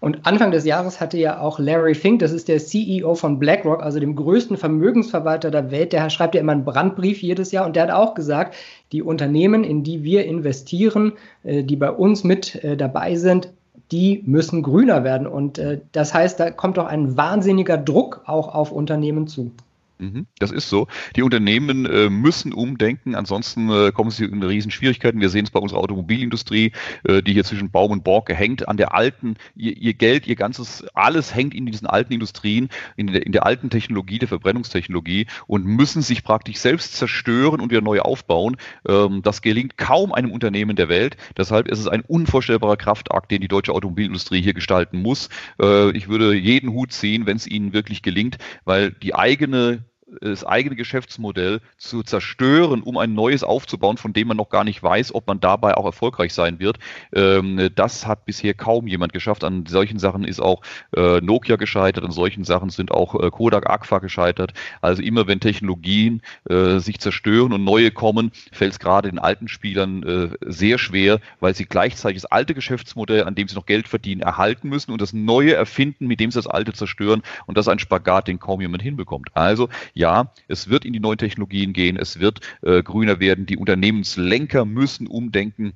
Und 0.00 0.26
Anfang 0.26 0.50
des 0.50 0.66
Jahres 0.66 1.00
hatte 1.00 1.16
ja 1.16 1.40
auch 1.40 1.58
Larry 1.58 1.94
Fink, 1.94 2.18
das 2.18 2.32
ist 2.32 2.48
der 2.48 2.58
CEO 2.58 3.14
von 3.14 3.38
BlackRock, 3.38 3.82
also 3.82 3.98
dem 4.00 4.16
größten 4.16 4.58
Vermögensverwalter 4.58 5.50
der 5.50 5.70
Welt, 5.70 5.94
der 5.94 6.10
schreibt 6.10 6.34
ja 6.34 6.42
immer 6.42 6.52
einen 6.52 6.64
Brandbrief 6.64 7.22
jedes 7.22 7.52
Jahr 7.52 7.64
und 7.64 7.74
der 7.74 7.84
hat 7.84 7.90
auch 7.90 8.14
gesagt, 8.14 8.54
die 8.92 9.02
Unternehmen, 9.02 9.64
in 9.64 9.82
die 9.82 10.04
wir 10.04 10.26
investieren, 10.26 11.14
äh, 11.42 11.62
die 11.62 11.76
bei 11.76 11.90
uns 11.90 12.24
mit 12.24 12.62
äh, 12.62 12.76
dabei 12.76 13.16
sind, 13.16 13.48
die 13.92 14.22
müssen 14.26 14.62
grüner 14.62 15.04
werden. 15.04 15.26
Und 15.26 15.60
das 15.92 16.14
heißt, 16.14 16.40
da 16.40 16.50
kommt 16.50 16.78
doch 16.78 16.86
ein 16.86 17.18
wahnsinniger 17.18 17.76
Druck 17.76 18.22
auch 18.24 18.54
auf 18.54 18.72
Unternehmen 18.72 19.26
zu. 19.26 19.52
Mhm, 19.98 20.26
das 20.38 20.50
ist 20.50 20.68
so. 20.68 20.88
Die 21.14 21.22
Unternehmen 21.22 21.86
äh, 21.86 22.10
müssen 22.10 22.52
umdenken, 22.52 23.14
ansonsten 23.14 23.70
äh, 23.70 23.92
kommen 23.92 24.10
sie 24.10 24.24
in 24.24 24.42
riesen 24.42 24.72
Schwierigkeiten. 24.72 25.20
Wir 25.20 25.28
sehen 25.28 25.44
es 25.44 25.52
bei 25.52 25.60
unserer 25.60 25.78
Automobilindustrie, 25.78 26.72
äh, 27.04 27.22
die 27.22 27.32
hier 27.32 27.44
zwischen 27.44 27.70
Baum 27.70 27.92
und 27.92 28.02
Borg 28.02 28.28
hängt, 28.28 28.66
an 28.68 28.76
der 28.76 28.92
alten, 28.94 29.36
ihr, 29.54 29.76
ihr, 29.76 29.94
Geld, 29.94 30.26
ihr 30.26 30.34
ganzes, 30.34 30.84
alles 30.94 31.34
hängt 31.34 31.54
in 31.54 31.66
diesen 31.66 31.86
alten 31.86 32.12
Industrien, 32.12 32.70
in 32.96 33.06
der, 33.06 33.24
in 33.24 33.30
der 33.30 33.46
alten 33.46 33.70
Technologie, 33.70 34.18
der 34.18 34.28
Verbrennungstechnologie 34.28 35.26
und 35.46 35.64
müssen 35.64 36.02
sich 36.02 36.24
praktisch 36.24 36.58
selbst 36.58 36.96
zerstören 36.96 37.60
und 37.60 37.70
wieder 37.70 37.80
neu 37.80 38.00
aufbauen. 38.00 38.56
Ähm, 38.88 39.22
das 39.22 39.42
gelingt 39.42 39.76
kaum 39.76 40.12
einem 40.12 40.32
Unternehmen 40.32 40.74
der 40.74 40.88
Welt. 40.88 41.16
Deshalb 41.36 41.68
ist 41.68 41.78
es 41.78 41.86
ein 41.86 42.00
unvorstellbarer 42.00 42.76
Kraftakt, 42.76 43.30
den 43.30 43.40
die 43.40 43.48
deutsche 43.48 43.72
Automobilindustrie 43.72 44.42
hier 44.42 44.54
gestalten 44.54 45.00
muss. 45.02 45.28
Äh, 45.60 45.96
ich 45.96 46.08
würde 46.08 46.34
jeden 46.34 46.72
Hut 46.72 46.90
ziehen, 46.90 47.26
wenn 47.26 47.36
es 47.36 47.46
ihnen 47.46 47.72
wirklich 47.72 48.02
gelingt, 48.02 48.38
weil 48.64 48.90
die 48.90 49.14
eigene 49.14 49.84
das 50.20 50.44
eigene 50.44 50.76
Geschäftsmodell 50.76 51.60
zu 51.76 52.02
zerstören, 52.02 52.82
um 52.82 52.98
ein 52.98 53.14
neues 53.14 53.44
aufzubauen, 53.44 53.96
von 53.96 54.12
dem 54.12 54.28
man 54.28 54.36
noch 54.36 54.48
gar 54.48 54.64
nicht 54.64 54.82
weiß, 54.82 55.14
ob 55.14 55.26
man 55.26 55.40
dabei 55.40 55.76
auch 55.76 55.84
erfolgreich 55.84 56.34
sein 56.34 56.58
wird. 56.58 56.78
Ähm, 57.12 57.70
das 57.74 58.06
hat 58.06 58.24
bisher 58.26 58.54
kaum 58.54 58.86
jemand 58.86 59.12
geschafft. 59.12 59.44
An 59.44 59.66
solchen 59.66 59.98
Sachen 59.98 60.24
ist 60.24 60.40
auch 60.40 60.62
äh, 60.96 61.20
Nokia 61.20 61.56
gescheitert, 61.56 62.04
an 62.04 62.10
solchen 62.10 62.44
Sachen 62.44 62.70
sind 62.70 62.90
auch 62.90 63.20
äh, 63.20 63.30
Kodak 63.30 63.68
Agfa 63.68 63.98
gescheitert. 63.98 64.52
Also 64.80 65.02
immer 65.02 65.26
wenn 65.26 65.40
Technologien 65.40 66.22
äh, 66.48 66.78
sich 66.78 66.98
zerstören 66.98 67.52
und 67.52 67.64
neue 67.64 67.90
kommen, 67.90 68.32
fällt 68.52 68.72
es 68.72 68.78
gerade 68.78 69.08
den 69.10 69.18
alten 69.18 69.48
Spielern 69.48 70.34
sehr 70.40 70.78
schwer, 70.78 71.20
weil 71.40 71.54
sie 71.54 71.64
gleichzeitig 71.64 72.22
das 72.22 72.30
alte 72.30 72.54
Geschäftsmodell, 72.54 73.24
an 73.24 73.34
dem 73.34 73.48
sie 73.48 73.54
noch 73.54 73.66
Geld 73.66 73.88
verdienen, 73.88 74.20
erhalten 74.20 74.68
müssen 74.68 74.90
und 74.92 75.00
das 75.00 75.12
neue 75.12 75.54
erfinden, 75.54 76.06
mit 76.06 76.20
dem 76.20 76.30
sie 76.30 76.38
das 76.38 76.46
alte 76.46 76.72
zerstören. 76.72 77.22
Und 77.46 77.56
das 77.56 77.66
ist 77.66 77.72
ein 77.72 77.78
Spagat, 77.78 78.28
den 78.28 78.38
kaum 78.38 78.60
jemand 78.60 78.82
hinbekommt. 78.82 79.28
Also 79.34 79.68
ja, 79.94 80.03
ja, 80.04 80.30
es 80.48 80.68
wird 80.68 80.84
in 80.84 80.92
die 80.92 81.00
neuen 81.00 81.16
Technologien 81.16 81.72
gehen, 81.72 81.96
es 81.96 82.20
wird 82.20 82.40
äh, 82.60 82.82
grüner 82.82 83.20
werden, 83.20 83.46
die 83.46 83.56
Unternehmenslenker 83.56 84.66
müssen 84.66 85.06
umdenken. 85.06 85.72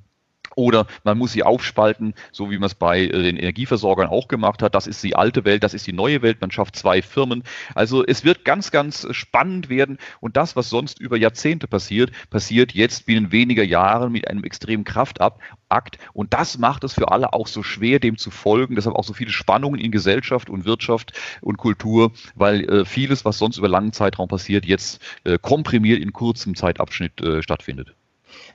Oder 0.55 0.87
man 1.03 1.17
muss 1.17 1.33
sie 1.33 1.43
aufspalten, 1.43 2.13
so 2.31 2.51
wie 2.51 2.57
man 2.57 2.67
es 2.67 2.75
bei 2.75 3.01
äh, 3.01 3.09
den 3.09 3.37
Energieversorgern 3.37 4.07
auch 4.07 4.27
gemacht 4.27 4.61
hat. 4.61 4.75
Das 4.75 4.87
ist 4.87 5.03
die 5.03 5.15
alte 5.15 5.45
Welt, 5.45 5.63
das 5.63 5.73
ist 5.73 5.87
die 5.87 5.93
neue 5.93 6.21
Welt. 6.21 6.41
Man 6.41 6.51
schafft 6.51 6.75
zwei 6.75 7.01
Firmen. 7.01 7.43
Also 7.75 8.05
es 8.05 8.23
wird 8.23 8.45
ganz, 8.45 8.71
ganz 8.71 9.07
spannend 9.11 9.69
werden. 9.69 9.97
Und 10.19 10.37
das, 10.37 10.55
was 10.55 10.69
sonst 10.69 10.99
über 10.99 11.17
Jahrzehnte 11.17 11.67
passiert, 11.67 12.11
passiert 12.29 12.73
jetzt 12.73 13.05
binnen 13.05 13.31
weniger 13.31 13.63
Jahren 13.63 14.11
mit 14.11 14.27
einem 14.27 14.43
extremen 14.43 14.83
Kraftakt. 14.83 15.97
Und 16.13 16.33
das 16.33 16.57
macht 16.57 16.83
es 16.83 16.93
für 16.93 17.11
alle 17.11 17.33
auch 17.33 17.47
so 17.47 17.63
schwer, 17.63 17.99
dem 17.99 18.17
zu 18.17 18.31
folgen. 18.31 18.75
Deshalb 18.75 18.95
auch 18.95 19.03
so 19.03 19.13
viele 19.13 19.31
Spannungen 19.31 19.79
in 19.79 19.91
Gesellschaft 19.91 20.49
und 20.49 20.65
Wirtschaft 20.65 21.13
und 21.41 21.57
Kultur, 21.57 22.11
weil 22.35 22.63
äh, 22.69 22.85
vieles, 22.85 23.25
was 23.25 23.37
sonst 23.37 23.57
über 23.57 23.67
langen 23.67 23.93
Zeitraum 23.93 24.27
passiert, 24.27 24.65
jetzt 24.65 25.01
äh, 25.23 25.37
komprimiert 25.39 26.01
in 26.01 26.13
kurzem 26.13 26.55
Zeitabschnitt 26.55 27.21
äh, 27.21 27.41
stattfindet. 27.41 27.95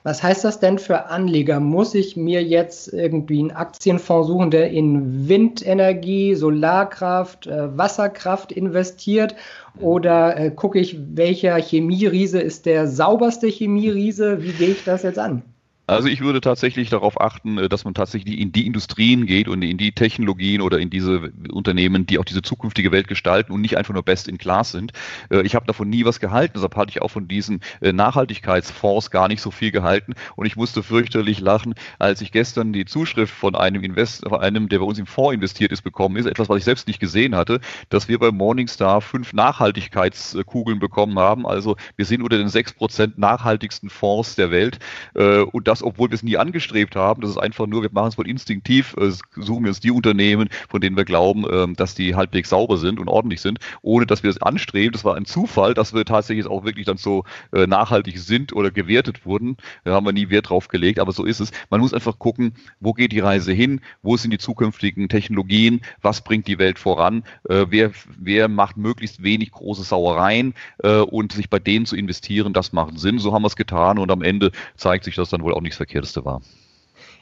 Was 0.03 0.21
heißt 0.21 0.43
das 0.43 0.59
denn 0.59 0.77
für 0.77 1.05
Anleger? 1.05 1.59
Muss 1.59 1.95
ich 1.95 2.15
mir 2.15 2.43
jetzt 2.43 2.93
irgendwie 2.93 3.39
einen 3.39 3.51
Aktienfonds 3.51 4.27
suchen, 4.27 4.51
der 4.51 4.69
in 4.71 5.27
Windenergie, 5.27 6.35
Solarkraft, 6.35 7.47
äh, 7.47 7.77
Wasserkraft 7.77 8.51
investiert? 8.51 9.35
Oder 9.79 10.37
äh, 10.37 10.51
gucke 10.51 10.79
ich, 10.79 10.97
welcher 11.15 11.55
Chemieriese 11.55 12.39
ist 12.39 12.65
der 12.65 12.87
sauberste 12.87 13.47
Chemieriese? 13.47 14.43
Wie 14.43 14.51
gehe 14.51 14.69
ich 14.69 14.83
das 14.83 15.03
jetzt 15.03 15.19
an? 15.19 15.41
Also 15.87 16.07
ich 16.07 16.21
würde 16.21 16.41
tatsächlich 16.41 16.89
darauf 16.89 17.21
achten, 17.21 17.59
äh, 17.59 17.69
dass 17.69 17.85
man 17.85 17.93
tatsächlich 17.93 18.39
in 18.39 18.51
die 18.51 18.65
Industrien 18.65 19.27
geht 19.27 19.47
und 19.47 19.61
in 19.61 19.77
die 19.77 19.91
Technologien 19.91 20.61
oder 20.61 20.79
in 20.79 20.89
diese 20.89 21.31
Unternehmen, 21.51 22.07
die 22.07 22.17
auch 22.17 22.25
diese 22.25 22.41
zukünftige 22.41 22.91
Welt 22.91 23.07
gestalten 23.07 23.51
und 23.51 23.61
nicht 23.61 23.77
einfach 23.77 23.93
nur 23.93 24.01
best 24.01 24.27
in 24.27 24.39
class 24.39 24.71
sind. 24.71 24.93
Äh, 25.29 25.43
ich 25.43 25.53
habe 25.53 25.67
davon 25.67 25.89
nie 25.89 26.03
was 26.03 26.19
gehalten, 26.19 26.53
deshalb 26.55 26.75
hatte 26.75 26.89
ich 26.89 27.03
auch 27.03 27.09
von 27.09 27.27
diesen 27.27 27.61
äh, 27.81 27.93
Nachhaltigkeitsfonds 27.93 29.11
gar 29.11 29.27
nicht 29.27 29.41
so 29.41 29.51
viel 29.51 29.69
gehalten 29.69 30.15
und 30.35 30.47
ich 30.47 30.55
musste 30.55 30.81
fürchterlich 30.81 31.39
lachen, 31.39 31.75
als 31.99 32.19
ich 32.21 32.31
gestern 32.31 32.73
die 32.73 32.85
Zuschrift 32.85 33.33
von 33.33 33.53
einem 33.53 33.83
Invest, 33.83 34.27
von 34.27 34.39
einem, 34.39 34.69
der 34.69 34.79
bei 34.79 34.85
uns 34.85 34.97
im 34.97 35.05
Fonds 35.05 35.35
investiert 35.35 35.71
ist, 35.71 35.83
bekommen 35.83 36.15
ist, 36.15 36.25
etwas, 36.25 36.49
was 36.49 36.57
ich 36.57 36.63
selbst 36.63 36.87
nicht 36.87 36.99
gesehen 36.99 37.35
hatte, 37.35 37.59
dass 37.89 38.07
wir 38.07 38.17
bei 38.17 38.31
Morningstar 38.31 39.01
fünf 39.01 39.33
Nachhaltigkeitskugeln 39.33 40.79
bekommen 40.79 41.19
haben. 41.19 41.45
Also 41.45 41.75
wir 41.95 42.05
sind 42.05 42.23
unter 42.23 42.39
den 42.39 42.49
sechs 42.49 42.73
Prozent 42.73 43.19
nachhaltigsten 43.19 43.89
Fonds 43.89 44.35
der 44.35 44.49
Welt 44.49 44.79
und 45.13 45.67
das 45.67 45.74
das, 45.75 45.83
obwohl 45.83 46.09
wir 46.09 46.15
es 46.15 46.23
nie 46.23 46.37
angestrebt 46.37 46.95
haben. 46.95 47.21
Das 47.21 47.31
ist 47.31 47.37
einfach 47.37 47.67
nur, 47.67 47.81
wir 47.81 47.89
machen 47.91 48.09
es 48.09 48.17
wohl 48.17 48.27
instinktiv, 48.27 48.95
äh, 48.97 49.11
suchen 49.35 49.63
wir 49.63 49.69
uns 49.69 49.79
die 49.79 49.91
Unternehmen, 49.91 50.49
von 50.69 50.79
denen 50.81 50.95
wir 50.95 51.05
glauben, 51.05 51.45
äh, 51.45 51.73
dass 51.75 51.95
die 51.95 52.15
halbwegs 52.15 52.49
sauber 52.49 52.77
sind 52.77 52.99
und 52.99 53.07
ordentlich 53.09 53.41
sind, 53.41 53.59
ohne 53.81 54.05
dass 54.05 54.23
wir 54.23 54.29
es 54.29 54.41
anstreben. 54.41 54.93
Das 54.93 55.03
war 55.03 55.15
ein 55.15 55.25
Zufall, 55.25 55.73
dass 55.73 55.93
wir 55.93 56.05
tatsächlich 56.05 56.47
auch 56.47 56.63
wirklich 56.63 56.85
dann 56.85 56.97
so 56.97 57.25
äh, 57.51 57.67
nachhaltig 57.67 58.17
sind 58.19 58.53
oder 58.53 58.71
gewertet 58.71 59.25
wurden. 59.25 59.57
Da 59.83 59.93
haben 59.93 60.05
wir 60.05 60.13
nie 60.13 60.29
Wert 60.29 60.49
drauf 60.49 60.67
gelegt, 60.69 60.99
aber 60.99 61.11
so 61.11 61.25
ist 61.25 61.39
es. 61.39 61.51
Man 61.69 61.81
muss 61.81 61.93
einfach 61.93 62.19
gucken, 62.19 62.53
wo 62.79 62.93
geht 62.93 63.11
die 63.11 63.19
Reise 63.19 63.51
hin, 63.51 63.81
wo 64.01 64.15
sind 64.15 64.31
die 64.31 64.37
zukünftigen 64.37 65.09
Technologien, 65.09 65.81
was 66.01 66.23
bringt 66.23 66.47
die 66.47 66.59
Welt 66.59 66.79
voran, 66.79 67.23
äh, 67.49 67.65
wer, 67.69 67.91
wer 68.17 68.47
macht 68.47 68.77
möglichst 68.77 69.23
wenig 69.23 69.51
große 69.51 69.83
Sauereien 69.83 70.53
und 70.81 71.31
sich 71.31 71.49
bei 71.49 71.59
denen 71.59 71.85
zu 71.85 71.95
investieren, 71.95 72.53
das 72.53 72.71
macht 72.71 72.99
Sinn. 72.99 73.19
So 73.19 73.33
haben 73.33 73.43
wir 73.43 73.47
es 73.47 73.55
getan 73.55 73.97
und 73.97 74.11
am 74.11 74.21
Ende 74.21 74.51
zeigt 74.75 75.03
sich 75.05 75.15
das 75.15 75.29
dann 75.29 75.41
wohl 75.41 75.53
auch 75.53 75.61
nichts 75.65 75.77
Verkehrteste 75.77 76.23
war. 76.23 76.41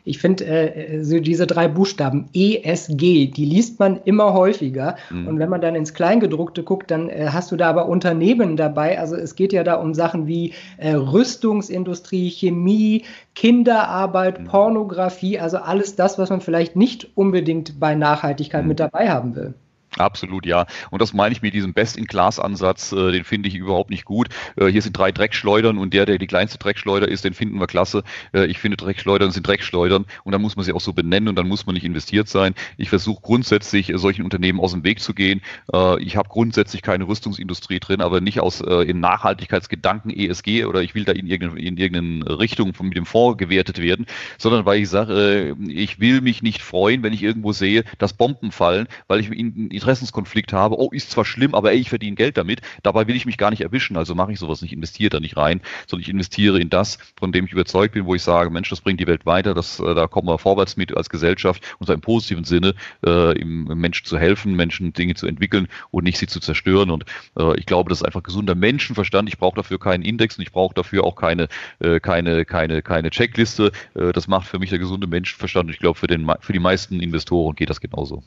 Ich 0.05 0.19
finde, 0.19 0.45
äh, 0.45 1.03
so 1.03 1.19
diese 1.19 1.47
drei 1.47 1.67
Buchstaben 1.67 2.29
ESG, 2.33 3.27
die 3.27 3.45
liest 3.45 3.79
man 3.79 4.01
immer 4.03 4.33
häufiger. 4.33 4.97
Mhm. 5.09 5.27
Und 5.27 5.39
wenn 5.39 5.49
man 5.49 5.61
dann 5.61 5.75
ins 5.75 5.93
Kleingedruckte 5.93 6.63
guckt, 6.63 6.91
dann 6.91 7.09
äh, 7.09 7.29
hast 7.31 7.51
du 7.51 7.55
da 7.55 7.69
aber 7.69 7.87
Unternehmen 7.87 8.57
dabei. 8.57 8.99
Also 8.99 9.15
es 9.15 9.35
geht 9.35 9.53
ja 9.53 9.63
da 9.63 9.75
um 9.75 9.93
Sachen 9.93 10.27
wie 10.27 10.53
äh, 10.77 10.91
Rüstungsindustrie, 10.91 12.29
Chemie, 12.29 13.03
Kinderarbeit, 13.35 14.41
mhm. 14.41 14.45
Pornografie, 14.45 15.39
also 15.39 15.57
alles 15.57 15.95
das, 15.95 16.17
was 16.17 16.29
man 16.29 16.41
vielleicht 16.41 16.75
nicht 16.75 17.09
unbedingt 17.15 17.79
bei 17.79 17.95
Nachhaltigkeit 17.95 18.63
mhm. 18.63 18.69
mit 18.69 18.79
dabei 18.79 19.09
haben 19.09 19.35
will. 19.35 19.53
Absolut, 19.97 20.45
ja. 20.45 20.65
Und 20.89 21.01
das 21.01 21.13
meine 21.13 21.33
ich 21.33 21.41
mit 21.41 21.53
diesem 21.53 21.73
Best-in-Class-Ansatz, 21.73 22.91
äh, 22.93 23.11
den 23.11 23.23
finde 23.23 23.47
ich 23.47 23.55
überhaupt 23.55 23.91
nicht 23.91 24.05
gut. 24.05 24.29
Äh, 24.55 24.67
hier 24.67 24.81
sind 24.81 24.97
drei 24.97 25.11
Dreckschleudern 25.11 25.77
und 25.77 25.93
der, 25.93 26.05
der 26.05 26.17
die 26.17 26.25
kleinste 26.25 26.57
Dreckschleuder 26.57 27.07
ist, 27.07 27.25
den 27.25 27.33
finden 27.33 27.59
wir 27.59 27.67
klasse. 27.67 28.03
Äh, 28.33 28.45
ich 28.47 28.57
finde, 28.57 28.77
Dreckschleudern 28.77 29.31
sind 29.31 29.45
Dreckschleudern 29.45 30.05
und 30.23 30.31
dann 30.31 30.41
muss 30.41 30.55
man 30.55 30.65
sie 30.65 30.73
auch 30.73 30.81
so 30.81 30.93
benennen 30.93 31.29
und 31.29 31.35
dann 31.35 31.47
muss 31.47 31.67
man 31.67 31.75
nicht 31.75 31.83
investiert 31.83 32.27
sein. 32.27 32.55
Ich 32.77 32.89
versuche 32.89 33.21
grundsätzlich, 33.21 33.91
äh, 33.91 33.97
solchen 33.99 34.23
Unternehmen 34.23 34.59
aus 34.59 34.71
dem 34.71 34.83
Weg 34.83 34.99
zu 34.99 35.13
gehen. 35.13 35.41
Äh, 35.71 36.01
ich 36.01 36.17
habe 36.17 36.29
grundsätzlich 36.29 36.81
keine 36.81 37.07
Rüstungsindustrie 37.07 37.79
drin, 37.79 38.01
aber 38.01 38.19
nicht 38.19 38.39
aus 38.39 38.61
äh, 38.61 38.89
in 38.89 38.99
Nachhaltigkeitsgedanken 38.99 40.09
ESG 40.09 40.65
oder 40.65 40.81
ich 40.81 40.95
will 40.95 41.05
da 41.05 41.11
in 41.11 41.27
irgendeine, 41.27 41.61
in 41.61 41.77
irgendeine 41.77 42.39
Richtung 42.39 42.73
von, 42.73 42.87
mit 42.87 42.97
dem 42.97 43.05
Fonds 43.05 43.37
gewertet 43.37 43.79
werden, 43.79 44.07
sondern 44.39 44.65
weil 44.65 44.81
ich 44.81 44.89
sage, 44.89 45.55
ich 45.67 45.99
will 45.99 46.21
mich 46.21 46.41
nicht 46.41 46.61
freuen, 46.61 47.03
wenn 47.03 47.13
ich 47.13 47.21
irgendwo 47.21 47.51
sehe, 47.51 47.83
dass 47.99 48.13
Bomben 48.13 48.51
fallen, 48.51 48.87
weil 49.07 49.19
ich 49.19 49.29
in, 49.29 49.69
in 49.69 49.82
Interessenskonflikt 49.83 50.53
habe, 50.53 50.79
oh, 50.79 50.89
ist 50.91 51.11
zwar 51.11 51.25
schlimm, 51.25 51.53
aber 51.53 51.71
ey, 51.71 51.77
ich 51.77 51.89
verdiene 51.89 52.15
Geld 52.15 52.37
damit, 52.37 52.61
dabei 52.83 53.07
will 53.07 53.15
ich 53.15 53.25
mich 53.25 53.37
gar 53.37 53.49
nicht 53.49 53.61
erwischen, 53.61 53.97
also 53.97 54.15
mache 54.15 54.31
ich 54.31 54.39
sowas 54.39 54.61
nicht, 54.61 54.71
investiere 54.71 55.09
da 55.09 55.19
nicht 55.19 55.35
rein, 55.35 55.61
sondern 55.87 56.03
ich 56.03 56.09
investiere 56.09 56.59
in 56.59 56.69
das, 56.69 56.97
von 57.17 57.31
dem 57.31 57.45
ich 57.45 57.51
überzeugt 57.51 57.93
bin, 57.93 58.05
wo 58.05 58.15
ich 58.15 58.23
sage, 58.23 58.49
Mensch, 58.49 58.69
das 58.69 58.81
bringt 58.81 58.99
die 59.01 59.07
Welt 59.07 59.25
weiter, 59.25 59.53
das, 59.53 59.79
äh, 59.79 59.93
da 59.93 60.07
kommen 60.07 60.27
wir 60.27 60.39
vorwärts 60.39 60.77
mit 60.77 60.95
als 60.95 61.09
Gesellschaft 61.09 61.63
und 61.79 61.87
zwar 61.87 61.95
im 61.95 62.01
positiven 62.01 62.45
Sinne, 62.45 62.75
äh, 63.05 63.37
im 63.37 63.65
Menschen 63.65 64.05
zu 64.05 64.17
helfen, 64.17 64.55
Menschen 64.55 64.93
Dinge 64.93 65.15
zu 65.15 65.27
entwickeln 65.27 65.67
und 65.91 66.05
nicht 66.05 66.17
sie 66.17 66.27
zu 66.27 66.39
zerstören. 66.39 66.89
Und 66.89 67.05
äh, 67.37 67.57
ich 67.59 67.65
glaube, 67.65 67.89
das 67.89 67.99
ist 67.99 68.05
einfach 68.05 68.23
gesunder 68.23 68.55
Menschenverstand. 68.55 69.27
Ich 69.27 69.37
brauche 69.37 69.55
dafür 69.55 69.79
keinen 69.79 70.03
Index 70.03 70.37
und 70.37 70.43
ich 70.43 70.51
brauche 70.51 70.73
dafür 70.73 71.03
auch 71.03 71.15
keine, 71.15 71.47
äh, 71.79 71.99
keine, 71.99 72.45
keine, 72.45 72.81
keine 72.81 73.09
Checkliste. 73.09 73.71
Äh, 73.95 74.13
das 74.13 74.27
macht 74.27 74.47
für 74.47 74.59
mich 74.59 74.69
der 74.69 74.79
gesunde 74.79 75.07
Menschenverstand 75.07 75.67
und 75.67 75.73
ich 75.73 75.79
glaube, 75.79 75.99
für, 75.99 76.07
den, 76.07 76.29
für 76.39 76.53
die 76.53 76.59
meisten 76.59 76.99
Investoren 76.99 77.55
geht 77.55 77.69
das 77.69 77.81
genauso. 77.81 78.23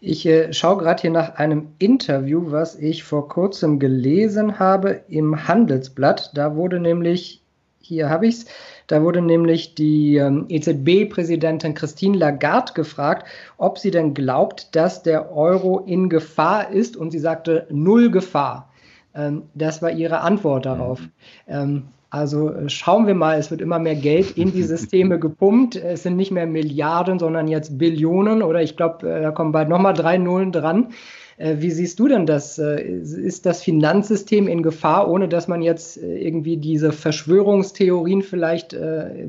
Ich 0.00 0.24
äh, 0.26 0.52
schaue 0.52 0.78
gerade 0.78 1.02
hier 1.02 1.10
nach 1.10 1.34
einem 1.36 1.68
Interview, 1.78 2.52
was 2.52 2.76
ich 2.76 3.02
vor 3.02 3.28
kurzem 3.28 3.78
gelesen 3.80 4.60
habe 4.60 5.00
im 5.08 5.48
Handelsblatt. 5.48 6.30
Da 6.34 6.54
wurde 6.54 6.78
nämlich, 6.78 7.42
hier 7.80 8.08
habe 8.08 8.28
ich 8.28 8.36
es, 8.36 8.46
da 8.86 9.02
wurde 9.02 9.20
nämlich 9.20 9.74
die 9.74 10.16
ähm, 10.16 10.46
EZB-Präsidentin 10.48 11.74
Christine 11.74 12.16
Lagarde 12.16 12.74
gefragt, 12.74 13.26
ob 13.56 13.78
sie 13.78 13.90
denn 13.90 14.14
glaubt, 14.14 14.74
dass 14.76 15.02
der 15.02 15.32
Euro 15.32 15.80
in 15.80 16.08
Gefahr 16.08 16.70
ist. 16.70 16.96
Und 16.96 17.10
sie 17.10 17.18
sagte, 17.18 17.66
null 17.68 18.10
Gefahr. 18.10 18.70
Ähm, 19.14 19.42
das 19.54 19.82
war 19.82 19.90
ihre 19.90 20.20
Antwort 20.20 20.64
darauf. 20.64 21.00
Mhm. 21.00 21.10
Ähm, 21.48 21.82
also 22.10 22.50
äh, 22.50 22.68
schauen 22.68 23.06
wir 23.06 23.14
mal, 23.14 23.38
es 23.38 23.50
wird 23.50 23.60
immer 23.60 23.78
mehr 23.78 23.94
Geld 23.94 24.36
in 24.36 24.52
die 24.52 24.62
Systeme 24.74 25.18
gepumpt. 25.18 25.76
Es 25.76 26.02
sind 26.02 26.16
nicht 26.16 26.30
mehr 26.30 26.46
Milliarden, 26.46 27.18
sondern 27.18 27.48
jetzt 27.48 27.78
Billionen 27.78 28.42
oder 28.42 28.62
ich 28.62 28.76
glaube, 28.76 29.08
äh, 29.10 29.22
da 29.22 29.30
kommen 29.30 29.52
bald 29.52 29.68
nochmal 29.68 29.94
drei 29.94 30.16
Nullen 30.16 30.52
dran. 30.52 30.92
Äh, 31.36 31.56
wie 31.58 31.70
siehst 31.70 31.98
du 31.98 32.08
denn 32.08 32.26
das? 32.26 32.58
Ist 32.58 33.46
das 33.46 33.62
Finanzsystem 33.62 34.48
in 34.48 34.62
Gefahr, 34.62 35.10
ohne 35.10 35.28
dass 35.28 35.48
man 35.48 35.62
jetzt 35.62 35.98
irgendwie 35.98 36.56
diese 36.56 36.92
Verschwörungstheorien 36.92 38.22
vielleicht 38.22 38.76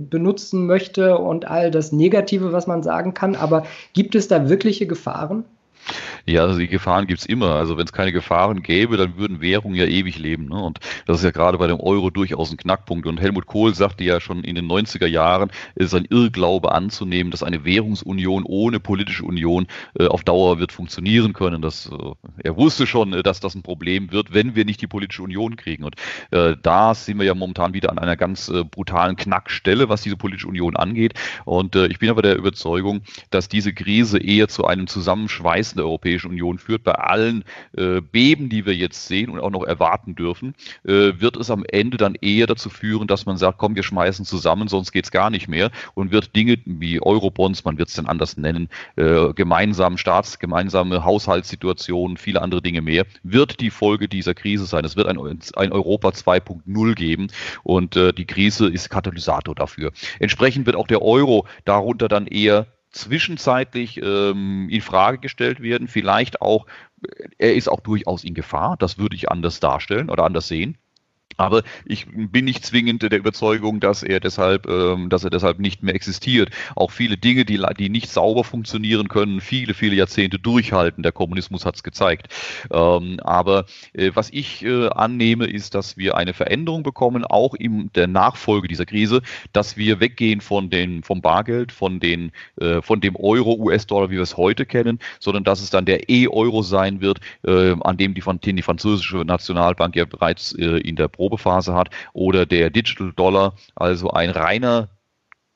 benutzen 0.10 0.66
möchte 0.66 1.18
und 1.18 1.46
all 1.46 1.72
das 1.72 1.92
Negative, 1.92 2.52
was 2.52 2.66
man 2.66 2.82
sagen 2.82 3.14
kann? 3.14 3.36
Aber 3.36 3.64
gibt 3.94 4.16
es 4.16 4.28
da 4.28 4.50
wirkliche 4.50 4.88
Gefahren? 4.88 5.46
Ja, 6.26 6.44
also 6.44 6.60
die 6.60 6.68
Gefahren 6.68 7.08
gibt's 7.08 7.26
immer. 7.26 7.56
Also 7.56 7.78
wenn 7.78 7.86
es 7.86 7.94
keine 7.94 8.12
Gefahren 8.12 8.62
gäbe, 8.62 8.98
dann 8.98 9.18
würden 9.18 9.42
Währungen 9.42 9.76
ja 9.76 9.86
ewig 9.86 10.18
leben. 10.18 10.48
Ne? 10.50 10.62
Und 10.62 10.80
das 11.06 11.18
ist 11.18 11.24
ja 11.24 11.32
gerade 11.32 11.58
bei 11.58 11.68
dem 11.68 11.80
Euro 11.80 12.10
durchaus 12.10 12.52
ein 12.52 12.58
Knackpunkt. 12.58 13.08
Und 13.08 13.20
Helmut 13.20 13.46
Kohl 13.46 13.74
sagte 13.74 14.04
ja 14.04 14.20
schon 14.20 14.44
in 14.44 14.56
den 14.56 14.68
90er 14.68 15.08
Jahren, 15.08 15.52
es 15.76 15.88
ist 15.88 15.96
ein 15.96 16.06
Irrglaube 16.10 16.72
anzunehmen, 16.72 17.32
dass 17.32 17.44
eine 17.44 17.66
Währungsunion 17.66 18.44
ohne 18.46 18.80
politische 18.80 19.24
Union 19.24 19.68
äh, 19.98 20.08
auf 20.08 20.24
Dauer 20.24 20.60
wird 20.60 20.72
funktionieren 20.72 21.34
können. 21.34 21.62
Das, 21.62 21.90
äh, 21.92 22.12
er 22.44 22.58
wusste 22.58 22.86
schon, 22.86 23.14
äh, 23.14 23.24
dass 23.24 23.40
das 23.40 23.56
ein 23.56 23.64
Problem 23.64 24.12
wird, 24.12 24.34
wenn 24.34 24.56
wir 24.56 24.66
nicht 24.66 24.82
die 24.82 24.88
politische 24.88 25.24
Union 25.24 25.56
kriegen. 25.56 25.84
Und 25.84 25.96
äh, 26.32 26.56
da 26.62 26.94
sind 26.94 27.18
wir 27.18 27.26
ja 27.26 27.34
momentan 27.34 27.74
wieder 27.74 27.92
an 27.92 27.98
einer 27.98 28.18
ganz 28.18 28.50
äh, 28.50 28.64
brutalen 28.64 29.16
Knackstelle, 29.16 29.90
was 29.90 30.02
diese 30.02 30.18
politische 30.18 30.48
Union 30.48 30.76
angeht. 30.76 31.14
Und 31.46 31.76
äh, 31.76 31.88
ich 31.88 32.00
bin 32.00 32.10
aber 32.10 32.22
der 32.22 32.38
Überzeugung, 32.38 33.02
dass 33.32 33.48
diese 33.50 33.74
Krise 33.74 34.20
eher 34.20 34.48
zu 34.48 34.66
einem 34.66 34.88
Zusammenschweißen 34.88 35.79
der 35.80 35.86
Europäischen 35.86 36.30
Union 36.30 36.58
führt, 36.58 36.84
bei 36.84 36.94
allen 36.94 37.44
äh, 37.76 38.02
Beben, 38.02 38.50
die 38.50 38.66
wir 38.66 38.76
jetzt 38.76 39.08
sehen 39.08 39.30
und 39.30 39.40
auch 39.40 39.50
noch 39.50 39.64
erwarten 39.64 40.16
dürfen, 40.16 40.54
äh, 40.84 41.14
wird 41.20 41.38
es 41.38 41.50
am 41.50 41.66
Ende 41.66 41.98
dann 41.98 42.16
eher 42.16 42.48
dazu 42.48 42.70
führen, 42.70 43.08
dass 43.08 43.26
man 43.26 43.38
sagt, 43.38 43.58
komm, 43.58 43.76
wir 43.76 43.84
schmeißen 43.84 44.26
zusammen, 44.26 44.68
sonst 44.68 44.92
geht 44.92 45.06
es 45.06 45.12
gar 45.12 45.30
nicht 45.30 45.48
mehr 45.48 45.72
und 45.94 46.12
wird 46.12 46.36
Dinge 46.36 46.58
wie 46.66 47.02
Eurobonds, 47.02 47.66
man 47.66 47.78
wird 47.78 47.90
es 47.90 47.96
dann 47.96 48.08
anders 48.08 48.38
nennen, 48.38 48.70
äh, 48.96 49.34
gemeinsamen 49.34 49.98
Staats, 49.98 50.40
gemeinsame 50.40 51.04
Haushaltssituationen, 51.04 52.18
viele 52.18 52.42
andere 52.42 52.62
Dinge 52.62 52.82
mehr, 52.82 53.06
wird 53.24 53.60
die 53.60 53.70
Folge 53.70 54.08
dieser 54.08 54.34
Krise 54.34 54.66
sein. 54.66 54.86
Es 54.86 54.96
wird 54.96 55.08
ein, 55.08 55.18
ein 55.56 55.72
Europa 55.72 56.10
2.0 56.10 56.96
geben 56.96 57.28
und 57.64 57.96
äh, 57.96 58.14
die 58.14 58.26
Krise 58.26 58.68
ist 58.68 58.90
Katalysator 58.90 59.56
dafür. 59.56 59.92
Entsprechend 60.20 60.66
wird 60.66 60.76
auch 60.76 60.88
der 60.88 61.02
Euro 61.02 61.48
darunter 61.66 62.08
dann 62.08 62.28
eher 62.28 62.68
zwischenzeitlich 62.92 64.02
ähm, 64.02 64.68
in 64.70 64.82
Frage 64.82 65.20
gestellt 65.20 65.62
werden. 65.62 65.88
Vielleicht 65.88 66.42
auch, 66.42 66.66
er 67.38 67.56
ist 67.56 67.70
auch 67.70 67.80
durchaus 67.80 68.24
in 68.24 68.34
Gefahr. 68.34 68.78
Das 68.78 68.98
würde 68.98 69.16
ich 69.16 69.30
anders 69.30 69.60
darstellen 69.60 70.10
oder 70.10 70.24
anders 70.24 70.48
sehen. 70.48 70.78
Aber 71.40 71.64
ich 71.86 72.06
bin 72.06 72.44
nicht 72.44 72.66
zwingend 72.66 73.02
der 73.02 73.18
Überzeugung, 73.18 73.80
dass 73.80 74.04
er 74.04 74.20
deshalb, 74.20 74.68
ähm, 74.68 75.08
dass 75.10 75.24
er 75.24 75.30
deshalb 75.30 75.60
nicht 75.60 75.82
mehr 75.82 75.96
existiert. 75.96 76.50
Auch 76.76 76.92
viele 76.92 77.16
Dinge, 77.16 77.46
die, 77.46 77.64
die 77.78 77.88
nicht 77.88 78.10
sauber 78.10 78.44
funktionieren 78.44 79.08
können, 79.08 79.40
viele, 79.40 79.74
viele 79.74 79.96
Jahrzehnte 79.96 80.38
durchhalten. 80.38 81.02
Der 81.02 81.14
Kommunismus 81.14 81.66
hat 81.66 81.76
es 81.76 81.84
gezeigt. 81.84 82.28
Ähm, 82.72 83.22
aber 83.24 83.66
äh, 83.94 84.12
was 84.16 84.30
ich 84.32 84.66
äh, 84.66 84.90
annehme, 84.90 85.46
ist, 85.46 85.76
dass 85.76 85.96
wir 85.96 86.18
eine 86.18 86.34
Veränderung 86.34 86.84
bekommen, 86.84 87.24
auch 87.24 87.54
in 87.54 87.90
der 87.96 88.08
Nachfolge 88.08 88.68
dieser 88.68 88.86
Krise, 88.86 89.22
dass 89.54 89.78
wir 89.78 90.02
weggehen 90.02 90.42
von 90.42 90.70
den, 90.70 91.04
vom 91.04 91.22
Bargeld, 91.22 91.72
von 91.72 92.02
den, 92.02 92.34
äh, 92.60 92.82
von 92.82 93.00
dem 93.00 93.16
Euro, 93.16 93.54
US-Dollar, 93.54 94.10
wie 94.10 94.16
wir 94.16 94.24
es 94.24 94.36
heute 94.36 94.66
kennen, 94.66 95.00
sondern 95.22 95.46
dass 95.46 95.62
es 95.62 95.70
dann 95.70 95.86
der 95.86 96.10
E-Euro 96.10 96.64
sein 96.64 97.00
wird, 97.00 97.22
äh, 97.46 97.76
an 97.80 97.96
dem 97.96 98.14
die, 98.14 98.24
den 98.44 98.58
die 98.58 98.62
französische 98.62 99.20
Nationalbank 99.20 99.96
ja 99.96 100.04
bereits 100.04 100.52
äh, 100.56 100.80
in 100.80 100.98
der 100.98 101.08
Probe 101.08 101.29
Probephase 101.30 101.74
hat, 101.74 101.90
oder 102.14 102.46
der 102.46 102.70
Digital 102.70 103.14
Dollar, 103.16 103.54
also 103.76 104.10
ein 104.12 104.30
reiner 104.32 104.90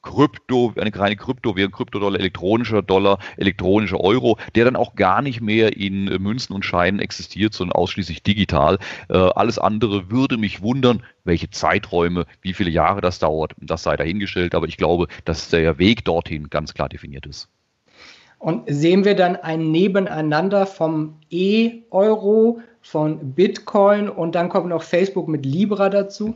Krypto, 0.03 0.73
eine 0.77 0.93
reine 0.93 1.15
Krypto, 1.15 1.55
wie 1.55 1.63
ein 1.63 1.71
Kryptodollar, 1.71 2.19
elektronischer 2.19 2.81
Dollar, 2.81 3.19
elektronischer 3.37 4.01
Euro, 4.01 4.37
der 4.53 4.65
dann 4.65 4.75
auch 4.75 4.95
gar 4.95 5.21
nicht 5.21 5.39
mehr 5.39 5.77
in 5.77 6.05
Münzen 6.21 6.53
und 6.53 6.65
Scheinen 6.65 6.99
existiert, 6.99 7.53
sondern 7.53 7.75
ausschließlich 7.75 8.21
digital. 8.21 8.79
Äh, 9.09 9.17
alles 9.17 9.57
andere 9.57 10.11
würde 10.11 10.37
mich 10.37 10.61
wundern, 10.61 11.03
welche 11.23 11.49
Zeiträume, 11.49 12.25
wie 12.41 12.53
viele 12.53 12.69
Jahre 12.69 12.99
das 12.99 13.19
dauert, 13.19 13.53
das 13.57 13.83
sei 13.83 13.95
dahingestellt, 13.95 14.55
aber 14.55 14.67
ich 14.67 14.75
glaube, 14.75 15.07
dass 15.23 15.49
der 15.49 15.79
Weg 15.79 16.03
dorthin 16.03 16.49
ganz 16.49 16.73
klar 16.73 16.89
definiert 16.89 17.25
ist. 17.25 17.47
Und 18.39 18.63
sehen 18.67 19.05
wir 19.05 19.15
dann 19.15 19.37
ein 19.37 19.71
Nebeneinander 19.71 20.65
vom 20.65 21.21
E-Euro, 21.29 22.59
von 22.83 23.33
Bitcoin 23.33 24.09
und 24.09 24.35
dann 24.35 24.49
kommt 24.49 24.67
noch 24.67 24.83
Facebook 24.83 25.27
mit 25.27 25.45
Libra 25.45 25.89
dazu? 25.89 26.35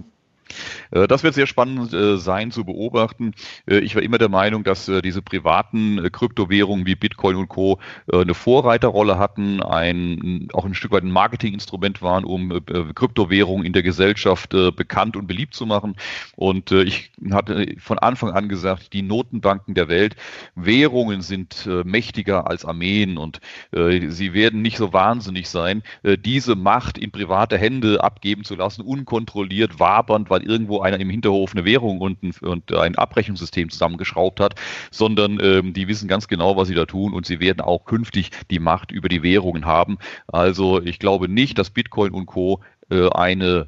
Äh, 0.92 1.08
das 1.08 1.24
wird 1.24 1.34
sehr 1.34 1.48
spannend 1.48 1.94
äh, 1.94 2.18
sein 2.18 2.52
zu 2.52 2.66
beobachten. 2.66 3.34
Äh, 3.68 3.80
ich 3.80 3.96
war 3.96 4.02
immer 4.02 4.18
der 4.18 4.30
Meinung, 4.30 4.64
dass 4.64 4.92
diese 5.04 5.22
privaten 5.22 6.12
Kryptowährungen 6.12 6.86
wie 6.86 6.96
Bitcoin 6.96 7.36
und 7.36 7.48
Co. 7.50 7.80
eine 8.12 8.34
Vorreiterrolle 8.34 9.18
hatten, 9.18 9.62
ein, 9.62 10.48
auch 10.54 10.66
ein 10.66 10.74
Stück 10.74 10.92
weit 10.92 11.04
ein 11.04 11.12
Marketinginstrument 11.12 12.02
waren, 12.02 12.24
um 12.24 12.62
Kryptowährungen 12.96 13.66
in 13.66 13.74
der 13.74 13.84
Gesellschaft 13.84 14.52
bekannt 14.52 15.16
und 15.18 15.28
beliebt 15.28 15.54
zu 15.54 15.66
machen. 15.66 15.96
Und 16.36 16.72
ich 16.72 17.12
hatte 17.32 17.76
von 17.80 18.00
Anfang 18.00 18.32
an 18.32 18.50
gesagt, 18.50 18.94
die 18.94 19.02
Notenbanken 19.02 19.74
der 19.74 19.90
Welt, 19.90 20.16
Währungen 20.56 21.22
sind 21.22 21.68
mächtiger 21.84 22.48
als 22.48 22.66
Armeen 22.66 23.18
und 23.18 23.40
sie 23.72 24.34
werden 24.34 24.62
nicht 24.62 24.78
so 24.78 24.94
wahnsinnig 24.94 25.50
sein, 25.50 25.84
diese 26.04 26.56
Macht 26.56 26.98
in 26.98 27.12
private 27.12 27.58
Hände 27.58 28.04
abgeben 28.04 28.44
zu 28.44 28.56
lassen, 28.56 28.82
unkontrolliert, 28.82 29.80
wabernd, 29.80 30.30
weil 30.30 30.37
irgendwo 30.44 30.82
einer 30.82 31.00
im 31.00 31.10
Hinterhof 31.10 31.54
eine 31.54 31.66
Währung 31.66 32.00
und 32.00 32.24
ein, 32.24 32.34
und 32.42 32.74
ein 32.74 32.96
Abrechnungssystem 32.96 33.70
zusammengeschraubt 33.70 34.40
hat, 34.40 34.56
sondern 34.92 35.40
ähm, 35.42 35.74
die 35.74 35.88
wissen 35.88 36.08
ganz 36.08 36.28
genau, 36.28 36.58
was 36.58 36.68
sie 36.68 36.76
da 36.76 36.86
tun 36.86 37.14
und 37.14 37.26
sie 37.26 37.40
werden 37.40 37.62
auch 37.62 37.86
künftig 37.86 38.32
die 38.52 38.60
Macht 38.60 38.92
über 38.92 39.10
die 39.10 39.24
Währungen 39.24 39.66
haben. 39.66 39.98
Also 40.28 40.82
ich 40.82 41.00
glaube 41.00 41.30
nicht, 41.30 41.58
dass 41.58 41.70
Bitcoin 41.70 42.12
und 42.12 42.26
Co. 42.26 42.62
Äh, 42.90 43.10
eine 43.10 43.68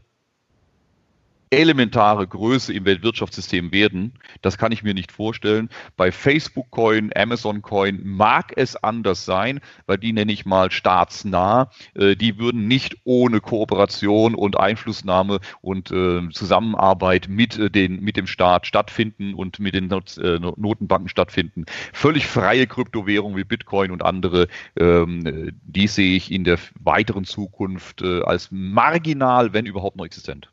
elementare 1.51 2.27
Größe 2.27 2.73
im 2.73 2.85
Weltwirtschaftssystem 2.85 3.71
werden. 3.71 4.13
Das 4.41 4.57
kann 4.57 4.71
ich 4.71 4.83
mir 4.83 4.93
nicht 4.93 5.11
vorstellen. 5.11 5.69
Bei 5.97 6.11
Facebook 6.11 6.69
Coin, 6.69 7.11
Amazon 7.15 7.61
Coin 7.61 8.01
mag 8.03 8.53
es 8.55 8.75
anders 8.75 9.25
sein, 9.25 9.59
weil 9.87 9.97
die 9.97 10.13
nenne 10.13 10.31
ich 10.31 10.45
mal 10.45 10.71
staatsnah. 10.71 11.71
Äh, 11.95 12.15
die 12.15 12.37
würden 12.37 12.67
nicht 12.67 12.97
ohne 13.03 13.41
Kooperation 13.41 14.35
und 14.35 14.59
Einflussnahme 14.59 15.39
und 15.61 15.91
äh, 15.91 16.29
Zusammenarbeit 16.29 17.27
mit, 17.29 17.57
äh, 17.57 17.71
den, 17.71 18.01
mit 18.01 18.15
dem 18.15 18.27
Staat 18.27 18.67
stattfinden 18.67 19.33
und 19.33 19.59
mit 19.59 19.73
den 19.73 19.87
Notenbanken 19.87 21.09
stattfinden. 21.09 21.65
Völlig 21.93 22.27
freie 22.27 22.67
Kryptowährungen 22.67 23.37
wie 23.37 23.43
Bitcoin 23.43 23.91
und 23.91 24.03
andere, 24.03 24.47
ähm, 24.79 25.51
die 25.63 25.87
sehe 25.87 26.15
ich 26.15 26.31
in 26.31 26.43
der 26.43 26.59
weiteren 26.79 27.25
Zukunft 27.25 28.03
als 28.03 28.49
marginal, 28.51 29.53
wenn 29.53 29.65
überhaupt 29.65 29.97
noch 29.97 30.05
existent. 30.05 30.49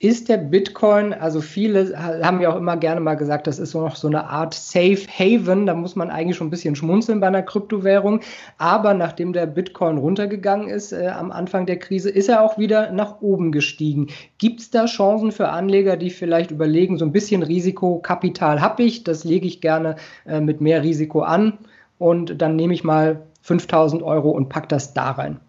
Ist 0.00 0.28
der 0.28 0.36
Bitcoin, 0.36 1.12
also 1.12 1.40
viele 1.40 1.92
haben 1.98 2.40
ja 2.40 2.52
auch 2.52 2.56
immer 2.56 2.76
gerne 2.76 3.00
mal 3.00 3.16
gesagt, 3.16 3.48
das 3.48 3.58
ist 3.58 3.72
so 3.72 3.80
noch 3.80 3.96
so 3.96 4.06
eine 4.06 4.28
Art 4.30 4.54
Safe 4.54 5.00
Haven, 5.08 5.66
da 5.66 5.74
muss 5.74 5.96
man 5.96 6.08
eigentlich 6.08 6.36
schon 6.36 6.46
ein 6.46 6.50
bisschen 6.50 6.76
schmunzeln 6.76 7.18
bei 7.18 7.26
einer 7.26 7.42
Kryptowährung. 7.42 8.20
Aber 8.58 8.94
nachdem 8.94 9.32
der 9.32 9.46
Bitcoin 9.46 9.98
runtergegangen 9.98 10.68
ist 10.68 10.92
äh, 10.92 11.08
am 11.08 11.32
Anfang 11.32 11.66
der 11.66 11.80
Krise, 11.80 12.10
ist 12.10 12.28
er 12.28 12.42
auch 12.42 12.58
wieder 12.58 12.92
nach 12.92 13.20
oben 13.22 13.50
gestiegen. 13.50 14.06
Gibt 14.38 14.60
es 14.60 14.70
da 14.70 14.86
Chancen 14.86 15.32
für 15.32 15.48
Anleger, 15.48 15.96
die 15.96 16.10
vielleicht 16.10 16.52
überlegen, 16.52 16.96
so 16.96 17.04
ein 17.04 17.10
bisschen 17.10 17.42
Risikokapital 17.42 18.60
habe 18.60 18.84
ich, 18.84 19.02
das 19.02 19.24
lege 19.24 19.48
ich 19.48 19.60
gerne 19.60 19.96
äh, 20.26 20.40
mit 20.40 20.60
mehr 20.60 20.84
Risiko 20.84 21.22
an 21.22 21.58
und 21.98 22.40
dann 22.40 22.54
nehme 22.54 22.72
ich 22.72 22.84
mal 22.84 23.26
5000 23.42 24.04
Euro 24.04 24.30
und 24.30 24.48
pack 24.48 24.68
das 24.68 24.94
da 24.94 25.10
rein? 25.10 25.40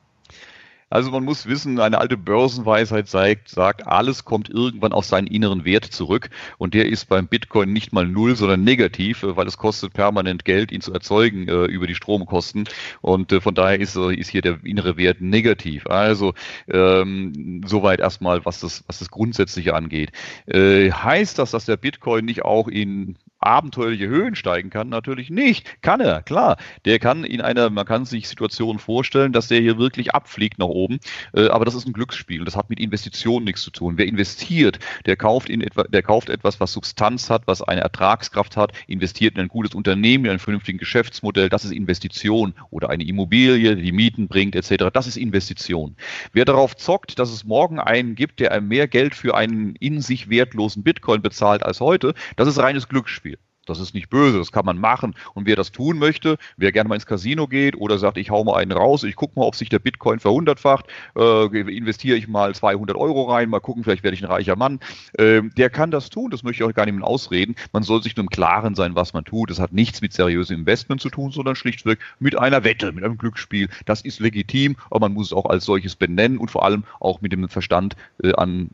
Also 0.90 1.12
man 1.12 1.24
muss 1.24 1.46
wissen, 1.46 1.80
eine 1.80 2.00
alte 2.00 2.18
Börsenweisheit 2.18 3.08
sagt, 3.08 3.50
sagt, 3.50 3.86
alles 3.86 4.26
kommt 4.26 4.50
irgendwann 4.50 4.92
auf 4.92 5.06
seinen 5.06 5.28
inneren 5.28 5.66
Wert 5.66 5.86
zurück. 5.86 6.30
Und 6.58 6.74
der 6.74 6.88
ist 6.88 7.06
beim 7.06 7.28
Bitcoin 7.28 7.72
nicht 7.72 7.94
mal 7.94 8.08
null, 8.08 8.36
sondern 8.36 8.64
negativ, 8.64 9.24
äh, 9.24 9.36
weil 9.36 9.48
es 9.48 9.58
kostet 9.58 9.94
permanent 9.94 10.46
Geld, 10.46 10.72
ihn 10.72 10.82
zu 10.82 10.94
erzeugen 10.94 11.48
äh, 11.48 11.66
über 11.66 11.88
die 11.88 11.96
Stromkosten. 11.96 12.68
Und 13.02 13.32
äh, 13.32 13.42
von 13.42 13.54
daher 13.54 13.80
ist, 13.80 13.96
äh, 13.96 14.14
ist 14.14 14.30
hier 14.30 14.42
der 14.42 14.60
innere 14.64 14.98
Wert 14.98 15.22
negativ. 15.22 15.86
Also 15.88 16.34
ähm, 16.68 17.62
soweit 17.66 18.00
erstmal, 18.00 18.44
was 18.46 18.62
das, 18.62 18.84
was 18.88 19.00
das 19.00 19.12
Grundsätzliche 19.12 19.76
angeht. 19.76 20.12
Äh, 20.48 20.92
heißt 20.92 21.38
das, 21.38 21.52
dass 21.52 21.66
der 21.66 21.78
Bitcoin 21.78 22.26
nicht 22.26 22.44
auch 22.44 22.68
in 22.68 23.18
abenteuerliche 23.40 24.08
Höhen 24.08 24.36
steigen 24.36 24.70
kann? 24.70 24.90
Natürlich 24.90 25.30
nicht. 25.30 25.82
Kann 25.82 26.02
er, 26.02 26.22
klar. 26.22 26.58
Der 26.86 27.00
kann 27.00 27.24
in 27.24 27.42
einer, 27.42 27.70
man 27.70 27.86
kann 27.86 28.06
sich 28.06 28.28
Situationen 28.28 28.80
vorstellen, 28.80 29.34
dass 29.34 29.48
der 29.48 29.62
hier 29.62 29.78
wirklich 29.78 30.14
abfliegt 30.14 30.60
nach 30.60 30.68
oben. 30.68 31.00
Äh, 31.34 31.48
aber 31.48 31.66
das 31.66 31.76
ist 31.76 31.88
ein 31.88 31.94
Glücksspiel. 31.94 32.46
Das 32.46 32.56
hat 32.56 32.70
mit 32.70 32.80
Investitionen 32.80 33.46
nichts 33.46 33.62
zu 33.62 33.72
tun. 33.72 33.98
Wer 33.98 34.08
investiert, 34.08 34.80
der 35.06 35.16
kauft 35.16 35.50
in 35.50 35.62
etwa, 35.62 35.84
der 35.84 36.04
kauft 36.04 36.30
etwas, 36.30 36.60
was 36.60 36.74
Substanz 36.74 37.30
hat, 37.30 37.44
was 37.46 37.62
eine 37.62 37.82
Ertragskraft 37.82 38.58
hat, 38.58 38.74
investiert 38.88 39.36
in 39.36 39.42
ein 39.42 39.48
gutes 39.48 39.76
Unternehmen, 39.76 40.26
in 40.26 40.32
ein 40.32 40.40
vernünftiges 40.40 40.80
Geschäftsmodell. 40.80 41.50
Das 41.50 41.66
ist 41.66 41.72
Investition. 41.72 42.54
Oder 42.72 42.90
eine 42.90 43.04
Immobilie, 43.04 43.76
die 43.76 43.92
Mieten 43.92 44.28
bringt, 44.28 44.56
etc. 44.56 44.86
Das 44.94 45.08
ist 45.08 45.18
Investition. 45.18 45.96
Wer 46.34 46.46
darauf 46.46 46.76
zockt, 46.76 47.20
dass 47.20 47.32
es 47.32 47.44
morgen 47.44 47.80
einen 47.80 48.16
gibt, 48.16 48.40
der 48.40 48.60
mehr 48.62 48.88
Geld 48.88 49.16
für 49.16 49.36
einen 49.36 49.76
in 49.76 50.02
sich 50.02 50.30
wertlosen 50.30 50.84
Bitcoin 50.84 51.22
bezahlt 51.22 51.64
als 51.64 51.80
heute, 51.80 52.14
das 52.36 52.48
ist 52.48 52.60
reines 52.60 52.88
Glücksspiel. 52.88 53.29
Das 53.70 53.80
ist 53.80 53.94
nicht 53.94 54.10
böse, 54.10 54.38
das 54.38 54.52
kann 54.52 54.66
man 54.66 54.78
machen. 54.78 55.16
Und 55.34 55.46
wer 55.46 55.56
das 55.56 55.72
tun 55.72 55.98
möchte, 56.00 56.38
wer 56.58 56.72
gerne 56.72 56.90
mal 56.90 56.96
ins 56.96 57.06
Casino 57.06 57.48
geht 57.48 57.76
oder 57.76 57.98
sagt, 57.98 58.18
ich 58.18 58.30
hau 58.30 58.44
mal 58.44 58.58
einen 58.58 58.72
raus, 58.72 59.04
ich 59.04 59.16
gucke 59.16 59.40
mal, 59.40 59.46
ob 59.46 59.56
sich 59.56 59.70
der 59.70 59.80
Bitcoin 59.80 60.20
verhundertfacht, 60.20 60.88
äh, 61.16 61.46
investiere 61.46 62.18
ich 62.18 62.28
mal 62.28 62.54
200 62.54 62.98
Euro 62.98 63.32
rein, 63.32 63.50
mal 63.50 63.60
gucken, 63.60 63.84
vielleicht 63.84 64.04
werde 64.04 64.16
ich 64.16 64.24
ein 64.24 64.32
reicher 64.32 64.56
Mann. 64.56 64.80
Äh, 65.14 65.42
der 65.58 65.70
kann 65.70 65.92
das 65.92 66.10
tun, 66.10 66.32
das 66.32 66.44
möchte 66.44 66.64
ich 66.64 66.70
auch 66.70 66.74
gar 66.74 66.86
nicht 66.86 66.96
mehr 66.96 67.08
ausreden. 67.08 67.56
Man 67.72 67.84
soll 67.84 68.02
sich 68.04 68.16
nur 68.16 68.24
im 68.24 68.30
Klaren 68.30 68.76
sein, 68.76 68.96
was 68.96 69.14
man 69.14 69.24
tut. 69.24 69.50
Das 69.50 69.60
hat 69.60 69.72
nichts 69.72 70.02
mit 70.02 70.14
seriösem 70.14 70.60
Investment 70.60 71.02
zu 71.02 71.10
tun, 71.10 71.32
sondern 71.32 71.56
schlichtweg 71.56 72.00
mit 72.20 72.38
einer 72.38 72.64
Wette, 72.64 72.92
mit 72.92 73.04
einem 73.04 73.18
Glücksspiel. 73.18 73.70
Das 73.86 74.02
ist 74.02 74.20
legitim, 74.20 74.76
aber 74.90 75.02
man 75.02 75.14
muss 75.14 75.28
es 75.28 75.34
auch 75.34 75.46
als 75.46 75.66
solches 75.66 75.96
benennen 75.96 76.38
und 76.38 76.52
vor 76.52 76.66
allem 76.66 76.84
auch 77.00 77.22
mit 77.22 77.32
dem 77.32 77.48
Verstand 77.50 77.96
äh, 78.24 78.34
an 78.34 78.70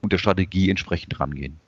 und 0.00 0.12
der 0.12 0.18
Strategie 0.18 0.70
entsprechend 0.70 1.18
rangehen. 1.18 1.58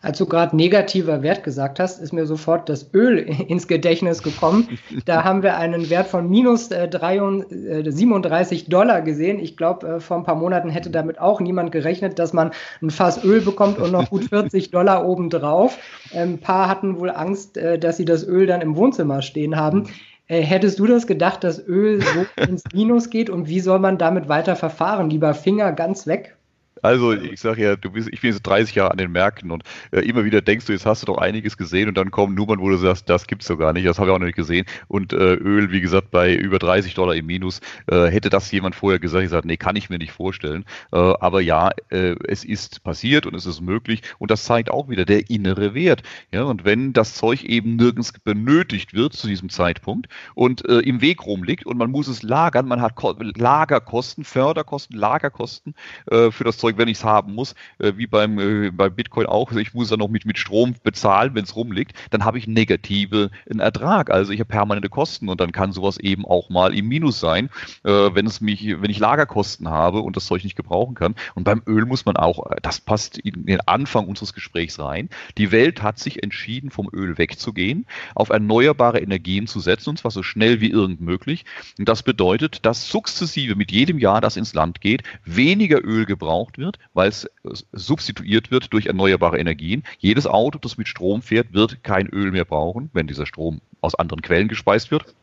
Als 0.00 0.18
du 0.18 0.26
gerade 0.26 0.54
negativer 0.54 1.22
Wert 1.22 1.42
gesagt 1.42 1.80
hast, 1.80 2.00
ist 2.00 2.12
mir 2.12 2.24
sofort 2.24 2.68
das 2.68 2.94
Öl 2.94 3.18
ins 3.48 3.66
Gedächtnis 3.66 4.22
gekommen. 4.22 4.78
Da 5.04 5.24
haben 5.24 5.42
wir 5.42 5.56
einen 5.56 5.90
Wert 5.90 6.06
von 6.06 6.30
minus 6.30 6.70
äh, 6.70 6.88
37 6.88 8.66
äh, 8.66 8.70
Dollar 8.70 9.02
gesehen. 9.02 9.40
Ich 9.40 9.56
glaube, 9.56 9.88
äh, 9.88 10.00
vor 10.00 10.16
ein 10.16 10.22
paar 10.22 10.36
Monaten 10.36 10.70
hätte 10.70 10.90
damit 10.90 11.20
auch 11.20 11.40
niemand 11.40 11.72
gerechnet, 11.72 12.20
dass 12.20 12.32
man 12.32 12.52
ein 12.80 12.90
Fass 12.90 13.24
Öl 13.24 13.40
bekommt 13.40 13.78
und 13.78 13.90
noch 13.90 14.08
gut 14.08 14.24
40 14.28 14.70
Dollar 14.70 15.04
obendrauf. 15.04 15.78
Ein 16.12 16.34
ähm, 16.34 16.38
paar 16.38 16.68
hatten 16.68 17.00
wohl 17.00 17.10
Angst, 17.10 17.56
äh, 17.56 17.76
dass 17.76 17.96
sie 17.96 18.04
das 18.04 18.24
Öl 18.24 18.46
dann 18.46 18.60
im 18.60 18.76
Wohnzimmer 18.76 19.20
stehen 19.20 19.56
haben. 19.56 19.88
Äh, 20.28 20.42
hättest 20.42 20.78
du 20.78 20.86
das 20.86 21.08
gedacht, 21.08 21.42
dass 21.42 21.66
Öl 21.66 22.00
so 22.02 22.42
ins 22.42 22.62
Minus 22.72 23.10
geht 23.10 23.30
und 23.30 23.48
wie 23.48 23.60
soll 23.60 23.80
man 23.80 23.98
damit 23.98 24.28
weiter 24.28 24.54
verfahren? 24.54 25.10
Lieber 25.10 25.34
Finger 25.34 25.72
ganz 25.72 26.06
weg? 26.06 26.37
Also 26.82 27.12
ich 27.12 27.40
sage 27.40 27.62
ja, 27.62 27.76
du 27.76 27.90
bist, 27.90 28.08
ich 28.12 28.20
bin 28.20 28.30
jetzt 28.30 28.42
30 28.42 28.74
Jahre 28.74 28.90
an 28.92 28.98
den 28.98 29.12
Märkten 29.12 29.50
und 29.50 29.62
äh, 29.90 30.00
immer 30.00 30.24
wieder 30.24 30.40
denkst 30.40 30.66
du, 30.66 30.72
jetzt 30.72 30.86
hast 30.86 31.02
du 31.02 31.06
doch 31.06 31.18
einiges 31.18 31.56
gesehen 31.56 31.88
und 31.88 31.96
dann 31.96 32.10
kommen 32.10 32.34
Nummern, 32.34 32.60
wo 32.60 32.68
du 32.68 32.76
sagst, 32.76 33.08
das 33.08 33.26
gibt's 33.26 33.46
doch 33.46 33.56
gar 33.56 33.72
nicht, 33.72 33.86
das 33.86 33.98
habe 33.98 34.10
ich 34.10 34.14
auch 34.14 34.18
noch 34.18 34.26
nicht 34.26 34.36
gesehen. 34.36 34.66
Und 34.88 35.12
äh, 35.12 35.34
Öl, 35.34 35.70
wie 35.70 35.80
gesagt, 35.80 36.10
bei 36.10 36.34
über 36.34 36.58
30 36.58 36.94
Dollar 36.94 37.14
im 37.14 37.26
Minus, 37.26 37.60
äh, 37.86 38.06
hätte 38.06 38.30
das 38.30 38.50
jemand 38.50 38.74
vorher 38.74 38.98
gesagt, 38.98 39.24
ich 39.24 39.30
sage, 39.30 39.46
nee, 39.46 39.56
kann 39.56 39.76
ich 39.76 39.90
mir 39.90 39.98
nicht 39.98 40.12
vorstellen. 40.12 40.64
Äh, 40.92 40.96
aber 40.96 41.40
ja, 41.40 41.70
äh, 41.90 42.14
es 42.26 42.44
ist 42.44 42.82
passiert 42.82 43.26
und 43.26 43.34
es 43.34 43.46
ist 43.46 43.60
möglich 43.60 44.02
und 44.18 44.30
das 44.30 44.44
zeigt 44.44 44.70
auch 44.70 44.88
wieder 44.88 45.04
der 45.04 45.30
innere 45.30 45.74
Wert. 45.74 46.02
Ja, 46.32 46.44
und 46.44 46.64
wenn 46.64 46.92
das 46.92 47.14
Zeug 47.14 47.44
eben 47.44 47.76
nirgends 47.76 48.12
benötigt 48.12 48.94
wird 48.94 49.12
zu 49.12 49.26
diesem 49.26 49.48
Zeitpunkt 49.48 50.08
und 50.34 50.68
äh, 50.68 50.78
im 50.80 51.00
Weg 51.00 51.24
rumliegt 51.26 51.66
und 51.66 51.76
man 51.76 51.90
muss 51.90 52.08
es 52.08 52.22
lagern, 52.22 52.66
man 52.66 52.80
hat 52.80 52.94
Ko 52.94 53.14
Lagerkosten, 53.18 54.24
Förderkosten, 54.24 54.96
Lagerkosten 54.96 55.74
für 56.06 56.44
das 56.44 56.58
Zeug 56.58 56.67
Fahrzeug, 56.68 56.78
wenn 56.78 56.88
ich 56.88 56.98
es 56.98 57.04
haben 57.04 57.34
muss, 57.34 57.54
äh, 57.78 57.92
wie 57.96 58.06
beim, 58.06 58.38
äh, 58.38 58.70
bei 58.70 58.88
Bitcoin 58.88 59.26
auch, 59.26 59.52
ich 59.52 59.74
muss 59.74 59.88
dann 59.88 59.98
noch 59.98 60.08
mit, 60.08 60.24
mit 60.26 60.38
Strom 60.38 60.74
bezahlen, 60.82 61.34
wenn 61.34 61.44
es 61.44 61.56
rumliegt, 61.56 61.92
dann 62.10 62.24
habe 62.24 62.38
ich 62.38 62.46
negative 62.46 63.30
Ertrag. 63.46 64.10
Also 64.10 64.32
ich 64.32 64.40
habe 64.40 64.48
permanente 64.48 64.88
Kosten 64.88 65.28
und 65.28 65.40
dann 65.40 65.52
kann 65.52 65.72
sowas 65.72 65.98
eben 65.98 66.24
auch 66.24 66.50
mal 66.50 66.74
im 66.74 66.88
Minus 66.88 67.20
sein, 67.20 67.48
äh, 67.84 67.90
wenn 67.90 68.26
es 68.26 68.40
mich, 68.40 68.80
wenn 68.80 68.90
ich 68.90 68.98
Lagerkosten 68.98 69.68
habe 69.68 70.00
und 70.00 70.16
das 70.16 70.26
Zeug 70.26 70.44
nicht 70.44 70.56
gebrauchen 70.56 70.94
kann. 70.94 71.14
Und 71.34 71.44
beim 71.44 71.62
Öl 71.66 71.86
muss 71.86 72.04
man 72.04 72.16
auch, 72.16 72.44
das 72.62 72.80
passt 72.80 73.18
in 73.18 73.46
den 73.46 73.60
Anfang 73.62 74.06
unseres 74.06 74.34
Gesprächs 74.34 74.78
rein. 74.78 75.08
Die 75.38 75.50
Welt 75.52 75.82
hat 75.82 75.98
sich 75.98 76.22
entschieden, 76.22 76.70
vom 76.70 76.88
Öl 76.92 77.18
wegzugehen, 77.18 77.86
auf 78.14 78.28
erneuerbare 78.28 79.00
Energien 79.00 79.46
zu 79.46 79.60
setzen, 79.60 79.90
und 79.90 79.98
zwar 79.98 80.10
so 80.10 80.22
schnell 80.22 80.60
wie 80.60 80.70
irgend 80.70 81.00
möglich. 81.00 81.44
Und 81.78 81.88
das 81.88 82.02
bedeutet, 82.02 82.64
dass 82.66 82.88
sukzessive 82.88 83.54
mit 83.54 83.72
jedem 83.72 83.98
Jahr, 83.98 84.20
das 84.20 84.36
ins 84.36 84.54
Land 84.54 84.80
geht, 84.80 85.02
weniger 85.24 85.84
Öl 85.84 86.04
gebraucht 86.04 86.57
wird, 86.58 86.78
weil 86.92 87.08
es 87.08 87.28
substituiert 87.72 88.50
wird 88.50 88.72
durch 88.72 88.86
erneuerbare 88.86 89.38
Energien. 89.38 89.84
Jedes 89.98 90.26
Auto, 90.26 90.58
das 90.58 90.76
mit 90.76 90.88
Strom 90.88 91.22
fährt, 91.22 91.52
wird 91.52 91.82
kein 91.82 92.08
Öl 92.08 92.30
mehr 92.30 92.44
brauchen, 92.44 92.90
wenn 92.92 93.06
dieser 93.06 93.26
Strom 93.26 93.60
aus 93.80 93.94
anderen 93.94 94.22
Quellen 94.22 94.48
gespeist 94.48 94.90
wird. 94.90 95.14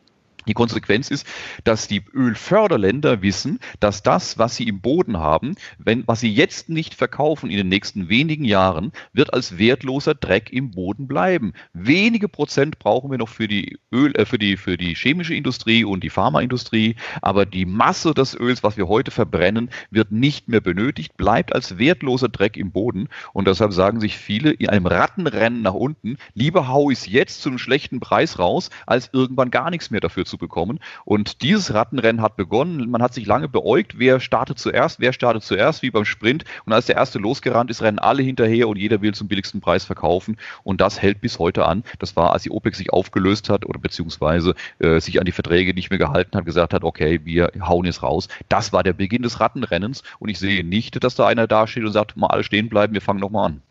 Die 0.46 0.54
Konsequenz 0.54 1.10
ist, 1.10 1.26
dass 1.64 1.88
die 1.88 2.04
Ölförderländer 2.14 3.22
wissen, 3.22 3.58
dass 3.80 4.02
das, 4.02 4.38
was 4.38 4.56
sie 4.56 4.68
im 4.68 4.80
Boden 4.80 5.18
haben, 5.18 5.56
wenn, 5.78 6.06
was 6.06 6.20
sie 6.20 6.32
jetzt 6.32 6.68
nicht 6.68 6.94
verkaufen 6.94 7.50
in 7.50 7.56
den 7.56 7.68
nächsten 7.68 8.08
wenigen 8.08 8.44
Jahren, 8.44 8.92
wird 9.12 9.34
als 9.34 9.58
wertloser 9.58 10.14
Dreck 10.14 10.52
im 10.52 10.70
Boden 10.70 11.08
bleiben. 11.08 11.52
Wenige 11.72 12.28
Prozent 12.28 12.78
brauchen 12.78 13.10
wir 13.10 13.18
noch 13.18 13.28
für 13.28 13.48
die 13.48 13.78
Öl, 13.92 14.14
äh, 14.14 14.24
für 14.24 14.38
die, 14.38 14.56
für 14.56 14.76
die 14.76 14.94
chemische 14.94 15.34
Industrie 15.34 15.84
und 15.84 16.04
die 16.04 16.10
Pharmaindustrie, 16.10 16.96
aber 17.22 17.44
die 17.44 17.66
Masse 17.66 18.14
des 18.14 18.38
Öls, 18.38 18.62
was 18.62 18.76
wir 18.76 18.88
heute 18.88 19.10
verbrennen, 19.10 19.70
wird 19.90 20.12
nicht 20.12 20.48
mehr 20.48 20.60
benötigt, 20.60 21.16
bleibt 21.16 21.52
als 21.54 21.78
wertloser 21.78 22.28
Dreck 22.28 22.56
im 22.56 22.70
Boden. 22.70 23.08
Und 23.32 23.48
deshalb 23.48 23.72
sagen 23.72 24.00
sich 24.00 24.16
viele 24.16 24.52
in 24.52 24.68
einem 24.68 24.86
Rattenrennen 24.86 25.62
nach 25.62 25.74
unten, 25.74 26.18
lieber 26.34 26.68
hau 26.68 26.90
ich 26.90 26.98
es 26.98 27.06
jetzt 27.06 27.42
zu 27.42 27.48
einem 27.48 27.58
schlechten 27.58 28.00
Preis 28.00 28.38
raus, 28.38 28.70
als 28.86 29.10
irgendwann 29.12 29.50
gar 29.50 29.70
nichts 29.70 29.90
mehr 29.90 30.00
dafür 30.00 30.24
zu 30.24 30.35
zu 30.36 30.38
bekommen. 30.38 30.78
Und 31.04 31.42
dieses 31.42 31.72
Rattenrennen 31.72 32.22
hat 32.22 32.36
begonnen. 32.36 32.90
Man 32.90 33.02
hat 33.02 33.14
sich 33.14 33.26
lange 33.26 33.48
beäugt, 33.48 33.98
wer 33.98 34.20
startet 34.20 34.58
zuerst, 34.58 35.00
wer 35.00 35.12
startet 35.12 35.42
zuerst, 35.42 35.82
wie 35.82 35.90
beim 35.90 36.04
Sprint. 36.04 36.44
Und 36.64 36.72
als 36.72 36.86
der 36.86 36.96
erste 36.96 37.18
losgerannt 37.18 37.70
ist, 37.70 37.82
rennen 37.82 37.98
alle 37.98 38.22
hinterher 38.22 38.68
und 38.68 38.76
jeder 38.76 39.00
will 39.00 39.14
zum 39.14 39.28
billigsten 39.28 39.60
Preis 39.60 39.84
verkaufen. 39.84 40.36
Und 40.62 40.80
das 40.80 41.00
hält 41.00 41.20
bis 41.20 41.38
heute 41.38 41.64
an. 41.64 41.82
Das 41.98 42.16
war, 42.16 42.32
als 42.32 42.42
die 42.42 42.50
OPEC 42.50 42.74
sich 42.74 42.92
aufgelöst 42.92 43.48
hat 43.48 43.66
oder 43.66 43.80
beziehungsweise 43.80 44.54
äh, 44.78 45.00
sich 45.00 45.18
an 45.18 45.24
die 45.24 45.32
Verträge 45.32 45.74
nicht 45.74 45.90
mehr 45.90 45.98
gehalten 45.98 46.36
hat, 46.36 46.44
gesagt 46.44 46.74
hat, 46.74 46.84
okay, 46.84 47.20
wir 47.24 47.50
hauen 47.60 47.86
jetzt 47.86 48.02
raus. 48.02 48.28
Das 48.48 48.72
war 48.72 48.82
der 48.82 48.92
Beginn 48.92 49.22
des 49.22 49.40
Rattenrennens. 49.40 50.02
Und 50.18 50.28
ich 50.28 50.38
sehe 50.38 50.64
nicht, 50.64 51.02
dass 51.02 51.14
da 51.14 51.26
einer 51.26 51.46
dasteht 51.46 51.84
und 51.84 51.92
sagt, 51.92 52.16
mal 52.16 52.28
alle 52.28 52.44
stehen 52.44 52.68
bleiben, 52.68 52.94
wir 52.94 53.00
fangen 53.00 53.20
nochmal 53.20 53.46
an. 53.46 53.62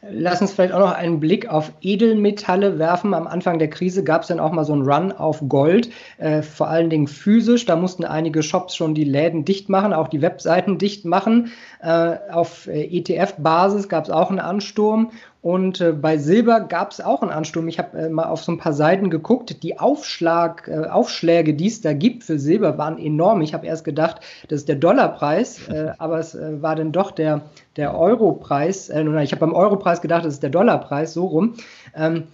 Lass 0.00 0.40
uns 0.40 0.52
vielleicht 0.52 0.72
auch 0.72 0.78
noch 0.78 0.92
einen 0.92 1.18
Blick 1.18 1.48
auf 1.48 1.72
Edelmetalle 1.80 2.78
werfen. 2.78 3.14
Am 3.14 3.26
Anfang 3.26 3.58
der 3.58 3.68
Krise 3.68 4.04
gab 4.04 4.22
es 4.22 4.28
dann 4.28 4.38
auch 4.38 4.52
mal 4.52 4.64
so 4.64 4.72
einen 4.72 4.88
Run 4.88 5.10
auf 5.10 5.42
Gold, 5.48 5.90
äh, 6.18 6.42
vor 6.42 6.68
allen 6.68 6.88
Dingen 6.88 7.08
physisch. 7.08 7.66
Da 7.66 7.74
mussten 7.74 8.04
einige 8.04 8.44
Shops 8.44 8.76
schon 8.76 8.94
die 8.94 9.02
Läden 9.02 9.44
dicht 9.44 9.68
machen, 9.68 9.92
auch 9.92 10.06
die 10.06 10.22
Webseiten 10.22 10.78
dicht 10.78 11.04
machen. 11.04 11.50
Äh, 11.82 12.16
auf 12.30 12.68
äh, 12.68 12.84
ETF-Basis 12.84 13.88
gab 13.88 14.04
es 14.04 14.10
auch 14.10 14.30
einen 14.30 14.38
Ansturm. 14.38 15.10
Und 15.40 15.80
äh, 15.80 15.92
bei 15.92 16.18
Silber 16.18 16.60
gab 16.60 16.90
es 16.90 17.00
auch 17.00 17.22
einen 17.22 17.30
Ansturm. 17.30 17.68
Ich 17.68 17.78
habe 17.78 17.96
äh, 17.96 18.08
mal 18.08 18.26
auf 18.26 18.42
so 18.42 18.50
ein 18.50 18.58
paar 18.58 18.72
Seiten 18.72 19.08
geguckt. 19.08 19.62
Die 19.62 19.78
Aufschlag, 19.78 20.66
äh, 20.66 20.88
Aufschläge, 20.88 21.54
die 21.54 21.68
es 21.68 21.80
da 21.80 21.92
gibt 21.92 22.24
für 22.24 22.40
Silber, 22.40 22.76
waren 22.76 22.98
enorm. 22.98 23.40
Ich 23.40 23.54
habe 23.54 23.66
erst 23.66 23.84
gedacht, 23.84 24.20
das 24.48 24.60
ist 24.60 24.68
der 24.68 24.76
Dollarpreis, 24.76 25.68
äh, 25.68 25.92
aber 25.98 26.18
es 26.18 26.34
äh, 26.34 26.60
war 26.60 26.74
dann 26.74 26.90
doch 26.90 27.12
der, 27.12 27.42
der 27.76 27.96
Europreis. 27.96 28.88
Äh, 28.88 29.04
ich 29.22 29.32
habe 29.32 29.40
beim 29.40 29.54
Europreis 29.54 30.00
gedacht, 30.00 30.24
das 30.24 30.34
ist 30.34 30.42
der 30.42 30.50
Dollarpreis, 30.50 31.14
so 31.14 31.26
rum. 31.26 31.54
Ähm, 31.94 32.24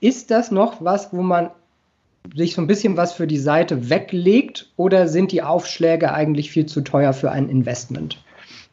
ist 0.00 0.30
das 0.30 0.50
noch 0.50 0.84
was, 0.84 1.12
wo 1.12 1.22
man 1.22 1.50
sich 2.34 2.54
so 2.54 2.60
ein 2.60 2.66
bisschen 2.66 2.96
was 2.96 3.12
für 3.12 3.26
die 3.26 3.38
Seite 3.38 3.88
weglegt 3.88 4.70
oder 4.76 5.08
sind 5.08 5.32
die 5.32 5.42
Aufschläge 5.42 6.12
eigentlich 6.12 6.50
viel 6.50 6.66
zu 6.66 6.82
teuer 6.82 7.12
für 7.12 7.30
ein 7.30 7.48
Investment? 7.48 8.22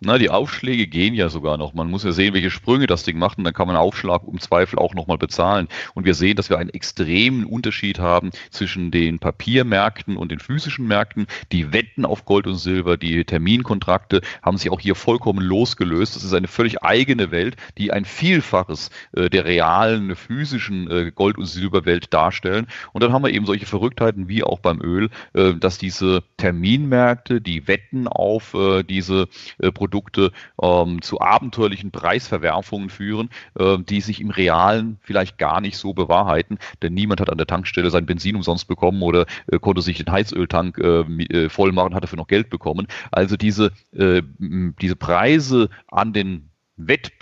Na, 0.01 0.17
die 0.17 0.29
Aufschläge 0.29 0.87
gehen 0.87 1.13
ja 1.13 1.27
sogar 1.27 1.57
noch. 1.57 1.73
Man 1.73 1.89
muss 1.89 2.05
ja 2.05 2.13
sehen, 2.13 2.33
welche 2.33 2.51
Sprünge 2.51 2.87
das 2.87 3.03
Ding 3.03 3.19
macht 3.19 3.37
und 3.37 3.43
dann 3.43 3.53
kann 3.53 3.67
man 3.67 3.75
Aufschlag 3.75 4.21
im 4.31 4.39
Zweifel 4.39 4.79
auch 4.79 4.93
nochmal 4.93 5.17
bezahlen. 5.17 5.67
Und 5.93 6.05
wir 6.05 6.13
sehen, 6.13 6.37
dass 6.37 6.49
wir 6.49 6.57
einen 6.57 6.69
extremen 6.69 7.43
Unterschied 7.43 7.99
haben 7.99 8.31
zwischen 8.49 8.91
den 8.91 9.19
Papiermärkten 9.19 10.15
und 10.15 10.31
den 10.31 10.39
physischen 10.39 10.87
Märkten. 10.87 11.27
Die 11.51 11.73
Wetten 11.73 12.05
auf 12.05 12.23
Gold 12.23 12.47
und 12.47 12.55
Silber, 12.55 12.95
die 12.95 13.25
Terminkontrakte 13.25 14.21
haben 14.41 14.57
sich 14.57 14.71
auch 14.71 14.79
hier 14.79 14.95
vollkommen 14.95 15.41
losgelöst. 15.41 16.15
Das 16.15 16.23
ist 16.23 16.33
eine 16.33 16.47
völlig 16.47 16.81
eigene 16.81 17.31
Welt, 17.31 17.57
die 17.77 17.91
ein 17.91 18.05
Vielfaches 18.05 18.91
äh, 19.11 19.29
der 19.29 19.43
realen 19.43 20.15
physischen 20.15 20.89
äh, 20.89 21.11
Gold- 21.13 21.37
und 21.37 21.45
Silberwelt 21.45 22.13
darstellen. 22.13 22.67
Und 22.93 23.03
dann 23.03 23.11
haben 23.11 23.25
wir 23.25 23.33
eben 23.33 23.45
solche 23.45 23.65
Verrücktheiten 23.65 24.29
wie 24.29 24.45
auch 24.45 24.59
beim 24.59 24.79
Öl, 24.81 25.09
äh, 25.33 25.55
dass 25.55 25.77
diese 25.77 26.23
Terminmärkte, 26.37 27.41
die 27.41 27.67
Wetten 27.67 28.07
auf 28.07 28.53
äh, 28.53 28.83
diese 28.83 29.27
Produkte, 29.73 29.88
Produkte 29.89 30.31
ähm, 30.61 31.01
zu 31.01 31.19
abenteuerlichen 31.19 31.91
Preisverwerfungen 31.91 32.89
führen, 32.89 33.29
äh, 33.57 33.77
die 33.79 34.01
sich 34.01 34.21
im 34.21 34.29
Realen 34.29 34.97
vielleicht 35.01 35.37
gar 35.37 35.61
nicht 35.61 35.77
so 35.77 35.93
bewahrheiten, 35.93 36.59
denn 36.81 36.93
niemand 36.93 37.21
hat 37.21 37.29
an 37.29 37.37
der 37.37 37.47
Tankstelle 37.47 37.89
sein 37.89 38.05
Benzin 38.05 38.35
umsonst 38.35 38.67
bekommen 38.67 39.01
oder 39.01 39.25
äh, 39.51 39.57
konnte 39.59 39.81
sich 39.81 39.97
den 39.97 40.11
Heizöltank 40.11 40.77
äh, 40.77 41.01
äh 41.01 41.49
voll 41.49 41.71
machen, 41.71 41.95
hat 41.95 42.03
dafür 42.03 42.17
noch 42.17 42.27
Geld 42.27 42.49
bekommen. 42.49 42.87
Also 43.11 43.35
diese, 43.35 43.71
äh, 43.93 44.21
diese 44.37 44.95
Preise 44.95 45.69
an 45.87 46.13
den 46.13 46.45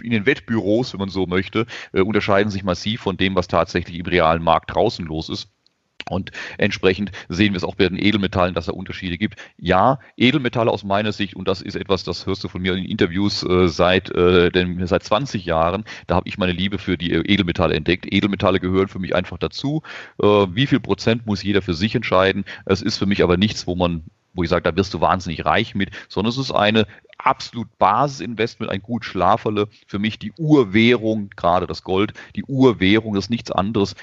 in 0.03 0.11
den 0.11 0.27
Wettbüros, 0.27 0.93
wenn 0.93 0.99
man 0.99 1.09
so 1.09 1.25
möchte, 1.25 1.65
äh, 1.91 2.01
unterscheiden 2.01 2.51
sich 2.51 2.63
massiv 2.63 3.01
von 3.01 3.17
dem, 3.17 3.33
was 3.33 3.47
tatsächlich 3.47 3.97
im 3.97 4.05
realen 4.05 4.43
Markt 4.43 4.75
draußen 4.75 5.03
los 5.03 5.29
ist. 5.29 5.49
Und 6.09 6.31
entsprechend 6.57 7.11
sehen 7.27 7.53
wir 7.53 7.57
es 7.57 7.63
auch 7.63 7.75
bei 7.75 7.87
den 7.87 7.97
Edelmetallen, 7.97 8.53
dass 8.53 8.67
es 8.67 8.73
Unterschiede 8.73 9.17
gibt. 9.17 9.35
Ja, 9.57 9.99
Edelmetalle 10.15 10.71
aus 10.71 10.83
meiner 10.83 11.11
Sicht, 11.11 11.35
und 11.35 11.47
das 11.47 11.61
ist 11.61 11.75
etwas, 11.75 12.03
das 12.03 12.25
hörst 12.25 12.43
du 12.43 12.47
von 12.47 12.61
mir 12.61 12.73
in 12.73 12.85
Interviews 12.85 13.43
äh, 13.43 13.67
seit, 13.67 14.09
äh, 14.11 14.49
denn, 14.49 14.85
seit 14.87 15.03
20 15.03 15.45
Jahren, 15.45 15.83
da 16.07 16.15
habe 16.15 16.27
ich 16.27 16.37
meine 16.37 16.53
Liebe 16.53 16.77
für 16.77 16.97
die 16.97 17.11
Edelmetalle 17.11 17.75
entdeckt. 17.75 18.05
Edelmetalle 18.11 18.59
gehören 18.59 18.87
für 18.87 18.99
mich 18.99 19.15
einfach 19.15 19.37
dazu. 19.37 19.81
Äh, 20.21 20.25
wie 20.25 20.67
viel 20.67 20.79
Prozent 20.79 21.25
muss 21.25 21.43
jeder 21.43 21.61
für 21.61 21.73
sich 21.73 21.95
entscheiden? 21.95 22.45
Es 22.65 22.81
ist 22.81 22.97
für 22.97 23.05
mich 23.05 23.23
aber 23.23 23.37
nichts, 23.37 23.67
wo 23.67 23.75
man 23.75 24.03
wo 24.33 24.43
ich 24.43 24.49
sage, 24.49 24.61
da 24.61 24.75
wirst 24.75 24.93
du 24.93 25.01
wahnsinnig 25.01 25.45
reich 25.45 25.73
mit, 25.73 25.89
sondern 26.09 26.29
es 26.29 26.37
ist 26.37 26.51
eine 26.51 26.85
absolut 27.17 27.75
Basisinvestment, 27.79 28.71
ein 28.71 28.83
gut 28.83 29.03
Schlaferle. 29.03 29.67
Für 29.87 29.97
mich 29.97 30.19
die 30.19 30.31
Urwährung, 30.37 31.31
gerade 31.35 31.65
das 31.65 31.83
Gold, 31.83 32.13
die 32.35 32.43
Urwährung 32.43 33.15
ist 33.15 33.31
nichts 33.31 33.51
anderes 33.51 33.95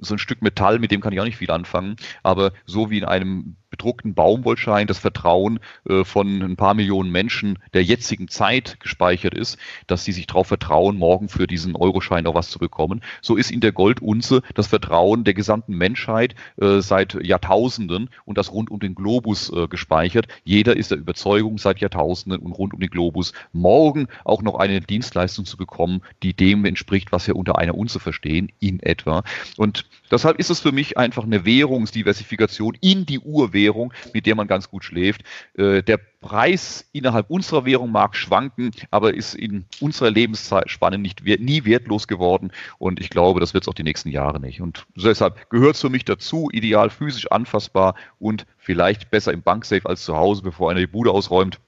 so 0.00 0.14
ein 0.14 0.18
Stück 0.18 0.42
Metall, 0.42 0.78
mit 0.78 0.90
dem 0.90 1.00
kann 1.00 1.12
ich 1.12 1.20
auch 1.20 1.24
nicht 1.24 1.36
viel 1.36 1.50
anfangen, 1.50 1.96
aber 2.22 2.52
so 2.66 2.90
wie 2.90 2.98
in 2.98 3.04
einem 3.04 3.56
bedruckten 3.74 4.14
Baumwollschein 4.14 4.86
das 4.86 4.98
Vertrauen 4.98 5.58
äh, 5.88 6.04
von 6.04 6.42
ein 6.42 6.54
paar 6.54 6.74
Millionen 6.74 7.10
Menschen 7.10 7.58
der 7.72 7.82
jetzigen 7.82 8.28
Zeit 8.28 8.78
gespeichert 8.78 9.34
ist, 9.34 9.58
dass 9.88 10.04
sie 10.04 10.12
sich 10.12 10.28
darauf 10.28 10.46
vertrauen, 10.46 10.96
morgen 10.96 11.28
für 11.28 11.48
diesen 11.48 11.74
Euroschein 11.74 12.26
auch 12.28 12.36
was 12.36 12.50
zu 12.50 12.60
bekommen. 12.60 13.00
So 13.20 13.34
ist 13.34 13.50
in 13.50 13.60
der 13.60 13.72
Goldunze 13.72 14.42
das 14.54 14.68
Vertrauen 14.68 15.24
der 15.24 15.34
gesamten 15.34 15.76
Menschheit 15.76 16.36
äh, 16.60 16.80
seit 16.80 17.14
Jahrtausenden 17.14 18.10
und 18.24 18.38
das 18.38 18.52
rund 18.52 18.70
um 18.70 18.78
den 18.78 18.94
Globus 18.94 19.52
äh, 19.52 19.66
gespeichert. 19.66 20.28
Jeder 20.44 20.76
ist 20.76 20.92
der 20.92 20.98
Überzeugung 20.98 21.58
seit 21.58 21.80
Jahrtausenden 21.80 22.40
und 22.40 22.52
rund 22.52 22.74
um 22.74 22.80
den 22.80 22.90
Globus 22.90 23.32
morgen 23.52 24.06
auch 24.24 24.42
noch 24.42 24.54
eine 24.54 24.80
Dienstleistung 24.82 25.46
zu 25.46 25.56
bekommen, 25.56 26.02
die 26.22 26.32
dem 26.32 26.64
entspricht, 26.64 27.10
was 27.10 27.26
wir 27.26 27.34
unter 27.34 27.58
einer 27.58 27.74
Unze 27.74 27.98
verstehen, 27.98 28.52
in 28.60 28.78
etwa. 28.80 29.24
Und 29.56 29.86
deshalb 30.12 30.38
ist 30.38 30.50
es 30.50 30.60
für 30.60 30.70
mich 30.70 30.96
einfach 30.96 31.24
eine 31.24 31.44
Währungsdiversifikation 31.44 32.76
in 32.80 33.04
die 33.04 33.18
Urwährung 33.18 33.63
Währung, 33.64 33.92
mit 34.12 34.26
der 34.26 34.34
man 34.34 34.46
ganz 34.46 34.68
gut 34.68 34.84
schläft. 34.84 35.22
Äh, 35.56 35.82
der 35.82 35.98
Preis 36.20 36.88
innerhalb 36.92 37.30
unserer 37.30 37.64
Währung 37.64 37.92
mag 37.92 38.16
schwanken, 38.16 38.70
aber 38.90 39.14
ist 39.14 39.34
in 39.34 39.66
unserer 39.80 40.10
Lebensspanne 40.10 40.98
nicht, 40.98 41.24
nie 41.24 41.64
wertlos 41.64 42.08
geworden. 42.08 42.50
Und 42.78 43.00
ich 43.00 43.10
glaube, 43.10 43.40
das 43.40 43.52
wird 43.52 43.64
es 43.64 43.68
auch 43.68 43.74
die 43.74 43.82
nächsten 43.82 44.08
Jahre 44.08 44.40
nicht. 44.40 44.60
Und 44.60 44.86
deshalb 44.96 45.50
gehört 45.50 45.74
es 45.74 45.80
für 45.80 45.90
mich 45.90 46.04
dazu, 46.04 46.48
ideal 46.52 46.88
physisch 46.90 47.30
anfassbar 47.30 47.94
und 48.18 48.46
vielleicht 48.56 49.10
besser 49.10 49.32
im 49.32 49.42
Banksafe 49.42 49.86
als 49.86 50.04
zu 50.04 50.16
Hause, 50.16 50.42
bevor 50.42 50.70
einer 50.70 50.80
die 50.80 50.86
Bude 50.86 51.10
ausräumt. 51.10 51.60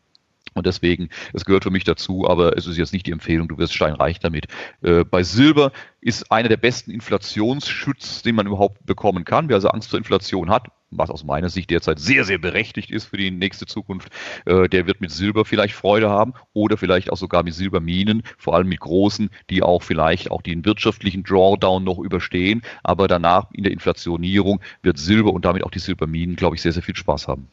Und 0.55 0.67
deswegen, 0.67 1.11
es 1.35 1.45
gehört 1.45 1.65
für 1.65 1.71
mich 1.71 1.85
dazu, 1.85 2.27
aber 2.27 2.57
es 2.57 2.67
ist 2.67 2.79
jetzt 2.79 2.95
nicht 2.95 3.07
die 3.07 3.13
Empfehlung, 3.13 3.47
du 3.47 3.59
wirst 3.59 3.75
steinreich 3.75 4.21
damit. 4.21 4.47
Äh, 4.83 5.05
bei 5.05 5.23
Silber 5.23 5.71
ist 6.01 6.33
einer 6.33 6.49
der 6.49 6.57
besten 6.57 6.91
Inflationsschutz, 6.91 8.23
den 8.23 8.37
man 8.37 8.47
überhaupt 8.47 8.87
bekommen 8.87 9.25
kann. 9.25 9.49
Wer 9.49 9.57
also 9.57 9.69
Angst 9.69 9.91
vor 9.91 9.99
Inflation 9.99 10.49
hat, 10.49 10.69
was 10.91 11.11
aus 11.11 11.25
meiner 11.25 11.51
Sicht 11.51 11.69
derzeit 11.71 11.99
sehr, 11.99 12.25
sehr 12.25 12.39
berechtigt 12.39 12.91
ist 12.91 13.07
für 13.07 13.19
die 13.19 13.31
nächste 13.31 13.67
Zukunft, 13.67 14.09
äh, 14.47 14.67
der 14.69 14.87
wird 14.87 15.03
mit 15.03 15.11
Silber 15.11 15.45
vielleicht 15.45 15.75
Freude 15.75 16.09
haben 16.09 16.33
oder 16.55 16.79
vielleicht 16.79 17.13
auch 17.13 17.19
sogar 17.19 17.43
mit 17.43 17.53
Silberminen, 17.53 18.23
vor 18.39 18.55
allem 18.55 18.69
mit 18.69 18.81
großen, 18.81 19.29
die 19.51 19.63
auch 19.63 19.83
vielleicht 19.83 20.31
auch 20.31 20.41
den 20.41 20.65
wirtschaftlichen 20.65 21.23
Drawdown 21.23 21.85
noch 21.85 21.99
überstehen. 21.99 22.63
Aber 22.83 23.09
danach 23.09 23.51
in 23.53 23.65
der 23.65 23.73
Inflationierung 23.73 24.63
wird 24.83 24.97
Silber 24.97 25.35
und 25.35 25.45
damit 25.45 25.65
auch 25.65 25.71
die 25.71 25.81
Silberminen, 25.81 26.37
glaube 26.37 26.57
ich, 26.57 26.63
sehr, 26.63 26.73
sehr 26.73 26.83
viel 26.83 26.97
Spaß 26.97 27.29
haben. 27.29 27.49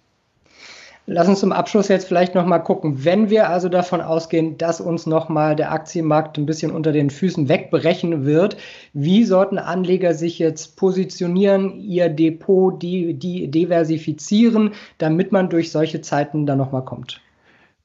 Lass 1.06 1.28
uns 1.28 1.42
zum 1.42 1.52
Abschluss 1.52 1.90
jetzt 1.90 2.08
vielleicht 2.08 2.34
nochmal 2.34 2.64
gucken. 2.64 3.04
Wenn 3.04 3.30
wir 3.30 3.50
also 3.50 3.68
davon 3.68 4.00
ausgehen, 4.00 4.58
dass 4.58 4.80
uns 4.80 5.06
nochmal 5.06 5.56
der 5.58 5.74
Aktienmarkt 5.74 6.38
ein 6.38 6.46
bisschen 6.46 6.72
unter 6.72 6.94
den 6.94 7.10
Füßen 7.10 7.50
wegbrechen 7.50 8.26
wird, 8.26 8.56
wie 8.94 9.26
sollten 9.26 9.58
Anleger 9.58 10.14
sich 10.14 10.40
jetzt 10.40 10.78
positionieren, 10.78 11.82
ihr 11.82 12.08
Depot 12.08 12.82
die, 12.82 13.16
die 13.16 13.50
diversifizieren, 13.50 14.72
damit 14.98 15.34
man 15.34 15.50
durch 15.50 15.72
solche 15.72 16.00
Zeiten 16.00 16.46
dann 16.46 16.58
nochmal 16.58 16.86
kommt? 16.86 17.23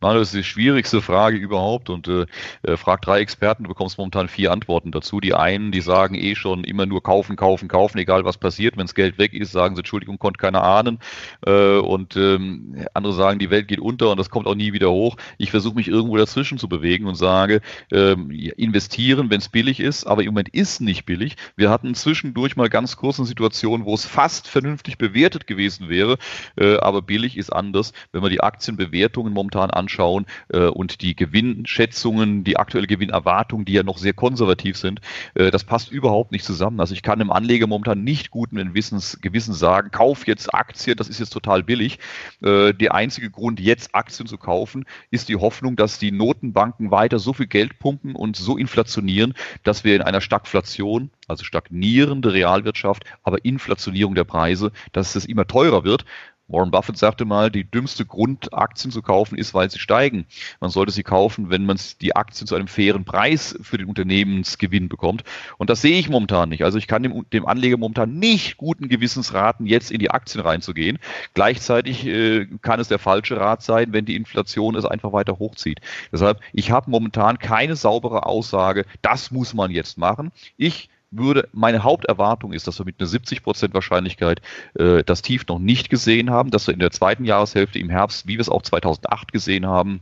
Manuel, 0.01 0.21
das 0.21 0.29
ist 0.29 0.39
die 0.39 0.45
schwierigste 0.45 1.03
Frage 1.03 1.37
überhaupt 1.39 1.91
und 1.91 2.07
äh, 2.07 2.27
äh, 2.63 2.77
frag 2.77 3.03
drei 3.03 3.19
Experten, 3.19 3.65
du 3.65 3.69
bekommst 3.69 3.99
momentan 3.99 4.29
vier 4.29 4.53
Antworten 4.53 4.93
dazu. 4.93 5.19
Die 5.19 5.35
einen, 5.35 5.73
die 5.73 5.81
sagen 5.81 6.15
eh 6.15 6.37
schon 6.37 6.63
immer 6.63 6.87
nur 6.87 7.03
kaufen, 7.03 7.35
kaufen, 7.35 7.67
kaufen, 7.67 7.99
egal 7.99 8.25
was 8.25 8.39
passiert. 8.39 8.77
Wenn 8.77 8.87
das 8.87 8.95
Geld 8.95 9.19
weg 9.19 9.33
ist, 9.33 9.51
sagen 9.51 9.75
sie, 9.75 9.81
Entschuldigung, 9.81 10.21
konnte 10.21 10.39
keiner 10.39 10.63
ahnen. 10.63 11.01
Äh, 11.45 11.79
und 11.79 12.15
ähm, 12.17 12.87
andere 12.95 13.13
sagen, 13.13 13.41
die 13.41 13.51
Welt 13.51 13.67
geht 13.67 13.81
unter 13.81 14.13
und 14.13 14.21
das 14.21 14.31
kommt 14.31 14.47
auch 14.47 14.55
nie 14.55 14.73
wieder 14.73 14.93
hoch. 14.93 15.17
Ich 15.37 15.51
versuche 15.51 15.75
mich 15.75 15.89
irgendwo 15.89 16.17
dazwischen 16.17 16.59
zu 16.59 16.69
bewegen 16.69 17.07
und 17.07 17.17
sage, 17.17 17.61
ähm, 17.91 18.31
investieren, 18.31 19.31
wenn 19.31 19.41
es 19.41 19.49
billig 19.49 19.81
ist, 19.81 20.07
aber 20.07 20.23
im 20.23 20.29
Moment 20.29 20.51
ist 20.51 20.81
nicht 20.81 21.07
billig. 21.07 21.35
Wir 21.57 21.71
hatten 21.71 21.97
zwischendurch 21.97 22.55
mal 22.55 22.69
ganz 22.69 22.97
kurz 22.97 23.19
eine 23.19 23.27
Situation, 23.27 23.85
wo 23.85 23.95
es 23.95 24.07
fast 24.07 24.47
vernünftig 24.47 24.97
bewertet 24.97 25.49
gewesen 25.49 25.89
wäre, 25.89 26.19
äh, 26.57 26.77
aber 26.77 27.03
billig 27.03 27.37
ist 27.37 27.53
anders. 27.53 27.93
Wenn 28.13 28.23
man 28.23 28.31
die 28.31 28.41
Aktienbewertungen 28.41 29.33
momentan 29.33 29.73
anschaut, 29.73 29.88
anschauen 29.89 30.27
äh, 30.53 30.67
und 30.67 31.01
die 31.01 31.17
Gewinnschätzungen, 31.17 32.45
die 32.45 32.59
aktuelle 32.59 32.87
Gewinnerwartung, 32.87 33.65
die 33.65 33.73
ja 33.73 33.83
noch 33.83 33.97
sehr 33.97 34.13
konservativ 34.13 34.77
sind, 34.77 35.01
äh, 35.35 35.51
das 35.51 35.65
passt 35.65 35.91
überhaupt 35.91 36.31
nicht 36.31 36.45
zusammen. 36.45 36.79
Also 36.81 36.93
ich 36.93 37.03
kann 37.03 37.21
einem 37.21 37.31
Anleger 37.31 37.67
momentan 37.67 38.05
nicht 38.05 38.31
guten 38.31 38.75
Wissens, 38.75 39.19
Gewissen 39.23 39.55
sagen, 39.55 39.91
kauf 39.91 40.27
jetzt 40.27 40.53
Aktien, 40.53 40.97
das 40.97 41.09
ist 41.09 41.21
jetzt 41.21 41.31
total 41.31 41.63
billig. 41.63 41.99
Äh, 42.43 42.75
der 42.75 42.95
einzige 42.95 43.31
Grund, 43.31 43.61
jetzt 43.61 43.95
Aktien 43.95 44.27
zu 44.27 44.37
kaufen, 44.37 44.85
ist 45.11 45.29
die 45.29 45.37
Hoffnung, 45.37 45.77
dass 45.77 45.99
die 45.99 46.13
Notenbanken 46.13 46.91
weiter 46.91 47.19
so 47.19 47.33
viel 47.33 47.47
Geld 47.47 47.79
pumpen 47.79 48.15
und 48.15 48.37
so 48.37 48.59
inflationieren, 48.59 49.35
dass 49.63 49.85
wir 49.85 49.97
in 49.97 50.03
einer 50.03 50.21
Stagflation 50.21 51.11
also 51.29 51.45
stagnierende 51.45 52.33
Realwirtschaft, 52.33 53.05
aber 53.23 53.45
Inflationierung 53.45 54.15
der 54.15 54.25
Preise, 54.25 54.73
dass 54.93 55.15
es 55.15 55.27
immer 55.27 55.47
teurer 55.47 55.85
wird. 55.85 56.05
Warren 56.49 56.71
Buffett 56.71 56.97
sagte 56.97 57.25
mal, 57.25 57.51
die 57.51 57.71
dümmste 57.71 58.07
Grund, 58.07 58.55
Aktien 58.55 58.91
zu 58.91 59.03
kaufen, 59.03 59.37
ist, 59.37 59.55
weil 59.55 59.71
sie 59.71 59.79
steigen. 59.79 60.27
Man 60.61 60.71
sollte 60.71 60.93
sie 60.93 61.03
kaufen, 61.03 61.51
wenn 61.51 61.67
man 61.67 61.79
die 62.01 62.17
Aktien 62.17 62.47
zu 62.47 62.55
einem 62.55 62.69
fairen 62.69 63.05
Preis 63.05 63.59
für 63.61 63.77
den 63.77 63.87
Unternehmensgewinn 63.87 64.89
bekommt. 64.89 65.25
Und 65.59 65.69
das 65.69 65.83
sehe 65.83 65.99
ich 65.99 66.09
momentan 66.09 66.49
nicht. 66.49 66.65
Also 66.65 66.79
ich 66.79 66.87
kann 66.87 67.03
dem, 67.03 67.27
dem 67.33 67.47
Anleger 67.47 67.77
momentan 67.77 68.19
nicht 68.19 68.57
guten 68.57 68.89
Gewissens 68.89 69.35
raten, 69.35 69.67
jetzt 69.67 69.91
in 69.91 69.99
die 69.99 70.11
Aktien 70.11 70.41
reinzugehen. 70.41 70.99
Gleichzeitig 71.35 72.07
äh, 72.07 72.47
kann 72.63 72.81
es 72.81 72.89
der 72.89 72.99
falsche 72.99 73.39
Rat 73.39 73.63
sein, 73.63 73.93
wenn 73.93 74.07
die 74.07 74.17
Inflation 74.17 74.75
es 74.75 74.87
einfach 74.87 75.13
weiter 75.13 75.39
hochzieht. 75.39 75.81
Deshalb, 76.13 76.41
ich 76.53 76.71
habe 76.71 76.91
momentan 76.91 77.39
keine 77.39 77.77
saubere 77.77 78.25
Aussage, 78.25 78.87
das 79.03 79.31
muss 79.31 79.53
man 79.53 79.71
jetzt 79.71 79.99
machen. 79.99 80.33
Ich 80.57 80.89
würde, 81.11 81.49
meine 81.53 81.85
Haupterwartung 81.85 82.53
ist, 82.53 82.67
dass 82.67 82.79
wir 82.79 82.87
mit 82.87 83.01
einer 83.01 83.07
70 83.07 83.43
Prozent 83.43 83.75
Wahrscheinlichkeit 83.75 84.41
äh, 84.75 85.03
das 85.05 85.23
Tief 85.23 85.47
noch 85.47 85.59
nicht 85.59 85.91
gesehen 85.91 86.31
haben, 86.31 86.51
dass 86.51 86.67
wir 86.67 86.75
in 86.75 86.81
der 86.81 86.91
zweiten 86.91 87.25
Jahreshälfte 87.25 87.79
im 87.79 87.91
Herbst, 87.91 88.27
wie 88.27 88.35
wir 88.35 88.41
es 88.41 88.49
auch 88.49 88.63
2008 88.63 89.33
gesehen 89.33 89.67
haben, 89.67 90.01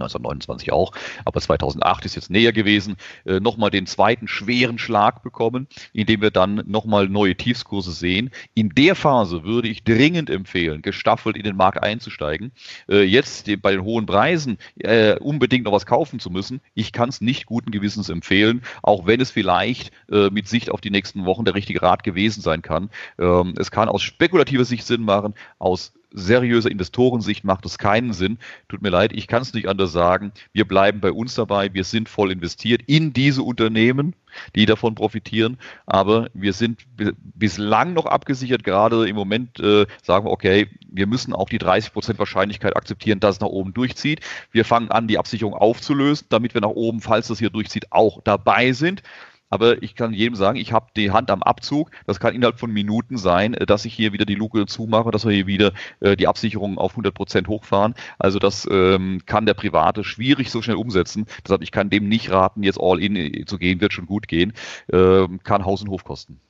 1929 0.00 0.72
auch, 0.72 0.92
aber 1.24 1.40
2008 1.40 2.04
ist 2.04 2.14
jetzt 2.14 2.30
näher 2.30 2.52
gewesen, 2.52 2.96
äh, 3.24 3.40
nochmal 3.40 3.70
den 3.70 3.86
zweiten 3.86 4.28
schweren 4.28 4.78
Schlag 4.78 5.22
bekommen, 5.22 5.66
indem 5.92 6.22
wir 6.22 6.30
dann 6.30 6.62
nochmal 6.66 7.08
neue 7.08 7.36
Tiefskurse 7.36 7.92
sehen. 7.92 8.30
In 8.54 8.70
der 8.70 8.94
Phase 8.94 9.44
würde 9.44 9.68
ich 9.68 9.84
dringend 9.84 10.30
empfehlen, 10.30 10.82
gestaffelt 10.82 11.36
in 11.36 11.44
den 11.44 11.56
Markt 11.56 11.82
einzusteigen. 11.82 12.52
Äh, 12.88 13.02
jetzt 13.02 13.50
bei 13.62 13.72
den 13.72 13.82
hohen 13.82 14.06
Preisen 14.06 14.58
äh, 14.78 15.18
unbedingt 15.18 15.64
noch 15.64 15.72
was 15.72 15.86
kaufen 15.86 16.20
zu 16.20 16.30
müssen, 16.30 16.60
ich 16.74 16.92
kann 16.92 17.08
es 17.08 17.20
nicht 17.20 17.46
guten 17.46 17.70
Gewissens 17.70 18.08
empfehlen, 18.08 18.62
auch 18.82 19.06
wenn 19.06 19.20
es 19.20 19.30
vielleicht 19.30 19.92
äh, 20.10 20.30
mit 20.30 20.48
Sicht 20.48 20.70
auf 20.70 20.80
die 20.80 20.90
nächsten 20.90 21.24
Wochen 21.24 21.44
der 21.44 21.54
richtige 21.54 21.82
Rat 21.82 22.02
gewesen 22.04 22.40
sein 22.40 22.62
kann. 22.62 22.90
Ähm, 23.18 23.54
es 23.58 23.70
kann 23.70 23.88
aus 23.88 24.02
spekulativer 24.02 24.64
Sicht 24.64 24.86
Sinn 24.86 25.02
machen, 25.02 25.34
aus 25.58 25.92
seriöser 26.10 26.70
Investorensicht 26.70 27.44
macht 27.44 27.66
es 27.66 27.78
keinen 27.78 28.12
Sinn. 28.12 28.38
Tut 28.68 28.82
mir 28.82 28.90
leid, 28.90 29.12
ich 29.12 29.26
kann 29.26 29.42
es 29.42 29.52
nicht 29.52 29.68
anders 29.68 29.92
sagen. 29.92 30.32
Wir 30.52 30.66
bleiben 30.66 31.00
bei 31.00 31.12
uns 31.12 31.34
dabei. 31.34 31.72
Wir 31.74 31.84
sind 31.84 32.08
voll 32.08 32.32
investiert 32.32 32.82
in 32.86 33.12
diese 33.12 33.42
Unternehmen, 33.42 34.14
die 34.54 34.66
davon 34.66 34.94
profitieren. 34.94 35.58
Aber 35.86 36.28
wir 36.34 36.52
sind 36.52 36.86
bislang 37.34 37.92
noch 37.92 38.06
abgesichert. 38.06 38.64
Gerade 38.64 39.08
im 39.08 39.16
Moment 39.16 39.60
äh, 39.60 39.86
sagen 40.02 40.26
wir, 40.26 40.30
okay, 40.30 40.68
wir 40.90 41.06
müssen 41.06 41.32
auch 41.32 41.48
die 41.48 41.58
30 41.58 41.92
Prozent 41.92 42.18
Wahrscheinlichkeit 42.18 42.76
akzeptieren, 42.76 43.20
dass 43.20 43.36
es 43.36 43.40
nach 43.40 43.48
oben 43.48 43.74
durchzieht. 43.74 44.20
Wir 44.50 44.64
fangen 44.64 44.90
an, 44.90 45.08
die 45.08 45.18
Absicherung 45.18 45.54
aufzulösen, 45.54 46.26
damit 46.30 46.54
wir 46.54 46.60
nach 46.60 46.68
oben, 46.68 47.00
falls 47.00 47.28
das 47.28 47.38
hier 47.38 47.50
durchzieht, 47.50 47.92
auch 47.92 48.20
dabei 48.22 48.72
sind. 48.72 49.02
Aber 49.50 49.82
ich 49.82 49.94
kann 49.94 50.12
jedem 50.12 50.34
sagen, 50.34 50.58
ich 50.58 50.72
habe 50.72 50.88
die 50.96 51.10
Hand 51.10 51.30
am 51.30 51.42
Abzug. 51.42 51.90
Das 52.06 52.20
kann 52.20 52.34
innerhalb 52.34 52.58
von 52.58 52.72
Minuten 52.72 53.16
sein, 53.16 53.54
äh, 53.54 53.66
dass 53.66 53.84
ich 53.84 53.94
hier 53.94 54.12
wieder 54.12 54.24
die 54.24 54.34
Luke 54.34 54.66
zumache, 54.66 55.10
dass 55.10 55.24
wir 55.24 55.32
hier 55.32 55.46
wieder 55.46 55.72
äh, 56.00 56.16
die 56.16 56.28
Absicherung 56.28 56.78
auf 56.78 56.92
100 56.92 57.14
Prozent 57.14 57.48
hochfahren. 57.48 57.94
Also 58.18 58.38
das 58.38 58.66
ähm, 58.70 59.22
kann 59.26 59.46
der 59.46 59.54
Private 59.54 60.04
schwierig 60.04 60.50
so 60.50 60.62
schnell 60.62 60.76
umsetzen. 60.76 61.26
Deshalb, 61.44 61.62
ich 61.62 61.72
kann 61.72 61.90
dem 61.90 62.08
nicht 62.08 62.30
raten, 62.30 62.62
jetzt 62.62 62.80
all 62.80 63.02
in 63.02 63.16
äh, 63.16 63.44
zu 63.46 63.58
gehen, 63.58 63.80
wird 63.80 63.92
schon 63.92 64.06
gut 64.06 64.28
gehen. 64.28 64.52
Ähm, 64.92 65.40
kann 65.42 65.64
Haus 65.64 65.82
und 65.82 65.90
Hof 65.90 66.04
kosten. 66.04 66.40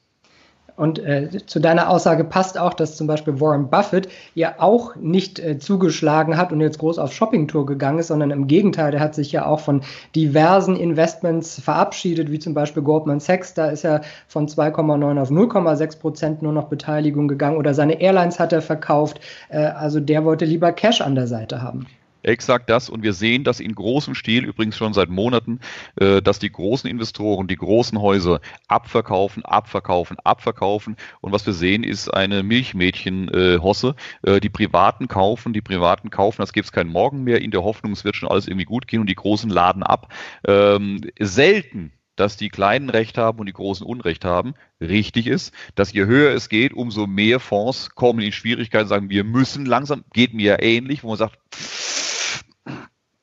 Und 0.79 1.01
äh, 1.01 1.29
zu 1.45 1.59
deiner 1.59 1.91
Aussage 1.91 2.23
passt 2.23 2.57
auch, 2.57 2.73
dass 2.73 2.97
zum 2.97 3.09
Beispiel 3.09 3.41
Warren 3.41 3.69
Buffett 3.69 4.09
ja 4.35 4.55
auch 4.59 4.95
nicht 4.95 5.41
äh, 5.41 5.59
zugeschlagen 5.59 6.37
hat 6.37 6.53
und 6.53 6.61
jetzt 6.61 6.79
groß 6.79 7.01
auf 7.01 7.13
Shoppingtour 7.13 7.67
gegangen 7.67 7.99
ist, 7.99 8.07
sondern 8.07 8.31
im 8.31 8.47
Gegenteil, 8.47 8.93
der 8.93 9.01
hat 9.01 9.17
sich 9.17 9.33
ja 9.33 9.45
auch 9.45 9.59
von 9.59 9.83
diversen 10.15 10.77
Investments 10.77 11.61
verabschiedet, 11.61 12.31
wie 12.31 12.39
zum 12.39 12.55
Beispiel 12.55 12.85
Goldman 12.85 13.19
Sachs. 13.19 13.55
Da 13.55 13.71
ist 13.71 13.85
er 13.85 14.03
von 14.29 14.47
2,9 14.47 15.21
auf 15.21 15.31
0,6 15.33 15.99
Prozent 15.99 16.43
nur 16.43 16.53
noch 16.53 16.69
Beteiligung 16.69 17.27
gegangen 17.27 17.57
oder 17.57 17.75
seine 17.75 18.01
Airlines 18.01 18.39
hat 18.39 18.53
er 18.53 18.63
verkauft. 18.63 19.19
Äh, 19.49 19.59
also 19.59 19.99
der 19.99 20.25
wollte 20.25 20.45
lieber 20.45 20.71
Cash 20.71 21.01
an 21.01 21.17
der 21.17 21.27
Seite 21.27 21.61
haben. 21.61 21.89
Exakt 22.29 22.69
das. 22.69 22.91
Und 22.91 23.03
wir 23.03 23.15
sehen 23.15 23.43
das 23.43 23.59
in 23.59 23.75
großem 23.75 24.15
Stil, 24.15 24.45
übrigens 24.45 24.77
schon 24.77 24.93
seit 24.93 25.09
Monaten, 25.09 25.61
äh, 25.97 26.21
dass 26.21 26.39
die 26.39 26.53
großen 26.53 26.89
Investoren, 26.89 27.49
die 27.49 27.57
großen 27.57 27.99
Häuser 28.01 28.41
abverkaufen, 28.69 29.47
abverkaufen, 29.47 30.19
abverkaufen. 30.25 30.97
Und 31.23 31.33
was 31.33 31.47
wir 31.47 31.55
sehen, 31.55 31.85
ist 31.85 32.13
eine 32.13 32.43
Milchmädchen-Hosse. 32.43 33.95
Äh, 34.23 34.41
die 34.41 34.51
Privaten 34.51 35.09
kaufen, 35.09 35.55
die 35.55 35.63
Privaten 35.63 36.11
kaufen, 36.11 36.43
das 36.43 36.53
gibt 36.53 36.67
es 36.67 36.73
keinen 36.73 36.91
Morgen 36.91 37.25
mehr, 37.25 37.41
in 37.41 37.51
der 37.51 37.65
Hoffnung, 37.65 37.93
es 37.93 38.05
wird 38.05 38.17
schon 38.17 38.29
alles 38.29 38.47
irgendwie 38.47 38.67
gut 38.67 38.87
gehen 38.87 39.01
und 39.01 39.09
die 39.09 39.15
Großen 39.15 39.49
laden 39.49 39.83
ab. 39.83 40.13
Ähm, 40.47 41.01
selten 41.19 41.93
dass 42.19 42.37
die 42.37 42.49
Kleinen 42.49 42.91
Recht 42.91 43.17
haben 43.17 43.39
und 43.39 43.47
die 43.47 43.53
Großen 43.53 43.87
Unrecht 43.87 44.25
haben, 44.25 44.55
richtig 44.81 45.27
ist, 45.27 45.55
dass 45.75 45.93
je 45.93 46.07
höher 46.07 46.35
es 46.35 46.49
geht, 46.49 46.73
umso 46.73 47.07
mehr 47.07 47.41
Fonds 47.41 47.91
kommen 47.91 48.21
in 48.21 48.33
Schwierigkeiten, 48.33 48.89
sagen, 48.89 49.09
wir 49.09 49.25
müssen 49.25 49.67
langsam, 49.67 50.05
geht 50.13 50.35
mir 50.35 50.53
ja 50.53 50.63
ähnlich, 50.63 51.05
wo 51.05 51.09
man 51.09 51.17
sagt, 51.17 51.39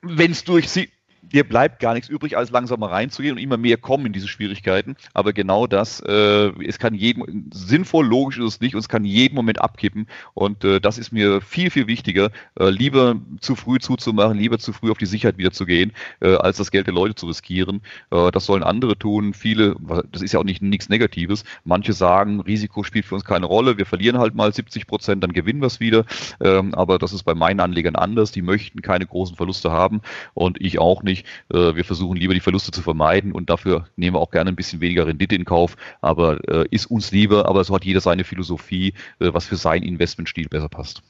wenn 0.05 0.31
es 0.31 0.43
durchzieht, 0.43 0.91
dir 1.31 1.43
bleibt 1.43 1.79
gar 1.79 1.93
nichts 1.93 2.09
übrig, 2.09 2.37
als 2.37 2.51
langsam 2.51 2.79
mal 2.79 2.89
reinzugehen 2.89 3.35
und 3.35 3.41
immer 3.41 3.57
mehr 3.57 3.77
kommen 3.77 4.05
in 4.05 4.13
diese 4.13 4.27
Schwierigkeiten. 4.27 4.95
Aber 5.13 5.33
genau 5.33 5.67
das, 5.67 5.99
äh, 6.01 6.51
es 6.63 6.79
kann 6.79 6.93
jedem, 6.93 7.49
sinnvoll, 7.53 8.05
logisch 8.05 8.37
ist 8.37 8.45
es 8.45 8.61
nicht 8.61 8.75
und 8.75 8.79
es 8.79 8.89
kann 8.89 9.03
jeden 9.03 9.35
Moment 9.35 9.61
abkippen. 9.61 10.07
Und 10.33 10.63
äh, 10.63 10.79
das 10.79 10.97
ist 10.97 11.11
mir 11.11 11.41
viel, 11.41 11.69
viel 11.71 11.87
wichtiger, 11.87 12.31
äh, 12.59 12.69
lieber 12.69 13.15
zu 13.39 13.55
früh 13.55 13.79
zuzumachen, 13.79 14.37
lieber 14.37 14.59
zu 14.59 14.73
früh 14.73 14.91
auf 14.91 14.97
die 14.97 15.05
Sicherheit 15.05 15.37
wieder 15.37 15.51
zu 15.51 15.65
gehen, 15.65 15.91
äh, 16.21 16.35
als 16.35 16.57
das 16.57 16.71
Geld 16.71 16.87
der 16.87 16.93
Leute 16.93 17.15
zu 17.15 17.27
riskieren. 17.27 17.81
Äh, 18.11 18.31
das 18.31 18.45
sollen 18.45 18.63
andere 18.63 18.97
tun. 18.97 19.33
Viele, 19.33 19.75
das 20.11 20.21
ist 20.21 20.33
ja 20.33 20.39
auch 20.39 20.43
nicht 20.43 20.61
nichts 20.61 20.89
Negatives. 20.89 21.43
Manche 21.63 21.93
sagen, 21.93 22.41
Risiko 22.41 22.83
spielt 22.83 23.05
für 23.05 23.15
uns 23.15 23.25
keine 23.25 23.45
Rolle. 23.45 23.77
Wir 23.77 23.85
verlieren 23.85 24.17
halt 24.17 24.35
mal 24.35 24.53
70 24.53 24.87
Prozent, 24.87 25.23
dann 25.23 25.33
gewinnen 25.33 25.61
wir 25.61 25.67
es 25.67 25.79
wieder. 25.79 26.05
Ähm, 26.41 26.73
aber 26.73 26.99
das 26.99 27.13
ist 27.13 27.23
bei 27.23 27.33
meinen 27.33 27.59
Anlegern 27.59 27.95
anders. 27.95 28.31
Die 28.31 28.41
möchten 28.41 28.81
keine 28.81 29.05
großen 29.05 29.35
Verluste 29.35 29.71
haben 29.71 30.01
und 30.33 30.61
ich 30.61 30.79
auch 30.79 31.03
nicht 31.03 31.14
nicht. 31.15 31.25
Äh, 31.53 31.75
wir 31.75 31.85
versuchen 31.85 32.17
lieber 32.17 32.33
die 32.33 32.39
Verluste 32.39 32.71
zu 32.71 32.81
vermeiden 32.81 33.31
und 33.31 33.49
dafür 33.49 33.85
nehmen 33.95 34.15
wir 34.15 34.19
auch 34.19 34.31
gerne 34.31 34.49
ein 34.49 34.55
bisschen 34.55 34.81
weniger 34.81 35.07
Rendite 35.07 35.35
in 35.35 35.45
Kauf, 35.45 35.75
aber 36.01 36.39
äh, 36.49 36.65
ist 36.71 36.87
uns 36.87 37.11
lieber, 37.11 37.47
aber 37.47 37.63
so 37.63 37.73
hat 37.75 37.85
jeder 37.85 38.01
seine 38.01 38.23
Philosophie, 38.23 38.93
äh, 39.19 39.33
was 39.33 39.45
für 39.45 39.55
seinen 39.55 39.83
Investmentstil 39.83 40.47
besser 40.47 40.69
passt. 40.69 41.01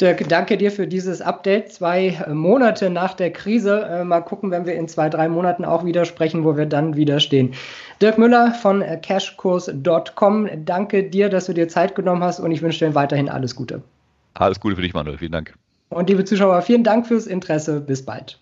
Dirk, 0.00 0.28
danke 0.28 0.56
dir 0.56 0.72
für 0.72 0.88
dieses 0.88 1.20
Update. 1.20 1.72
Zwei 1.72 2.18
Monate 2.28 2.90
nach 2.90 3.14
der 3.14 3.30
Krise. 3.30 4.02
Mal 4.04 4.22
gucken, 4.22 4.50
wenn 4.50 4.66
wir 4.66 4.74
in 4.74 4.88
zwei, 4.88 5.08
drei 5.08 5.28
Monaten 5.28 5.64
auch 5.64 5.84
wieder 5.84 6.04
sprechen, 6.04 6.42
wo 6.42 6.56
wir 6.56 6.66
dann 6.66 6.96
wieder 6.96 7.20
stehen. 7.20 7.54
Dirk 8.02 8.18
Müller 8.18 8.54
von 8.54 8.82
cashkurs.com. 8.82 10.48
Danke 10.64 11.04
dir, 11.04 11.28
dass 11.28 11.46
du 11.46 11.52
dir 11.52 11.68
Zeit 11.68 11.94
genommen 11.94 12.24
hast 12.24 12.40
und 12.40 12.50
ich 12.50 12.60
wünsche 12.60 12.84
dir 12.84 12.96
weiterhin 12.96 13.28
alles 13.28 13.54
Gute. 13.54 13.84
Alles 14.34 14.58
Gute 14.58 14.74
für 14.74 14.82
dich, 14.82 14.94
Manuel. 14.94 15.18
Vielen 15.18 15.30
Dank. 15.30 15.54
Und 15.90 16.10
liebe 16.10 16.24
Zuschauer, 16.24 16.60
vielen 16.62 16.82
Dank 16.82 17.06
fürs 17.06 17.28
Interesse. 17.28 17.80
Bis 17.80 18.04
bald. 18.04 18.40